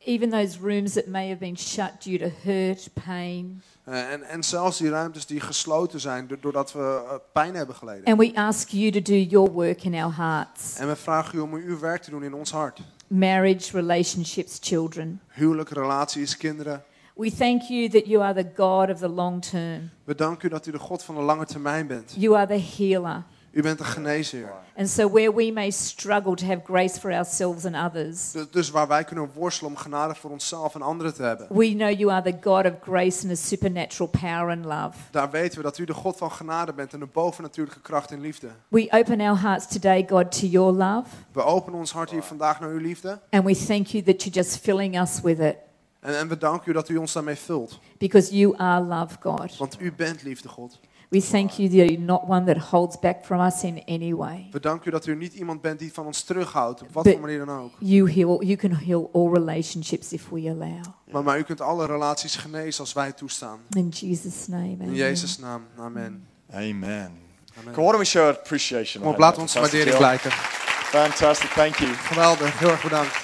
Even 0.05 0.29
those 0.29 0.57
rooms 0.61 0.93
that 0.93 1.05
may 1.07 1.27
have 1.27 1.39
been 1.39 1.57
shut 1.57 1.91
due 2.03 2.17
to 2.17 2.29
hurt, 2.43 2.89
pain. 3.05 3.61
Eh, 3.83 4.11
en, 4.11 4.23
en 4.23 4.43
zelfs 4.43 4.77
die 4.77 4.89
ruimtes 4.89 5.25
die 5.25 5.39
gesloten 5.39 5.99
zijn 5.99 6.27
do- 6.27 6.35
doordat 6.39 6.71
we 6.73 6.79
eh, 7.09 7.15
pijn 7.33 7.55
hebben 7.55 7.75
geleden. 7.75 8.05
And 8.05 8.17
we 8.17 8.31
ask 8.35 8.69
you 8.69 8.91
to 8.91 9.01
do 9.01 9.13
your 9.15 9.51
work 9.51 9.83
in 9.83 9.93
our 9.93 10.15
hearts 10.15 10.75
En 10.77 10.87
we 10.87 10.95
vragen 10.95 11.37
u 11.37 11.41
om 11.41 11.53
uw 11.53 11.79
werk 11.79 12.01
te 12.01 12.09
doen 12.09 12.23
in 12.23 12.33
ons 12.33 12.51
hart. 12.51 12.79
marriage, 13.07 13.71
relationships, 13.71 14.57
children. 14.61 15.21
Huwelijk, 15.27 15.69
relaties, 15.69 16.37
kinderen. 16.37 16.83
We 17.15 17.31
thank 17.35 17.61
you 17.61 17.89
that 17.89 18.05
you 18.07 18.23
are 18.23 18.43
the 18.43 18.49
God 18.63 18.89
of 18.89 18.97
the 18.99 19.09
long 19.09 19.41
term. 19.45 19.89
We 20.03 20.15
danken 20.15 20.47
u 20.47 20.51
dat 20.51 20.65
u 20.65 20.71
de 20.71 20.79
God 20.79 21.03
van 21.03 21.15
de 21.15 21.21
lange 21.21 21.45
termijn 21.45 21.87
bent. 21.87 22.13
You 22.17 22.35
are 22.35 22.47
the 22.47 22.61
healer. 22.77 23.23
U 23.53 23.61
bent 23.61 23.79
een 23.79 23.85
geneesheer. 23.85 24.51
And 24.77 24.89
so, 24.89 25.09
where 25.11 25.33
we 25.35 25.51
may 25.53 25.71
struggle 25.71 26.35
to 26.35 26.45
have 26.45 26.61
grace 26.65 26.99
for 26.99 27.11
ourselves 27.11 27.65
and 27.65 27.75
others, 27.75 28.31
Dus, 28.31 28.49
dus 28.51 28.69
waar 28.69 28.87
wij 28.87 29.03
kunnen 29.03 29.29
worstelen 29.33 29.71
om 29.71 29.77
genade 29.77 30.15
voor 30.15 30.29
onszelf 30.31 30.75
en 30.75 30.81
anderen 30.81 31.13
te 31.13 31.23
hebben. 31.23 31.47
we 31.49 31.73
know 31.75 31.99
you 31.99 32.11
are 32.11 32.21
the 32.31 32.37
God 32.49 32.65
of 32.65 32.71
grace 32.81 33.23
and 33.27 33.31
a 33.31 33.35
supernatural 33.35 34.09
power 34.09 34.49
and 34.49 34.65
love. 34.65 34.97
Daar 35.11 35.31
weten 35.31 35.57
we 35.57 35.63
dat 35.63 35.77
u 35.77 35.85
de 35.85 35.93
God 35.93 36.17
van 36.17 36.31
genade 36.31 36.73
bent 36.73 36.93
en 36.93 37.01
een 37.01 37.09
bovennatuurlijke 37.13 37.81
kracht 37.81 38.11
en 38.11 38.21
liefde. 38.21 38.47
We 38.67 38.87
open 38.91 39.21
our 39.21 39.39
hearts 39.41 39.67
today, 39.67 40.05
God, 40.09 40.39
to 40.39 40.45
your 40.47 40.71
love. 40.73 41.07
We 41.31 41.43
openen 41.43 41.79
ons 41.79 41.91
hart 41.91 42.09
hier 42.11 42.23
vandaag 42.23 42.59
naar 42.59 42.69
uw 42.69 42.79
liefde. 42.79 43.19
And 43.29 43.43
we 43.43 43.55
thank 43.65 43.87
you 43.87 44.03
that 44.03 44.23
you're 44.23 44.39
just 44.39 44.57
filling 44.57 44.99
us 45.01 45.21
with 45.21 45.39
it 45.39 45.55
En, 45.99 46.17
en 46.17 46.27
we 46.27 46.37
danken 46.37 46.69
u 46.71 46.73
dat 46.73 46.89
u 46.89 46.97
ons 46.97 47.13
daarmee 47.13 47.35
vult. 47.35 47.79
because 47.97 48.35
you 48.37 48.57
are 48.57 48.81
love, 48.83 49.15
God. 49.19 49.57
Want 49.57 49.77
u 49.81 49.93
bent 49.93 50.23
liefde, 50.23 50.47
God. 50.49 50.79
We 51.11 51.19
thank 51.19 51.51
you 51.51 51.67
that 51.67 51.89
you're 51.89 51.99
not 51.99 52.27
one 52.27 52.45
that 52.45 52.57
holds 52.57 52.99
back 52.99 53.25
from 53.25 53.41
us 53.41 53.63
in 53.63 53.83
any 53.85 54.13
way. 54.13 54.47
We 54.51 54.59
danken 54.59 54.87
u 54.87 54.91
dat 54.91 55.05
u 55.05 55.15
niet 55.15 55.33
iemand 55.33 55.61
bent 55.61 55.79
die 55.79 55.93
van 55.93 56.05
ons 56.05 56.23
terughoudt, 56.23 56.81
op 56.81 56.93
wat 56.93 57.03
But- 57.03 57.13
voor 57.13 57.21
manier 57.21 57.45
dan 57.45 57.59
ook. 57.59 57.71
You 57.79 58.11
heal. 58.11 58.43
You 58.43 58.55
can 58.55 58.73
heal 58.73 59.09
all 59.13 59.29
relationships 59.33 60.13
if 60.13 60.29
we 60.29 60.49
allow. 60.49 60.81
Maar, 61.11 61.23
maar 61.23 61.37
u 61.37 61.41
kunt 61.41 61.61
alle 61.61 61.85
relaties 61.85 62.35
genezen 62.35 62.79
als 62.79 62.93
wij 62.93 63.05
het 63.05 63.17
toestaan. 63.17 63.59
In 63.69 63.89
Jesus' 63.89 64.47
name. 64.47 64.67
In 64.67 64.81
amen. 64.81 64.95
Jezus' 64.95 65.37
naam. 65.37 65.65
Amen. 65.77 66.27
Amen. 66.51 67.11
Amen. 67.59 67.73
Don't 67.73 67.97
we 67.97 68.05
show 68.05 68.27
appreciation? 68.27 69.03
Kom 69.03 69.11
op, 69.11 69.19
right 69.19 69.19
laat 69.19 69.37
ons 69.37 69.53
waardering 69.53 69.97
blijken. 69.97 70.31
Fantastic, 70.31 71.49
thank 71.49 71.75
you. 71.75 71.93
Geweldig, 71.93 72.59
heel 72.59 72.69
erg 72.69 72.83
bedankt. 72.83 73.15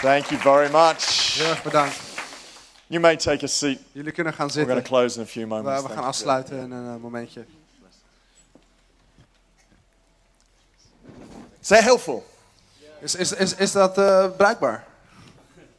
Thank 0.00 0.24
you 0.24 0.40
very 0.40 0.70
much. 0.70 1.34
Heel 1.34 1.50
erg 1.50 1.62
bedankt. 1.62 2.09
You 2.90 3.00
may 3.00 3.16
take 3.16 3.44
a 3.44 3.46
seat. 3.46 3.78
Jullie 3.92 4.12
kunnen 4.12 4.32
gaan 4.32 4.46
We're 4.46 4.54
going 4.54 4.66
zitten. 4.66 4.82
to 4.82 4.88
close 4.88 5.16
in 5.16 5.22
a 5.22 5.26
few 5.26 5.42
We, 5.42 5.48
moments. 5.48 5.82
we 5.82 5.86
Thank 5.88 6.00
gaan 6.00 6.08
afsluiten 6.08 6.58
in 6.58 6.70
een 6.70 6.94
eh, 6.94 7.02
momentje. 7.02 7.44
Is 11.60 11.68
that 11.68 11.82
helpful? 11.82 12.24
Is, 13.00 13.14
is, 13.14 13.32
is, 13.32 13.54
is 13.54 13.72
dat 13.72 13.98
eh, 13.98 14.26
bruikbaar? 14.36 14.84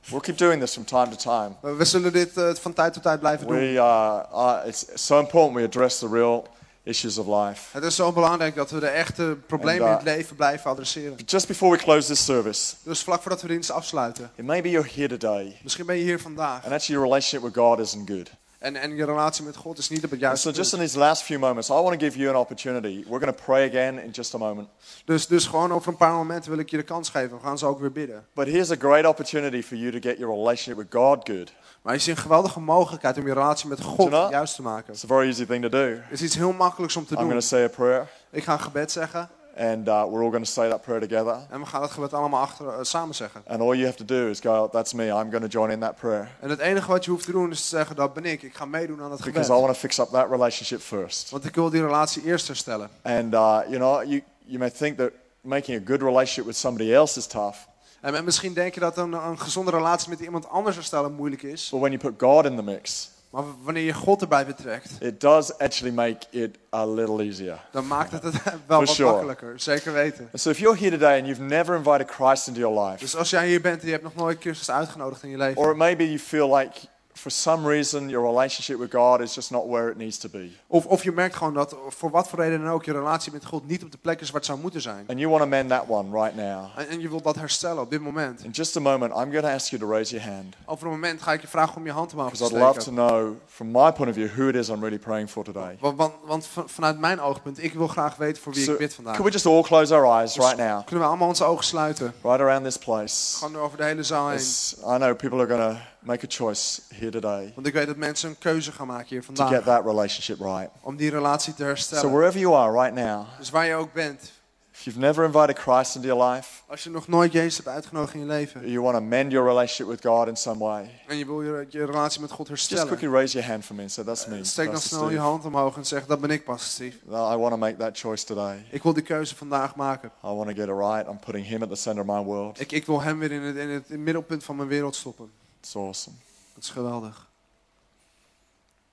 We'll 0.10 0.20
keep 0.22 0.38
doing 0.38 0.60
this 0.62 0.74
from 0.74 0.86
time 0.86 1.10
to 1.10 1.16
time. 1.16 1.56
We, 1.62 1.76
we 1.76 1.86
zullen 1.86 2.12
dit 2.14 2.38
eh, 2.38 2.54
van 2.54 2.74
tijd 2.74 2.94
tot 2.94 3.04
tijd 3.04 3.20
blijven 3.20 3.48
doen. 3.48 3.58
We, 3.58 3.72
uh, 3.74 4.24
are, 4.32 4.68
it's 4.68 4.86
so 4.96 5.20
important 5.20 5.56
we 5.56 5.64
address 5.64 6.00
the 6.00 6.08
real 6.08 6.48
issues 6.84 7.18
of 7.18 7.28
life. 7.48 7.62
Het 7.72 7.84
is 7.84 7.96
zo 7.96 8.12
belangrijk 8.12 8.56
dat 8.56 8.72
we 8.72 8.80
de 8.80 8.88
echte 8.88 9.38
problemen 9.48 9.82
in 9.86 9.88
En, 9.92 9.94
het 9.94 10.04
leven 10.04 10.36
blijven 10.36 10.70
adresseren. 10.72 11.16
Just 11.26 11.48
before 11.48 11.72
we 11.78 11.84
close 11.84 12.08
this 12.08 12.26
service, 12.26 12.76
Dus 12.84 13.02
vlak 13.04 13.22
voordat 13.22 13.42
we 13.42 13.48
de 13.48 13.54
dienst 13.54 13.72
afsluiten. 13.72 14.32
it 14.36 14.46
may 14.46 14.62
be 14.62 14.70
you're 14.70 14.90
here 14.96 15.08
today, 15.18 15.60
Misschien 15.64 15.86
ben 15.86 15.96
je 15.96 16.04
hier 16.04 16.20
vandaag. 16.20 16.64
and 16.64 16.74
actually 16.74 17.00
your 17.00 17.04
relationship 17.04 17.42
with 17.44 17.64
God 17.64 17.80
isn't 17.80 18.10
good. 18.10 18.32
En, 18.60 18.76
en 18.76 18.96
je 18.96 19.06
relatie 19.06 19.44
met 19.44 19.56
God 19.56 19.78
is 19.78 19.90
niet 19.90 20.04
op 20.04 20.12
het 20.12 20.20
juiste 20.20 20.50
so 20.50 20.56
just 20.56 20.74
in 20.74 20.80
these 20.80 20.98
last 20.98 21.24
few 21.24 21.40
moments, 21.40 21.70
I 21.70 21.74
want 21.74 22.00
to 22.00 22.06
give 22.06 22.18
you 22.18 22.30
an 22.30 22.36
opportunity. 22.40 23.04
We're 23.08 23.20
going 23.20 23.36
to 23.38 23.44
pray 23.46 23.68
again 23.68 24.04
in 24.04 24.10
just 24.12 24.34
a 24.34 24.38
moment. 24.38 24.68
Dus, 25.06 25.28
dus 25.28 25.46
gewoon 25.46 25.74
over 25.74 25.92
een 25.92 25.98
paar 25.98 26.14
momenten 26.14 26.52
wil 26.52 26.60
ik 26.60 26.70
je 26.70 26.78
de 26.78 26.84
kans 26.84 27.10
geven. 27.10 27.38
We 27.38 27.44
gaan 27.44 27.58
ze 27.58 27.66
ook 27.66 27.80
weer 27.80 27.92
bidden. 27.92 28.26
But 28.34 28.48
here's 28.48 28.72
a 28.72 28.76
great 28.80 29.06
opportunity 29.06 29.62
for 29.62 29.78
you 29.78 29.92
to 29.92 30.10
get 30.10 30.18
your 30.18 30.34
relationship 30.36 30.78
with 30.78 30.88
God 31.02 31.30
good. 31.30 31.52
Maar 31.82 31.94
het 31.94 32.02
is 32.02 32.08
een 32.08 32.18
geweldige 32.18 32.60
mogelijkheid 32.60 33.18
om 33.18 33.28
je 33.28 33.34
relatie 33.34 33.70
met 33.70 33.82
God 33.82 34.10
juist 34.12 34.56
te 34.56 34.62
maken. 34.62 34.94
It's 34.94 35.04
a 35.04 35.08
very 35.08 35.28
easy 35.28 35.46
thing 35.46 35.62
to 35.62 35.70
do. 35.70 35.88
Het 35.88 36.12
is 36.12 36.22
iets 36.22 36.36
heel 36.36 36.52
makkelijks 36.54 36.96
om 36.96 37.06
te 37.06 37.16
I'm 37.18 37.30
doen. 37.30 37.42
say 37.42 37.64
a 37.64 37.68
prayer, 37.68 38.08
Ik 38.30 38.44
ga 38.44 38.54
een 38.54 38.60
gebed 38.60 38.92
zeggen. 38.92 39.30
and 39.58 39.88
uh, 39.88 40.04
we're 40.06 40.24
all 40.24 40.30
going 40.30 40.46
to 40.46 40.52
say 40.52 40.70
that 40.70 40.82
prayer 40.82 41.00
together. 41.00 41.38
En 41.50 41.60
we 41.60 41.66
gaan 41.66 41.82
dat 41.82 41.92
gebed 41.92 42.14
allemaal 42.14 42.42
achter, 42.42 42.68
eh, 42.68 42.78
samen 42.82 43.16
zeggen. 43.16 43.42
And 43.48 43.62
all 43.62 43.74
you 43.76 43.86
have 43.86 43.98
to 43.98 44.06
do 44.06 44.30
is 44.30 44.40
go, 44.40 44.70
that's 44.70 44.94
me, 44.94 45.06
I'm 45.06 45.30
going 45.30 45.42
to 45.42 45.48
join 45.48 45.70
in 45.72 45.80
that 45.80 45.96
prayer. 45.96 46.32
En 46.40 46.50
het 46.50 46.60
enige 46.60 46.88
wat 46.88 47.06
je 47.06 47.12
hoeft 47.12 47.26
te 47.26 47.32
doen 47.32 47.52
is 47.52 47.62
te 47.62 47.68
zeggen, 47.68 47.96
dat 47.96 48.14
ben 48.14 48.26
ik. 48.26 48.42
Ik 48.42 48.56
ga 48.56 48.66
meedoen 48.66 49.02
aan 49.02 49.12
het 49.12 49.20
gebed. 49.20 49.34
Because 49.34 49.52
I 49.52 49.62
want 49.62 49.74
to 49.74 49.80
fix 49.80 50.00
up 50.00 50.10
that 50.10 50.30
relationship 50.30 50.82
first. 50.82 51.30
Want 51.30 51.46
ik 51.46 51.56
wil 51.56 51.70
die 51.70 51.82
relatie 51.82 52.24
eerst 52.24 52.48
herstellen. 52.48 52.90
And, 53.02 53.34
uh, 53.34 53.60
you 53.68 53.76
know, 53.78 54.04
you, 54.04 54.24
you 54.46 54.58
may 54.60 54.70
think 54.70 54.98
that 54.98 55.12
making 55.42 55.82
a 55.82 55.86
good 55.86 56.02
relationship 56.02 56.46
with 56.46 56.58
somebody 56.58 56.94
else 56.94 57.20
is 57.20 57.28
tough. 57.28 57.58
En, 58.02 58.16
en 58.16 58.24
misschien 58.24 58.54
denk 58.54 58.74
je 58.74 58.80
dat 58.80 58.98
een, 58.98 59.14
een 59.14 59.40
gezonde 59.40 59.72
relatie 59.72 60.10
met 60.10 60.20
iemand 60.20 60.50
anders 60.50 60.76
herstellen 60.76 61.14
moeilijk 61.14 61.44
is. 61.44 61.70
But 61.70 61.80
when 61.80 61.92
you 61.92 62.04
put 62.12 62.22
God 62.30 62.46
in 62.46 62.56
the 62.56 62.64
mix, 62.64 63.10
Maar 63.30 63.44
wanneer 63.64 63.84
je 63.84 63.94
God 63.94 64.22
erbij 64.22 64.46
betrekt, 64.46 64.90
it 65.00 65.22
does 65.22 65.58
actually 65.58 65.94
make 65.94 66.18
it 66.30 66.58
a 66.74 66.86
little 66.86 67.24
easier. 67.24 67.60
dan 67.72 67.88
maakt 67.88 68.12
het 68.12 68.24
het 68.24 68.34
wel 68.68 68.80
wat 68.80 68.90
sure. 68.90 69.10
makkelijker. 69.12 69.54
Zeker 69.60 69.94
weten. 69.94 70.30
And 70.32 70.42
so 70.42 70.50
if 70.50 70.58
you're 70.60 70.78
here 70.78 70.92
today 70.92 71.18
and 71.18 71.26
you've 71.28 71.42
never 71.42 71.76
invited 71.76 72.10
Christ 72.12 72.48
into 72.48 72.60
your 72.60 72.88
life, 72.88 73.00
Dus 73.00 73.16
als 73.16 73.30
jij 73.30 73.48
hier 73.48 73.62
bent 73.62 73.80
en 73.80 73.86
je 73.86 73.92
hebt 73.92 74.04
nog 74.04 74.16
nooit 74.16 74.42
Christus 74.42 74.72
uitgenodigd 74.72 75.24
in 75.24 75.30
je 75.30 75.38
leven. 75.38 75.62
or 75.62 75.78
maybe 75.78 76.04
you 76.06 76.20
feel 76.20 76.56
like 76.56 76.80
for 77.14 77.32
some 77.32 77.68
reason 77.70 78.10
your 78.10 78.26
relationship 78.28 78.78
with 78.80 78.92
God 78.94 79.22
is 79.22 79.34
just 79.34 79.52
not 79.52 79.68
where 79.68 79.90
it 79.92 79.98
needs 79.98 80.18
to 80.18 80.30
be, 80.30 80.50
Of, 80.68 80.86
of 80.86 81.04
je 81.04 81.12
merkt 81.12 81.36
gewoon 81.36 81.54
dat 81.54 81.76
voor 81.90 82.10
wat 82.12 82.28
voor 82.28 82.40
reden 82.40 82.62
dan 82.64 82.70
ook 82.72 82.84
je 82.84 82.92
relatie 82.92 83.32
met 83.32 83.46
God 83.46 83.68
niet 83.68 83.84
op 83.84 83.92
de 83.92 83.98
plek 83.98 84.22
is 84.22 84.28
waar 84.28 84.36
het 84.40 84.46
zou 84.46 84.60
moeten 84.60 84.82
zijn. 84.82 85.06
and 85.08 85.20
you 85.20 85.30
want 85.30 85.42
to 85.42 85.48
mend 85.48 85.70
that 85.70 85.84
one 85.88 86.22
right 86.22 86.36
now, 86.36 86.66
En, 86.76 86.88
en 86.88 87.00
je 87.00 87.10
wilt 87.10 87.24
dat 87.24 87.36
herstellen 87.36 87.82
op 87.82 87.90
dit 87.90 88.02
moment. 88.02 88.44
in 88.44 88.50
just 88.52 88.78
a 88.78 88.80
moment, 88.80 89.14
I'm 89.14 89.32
going 89.32 89.42
to 89.44 89.48
ask 89.50 89.70
you 89.70 89.82
to 89.82 89.90
raise 89.90 90.16
your 90.16 90.30
hand. 90.32 90.56
Over 90.66 90.86
een 90.86 90.92
moment 90.92 91.22
ga 91.22 91.34
ik 91.34 91.42
je 91.42 91.48
vragen 91.48 91.76
om 91.76 91.86
je 91.86 91.92
hand 91.92 92.14
omhoog 92.14 92.30
te 92.32 92.38
Because 92.38 92.54
I'd 92.56 92.62
love 92.62 92.74
to 92.74 92.82
steken. 92.82 93.08
know, 93.08 93.34
from 93.48 93.68
my 93.72 93.92
point 93.92 94.10
of 94.10 94.16
view, 94.16 94.30
who 94.36 94.48
it 94.48 94.56
is 94.56 94.68
I'm 94.70 94.80
really 94.82 95.00
praying 95.00 95.30
for 95.30 95.44
today. 95.44 95.78
Want, 95.80 95.98
want, 95.98 96.14
want 96.26 96.46
van- 96.48 96.70
vanuit 96.70 97.00
mijn 97.00 97.22
oogpunt, 97.22 97.64
ik 97.64 97.74
wil 97.74 97.88
graag 97.88 98.16
weten 98.16 98.42
voor 98.44 98.54
wie 98.54 98.64
So, 98.64 98.72
ik 98.72 98.78
bid 98.78 98.94
vandaag. 98.94 99.16
could 99.16 99.28
we 99.34 99.40
just 99.40 99.46
all 99.56 99.62
close 99.62 99.96
our 99.96 100.06
eyes 100.20 100.34
Dus 100.34 100.44
right 100.46 100.58
now, 100.58 100.84
Kunnen 100.86 101.04
we 101.04 101.10
allemaal 101.10 101.28
onze 101.28 101.44
ogen 101.44 101.66
sluiten? 101.66 102.14
right 102.24 102.40
around 102.40 102.64
this 102.64 102.78
place? 102.78 103.38
Gewoon 103.38 103.58
over 103.58 103.78
de 103.78 103.84
hele 103.84 104.04
zaal 104.04 104.30
heen. 104.30 104.40
I 104.40 104.98
know 104.98 105.16
people 105.16 105.40
are 105.40 105.48
going 105.48 105.72
to 105.76 105.78
make 106.02 106.24
a 106.26 106.30
choice 106.30 106.82
here 106.96 107.12
today 107.12 107.52
Want 107.56 107.68
ik 107.68 107.74
weet 107.74 107.88
dat 107.88 107.96
mensen 107.98 108.30
een 108.30 108.38
keuze 108.38 108.72
gaan 108.72 108.88
maken 108.88 109.08
hier 109.08 109.22
to 109.22 109.28
get 109.28 109.38
vandaag. 109.38 109.64
that 109.64 109.86
relationship 109.86 110.40
right. 110.40 110.70
Om 110.82 110.96
die 110.96 111.10
relatie 111.10 111.54
te 111.54 111.62
So 111.62 111.68
herstellen. 111.68 112.12
wherever 112.12 112.40
you 112.40 112.56
are 112.56 112.72
right 112.82 112.94
now, 112.96 113.26
Dus 113.38 113.50
waar 113.50 113.66
je 113.66 113.76
ook 113.76 113.94
bent. 113.94 114.32
if 114.74 114.84
you've 114.88 115.00
never 115.00 115.26
invited 115.26 115.58
Christ 115.60 115.96
into 115.96 116.08
your 116.08 116.32
life, 116.34 116.50
Als 116.68 116.84
je 116.84 116.90
nog 116.90 117.08
nooit 117.08 117.32
Jezus 117.32 117.56
hebt 117.58 117.68
uitgenodigd 117.70 118.14
in 118.14 118.20
je 118.20 118.26
leven. 118.26 118.70
you 118.70 118.82
want 118.84 118.96
to 118.96 119.02
mend 119.02 119.32
your 119.32 119.48
relationship 119.48 119.88
with 119.88 120.06
God 120.12 120.28
in 120.28 120.36
some 120.36 120.58
way, 120.64 120.90
En 121.08 121.18
je 121.18 121.26
wil 121.26 121.42
je, 121.42 121.66
je 121.70 121.86
relatie 121.86 122.22
met 122.22 122.32
God 122.32 122.48
just 122.48 122.70
herstellen. 122.70 122.88
quickly 122.98 123.18
raise 123.18 123.34
your 123.38 123.50
hand 123.52 123.66
for 123.66 123.76
me 123.76 123.82
and 123.82 123.92
say, 123.92 124.04
that's 124.04 124.26
me. 124.28 124.44
Steek 124.44 124.66
dan 124.66 124.74
Pastor 124.74 124.98
snel 124.98 125.10
je 125.10 125.18
hand 125.20 125.46
omhoog 125.46 125.76
en 125.78 125.86
zeg, 125.86 126.06
dat 126.06 126.22
ben 126.22 126.30
ik 126.30 126.44
pas, 126.44 126.72
Steve. 126.72 126.98
I 127.08 127.10
want 127.38 127.50
to 127.52 127.58
make 127.58 127.76
that 127.78 127.98
choice 128.00 128.26
today. 128.26 128.66
Ik 128.70 128.84
wil 128.84 128.94
die 128.94 129.04
keuze 129.04 129.36
vandaag 129.36 129.76
maken. 129.76 130.12
I 130.24 130.28
want 130.28 130.48
to 130.50 130.54
get 130.56 130.68
it 130.68 130.76
right. 130.78 131.08
I'm 131.08 131.20
putting 131.20 131.46
him 131.46 131.62
at 131.64 131.70
the 131.70 131.76
center 131.76 132.02
of 132.02 132.08
my 132.18 132.24
world. 132.24 132.60
Ik, 132.60 132.72
ik 132.72 132.86
wil 132.86 133.02
hem 133.02 133.20
weer 133.20 133.32
in, 133.32 133.42
het, 133.42 133.56
in 133.56 133.70
het 133.70 133.90
middelpunt 133.90 134.44
van 134.44 134.56
mijn 134.56 134.68
wereld 134.68 134.96
stoppen. 134.96 135.32
It's 135.62 135.76
awesome. 135.76 136.16
Dat 136.54 136.64
is 136.64 136.70
geweldig. 136.70 137.30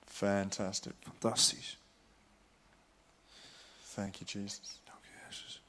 Fantastic. 0.05 0.93
Fantastisch. 1.03 1.77
Thank 3.93 4.15
you, 4.15 4.25
Jesus. 4.25 4.79
Dank 4.85 4.99
u, 5.03 5.09
Jezus. 5.27 5.61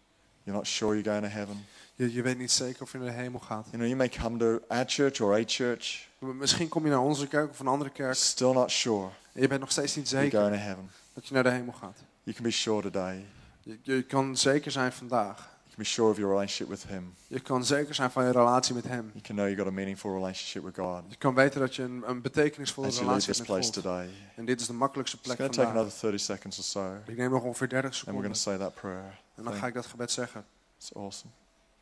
You're 0.44 0.59
not 0.59 0.66
sure 0.66 0.94
you're 0.94 1.11
going 1.11 1.22
to 1.24 1.38
heaven. 1.38 1.66
Je, 1.94 2.12
je 2.12 2.22
weet 2.22 2.38
niet 2.38 2.51
zeker 2.51 2.82
of 2.82 2.92
je 2.92 2.98
naar 2.98 3.07
de 3.07 3.12
hemel 3.12 3.40
gaat. 3.40 3.64
You 3.64 3.76
know, 3.76 3.86
you 3.86 3.96
may 3.96 4.09
come 4.09 4.38
to 4.38 4.61
our 4.68 4.84
church 4.86 5.20
or 5.20 5.34
a 5.34 5.42
church, 5.46 6.09
Misschien 6.18 6.68
kom 6.68 6.84
je 6.84 6.90
naar 6.90 7.01
onze 7.01 7.26
kerk 7.26 7.51
of 7.51 7.59
een 7.59 7.66
andere 7.66 7.90
kerk. 7.90 8.14
still 8.14 8.53
not 8.53 8.70
sure 8.70 9.11
En 9.32 9.40
je 9.40 9.48
bent 9.48 9.61
nog 9.61 9.70
steeds 9.70 9.96
niet 9.96 10.09
you're 10.09 10.24
zeker 10.24 10.40
going 10.40 10.57
to 10.57 10.62
heaven. 10.62 10.90
dat 11.14 11.26
je 11.26 11.34
naar 11.34 11.42
de 11.42 11.51
hemel 11.51 11.72
gaat. 11.72 11.98
You 12.22 12.36
can 12.36 12.44
be 12.44 12.51
sure 12.51 12.82
today. 12.82 13.24
Je, 13.62 13.78
je 13.82 14.03
kan 14.03 14.36
zeker 14.36 14.70
zijn 14.70 14.92
vandaag. 14.92 15.48
You 15.80 15.88
be 15.88 15.94
sure 15.94 16.10
of 16.10 16.16
your 16.18 16.30
relationship 16.32 16.68
with 16.68 16.84
him. 16.90 17.14
Je 17.26 17.40
kan 17.40 17.64
zeker 17.64 17.94
zijn 17.94 18.10
van 18.10 18.24
je 18.24 18.30
relatie 18.30 18.74
met 18.74 18.84
hem. 18.84 19.10
You 19.12 19.20
can 19.22 19.34
know 19.34 19.46
you've 19.46 19.62
got 19.62 19.66
a 19.72 19.74
meaningful 19.74 20.12
relationship 20.14 20.62
with 20.64 20.74
God. 20.74 21.02
Je 21.08 21.16
kan 21.16 21.34
weten 21.34 21.60
dat 21.60 21.74
je 21.74 21.82
een, 21.82 22.02
een 22.06 22.20
betekenisvolle 22.22 22.86
As 22.86 22.94
you 22.94 23.06
relatie 23.06 23.26
this 23.28 23.38
hebt 23.38 23.48
met 23.50 23.58
place 23.58 23.72
God. 23.72 23.82
today. 23.82 24.08
En 24.36 24.44
dit 24.44 24.60
is 24.60 24.66
de 24.66 24.72
makkelijkste 24.72 25.16
plek 25.20 25.36
to 25.36 25.42
take 25.44 25.54
vandaag. 25.54 25.74
another 25.74 25.98
30 26.00 26.20
seconds 26.20 26.58
or 26.58 26.64
so. 26.64 26.96
Ik 27.06 27.16
neem 27.16 27.30
nog 27.30 27.42
ongeveer 27.42 27.68
30 27.68 27.90
And 27.90 28.04
we're 28.04 28.12
going 28.12 28.36
seconden. 28.36 28.36
to 28.36 28.38
say 28.38 28.58
that 28.58 28.74
prayer. 28.74 29.20
En 29.34 29.44
dan 29.44 29.52
ga 29.54 29.66
ik 29.66 29.74
dat 29.74 29.86
gebed 29.86 30.10
zeggen. 30.10 30.44
It's 30.78 30.94
awesome. 30.94 31.32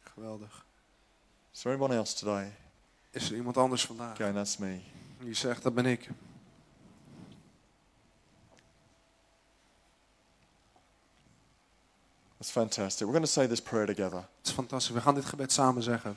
Geweldig. 0.01 0.64
Is 1.53 1.61
there 1.61 1.74
anyone 1.74 1.94
else 1.94 2.14
today? 2.16 2.53
Is 3.11 3.30
er 3.30 3.36
iemand 3.36 3.57
anders 3.57 3.84
vandaag 3.86 4.12
Okay, 4.12 4.32
that's 4.32 4.57
me. 4.57 4.78
die 5.20 5.34
zegt, 5.34 5.62
dat 5.62 5.74
ben 5.74 5.86
ik. 5.86 6.09
That's 12.39 12.51
fantastic. 12.51 13.07
We're 13.07 13.12
going 13.18 13.24
to 13.24 13.30
say 13.32 13.47
this 13.47 13.61
prayer 13.62 13.86
together. 13.86 14.18
Het 14.39 14.47
is 14.47 14.53
fantastisch. 14.53 14.95
We 14.95 15.01
gaan 15.01 15.14
dit 15.14 15.24
gebed 15.24 15.53
samen 15.53 15.82
zeggen. 15.82 16.16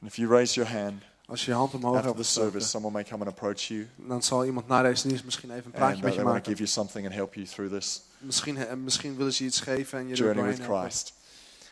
And 0.00 0.10
if 0.10 0.16
you 0.16 0.28
raise 0.28 0.54
your 0.54 0.70
hand 0.80 1.02
Als 1.26 1.44
je 1.44 1.50
je 1.50 1.56
hand 1.56 1.74
omhoog 1.74 1.94
after 1.94 2.08
hebt 2.10 2.22
the 2.22 2.28
service, 2.30 2.68
someone 2.68 2.92
may 2.94 3.04
come 3.04 3.24
and 3.24 3.32
approach 3.32 3.60
you. 3.68 3.88
dan 3.96 4.22
zal 4.22 4.44
iemand 4.44 4.68
na 4.68 4.82
deze 4.82 5.08
dienst 5.08 5.24
misschien 5.24 5.50
even 5.50 5.64
een 5.64 5.70
And 5.72 5.74
praatje 5.80 5.96
uh, 5.96 6.02
met 6.02 6.14
je 6.14 6.22
maken. 6.22 6.44
give 6.44 6.56
you 6.56 6.68
something 6.68 7.06
and 7.06 7.14
help 7.14 7.34
you 7.34 7.46
through 7.46 7.72
this 7.74 8.00
Misschien, 8.18 8.56
eh, 8.56 8.74
misschien 8.74 9.16
willen 9.16 9.32
ze 9.32 9.42
je 9.42 9.48
iets 9.48 9.60
geven 9.60 9.98
en 9.98 10.08
je 10.08 10.14
journey 10.14 10.44
with 10.44 10.58
helpen. 10.58 10.80
Christ. 10.80 11.12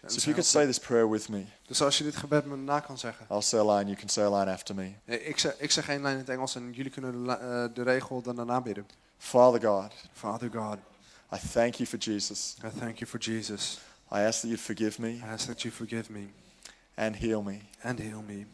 So 0.07 0.17
if 0.17 0.23
you 0.25 0.33
could 0.35 0.47
say 0.47 0.67
this 0.67 0.79
prayer 0.79 1.11
with 1.11 1.29
me, 1.29 1.45
Dus 1.67 1.83
als 1.83 1.99
je 1.99 2.05
dit 2.05 2.17
gebed 2.17 2.45
me 2.47 2.57
na 2.57 2.81
kan 2.81 2.99
zeggen. 2.99 3.27
I'll 3.31 3.41
say 3.43 3.61
a 3.61 3.77
line, 3.77 3.85
you 3.91 3.97
can 3.97 4.09
say 4.09 4.25
a 4.25 4.39
line 4.39 4.53
after 4.53 4.75
me. 4.75 4.93
Eh, 5.05 5.29
Ik 5.29 5.39
zeg, 5.39 5.55
ik 5.59 5.71
zeg 5.71 5.89
één 5.89 6.03
lijn 6.03 6.15
in 6.15 6.21
het 6.21 6.29
Engels 6.29 6.55
en 6.55 6.73
jullie 6.73 6.91
kunnen 6.93 7.41
eh, 7.41 7.65
de 7.75 7.83
regel 7.83 8.23
dan 8.23 8.37
daarna 8.37 8.61
bidden. 8.61 8.87
Father 9.19 9.69
God, 9.69 9.93
Father 10.13 10.51
God, 10.55 10.77
I 11.33 11.49
thank 11.53 11.75
you 11.75 11.89
for 11.89 11.99
Jesus. 11.99 12.57
I 12.65 12.79
thank 12.79 12.99
you 12.99 13.11
for 13.11 13.19
Jesus. 13.21 13.79
I 14.11 14.23
ask 14.23 14.43
that 14.43 14.49
you'd 14.49 14.61
forgive 14.61 14.99
me 14.99 15.21
I 15.25 15.29
ask 15.29 15.47
that 15.47 15.65
you 15.65 15.71
forgive 15.71 16.11
me 16.11 16.29
and 16.97 17.17
heal 17.17 17.43
me. 17.43 17.63
and 17.83 17.99
heal 17.99 18.23
me. 18.23 18.45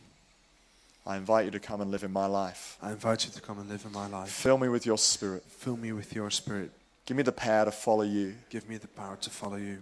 I 1.06 1.16
invite 1.16 1.44
you 1.44 1.50
to 1.52 1.60
come 1.60 1.80
and 1.80 1.90
live 1.90 2.02
in 2.04 2.12
my 2.12 2.26
life. 2.26 2.76
I 2.82 2.90
invite 2.90 3.24
you 3.26 3.32
to 3.32 3.40
come 3.40 3.60
and 3.60 3.68
live 3.68 3.84
in 3.84 3.92
my 3.92 4.08
life. 4.08 4.28
Fill 4.28 4.58
me 4.58 4.68
with 4.68 4.84
your 4.84 4.98
spirit. 4.98 5.44
Fill 5.48 5.76
me 5.76 5.92
with 5.92 6.14
your 6.14 6.30
spirit. 6.30 6.70
Give 7.06 7.16
me 7.16 7.22
the 7.22 7.32
power 7.32 7.64
to 7.64 7.70
follow 7.70 8.02
you. 8.02 8.34
Give 8.50 8.68
me 8.68 8.76
the 8.76 8.88
power 8.88 9.16
to 9.16 9.30
follow 9.30 9.56
you. 9.56 9.78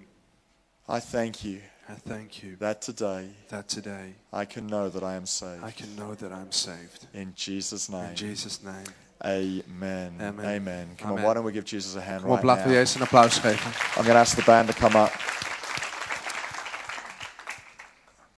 I 0.87 1.01
thank 1.01 1.45
you 1.45 1.61
I 1.89 1.93
thank 1.95 2.43
you 2.43 2.57
that 2.57 2.81
today 2.81 3.29
that 3.49 3.69
today 3.69 4.15
I 4.33 4.47
can 4.47 4.67
know 4.67 4.89
that 4.89 5.03
I 5.03 5.15
am 5.17 5.27
saved. 5.27 5.63
I 5.63 5.71
can 5.71 5.95
know 5.97 6.15
that 6.15 6.33
I'm 6.33 6.51
saved. 6.51 7.07
In 7.13 7.33
Jesus' 7.37 7.89
name. 7.91 8.11
In. 8.11 8.17
Jesus' 8.17 8.63
name. 8.63 8.87
Amen. 9.25 10.15
Amen. 10.21 10.47
Amen. 10.47 10.89
Come 10.99 11.09
on, 11.09 11.13
Amen. 11.15 11.25
why 11.25 11.35
don't 11.35 11.45
we 11.45 11.53
give 11.53 11.65
Jesus 11.65 11.95
a 11.97 12.01
hand 12.01 12.23
Kom 12.23 12.31
op, 12.31 12.37
right 12.37 12.45
laten 12.45 12.65
we 12.65 12.71
now? 12.71 12.79
Jezus 12.79 12.95
een 12.95 13.03
applaus 13.03 13.39
geven. 13.39 13.71
I'm 13.97 14.05
going 14.05 14.15
to 14.15 14.21
ask 14.21 14.37
the 14.37 14.43
band 14.45 14.69
to 14.69 14.75
come 14.75 14.97
up. 14.97 15.13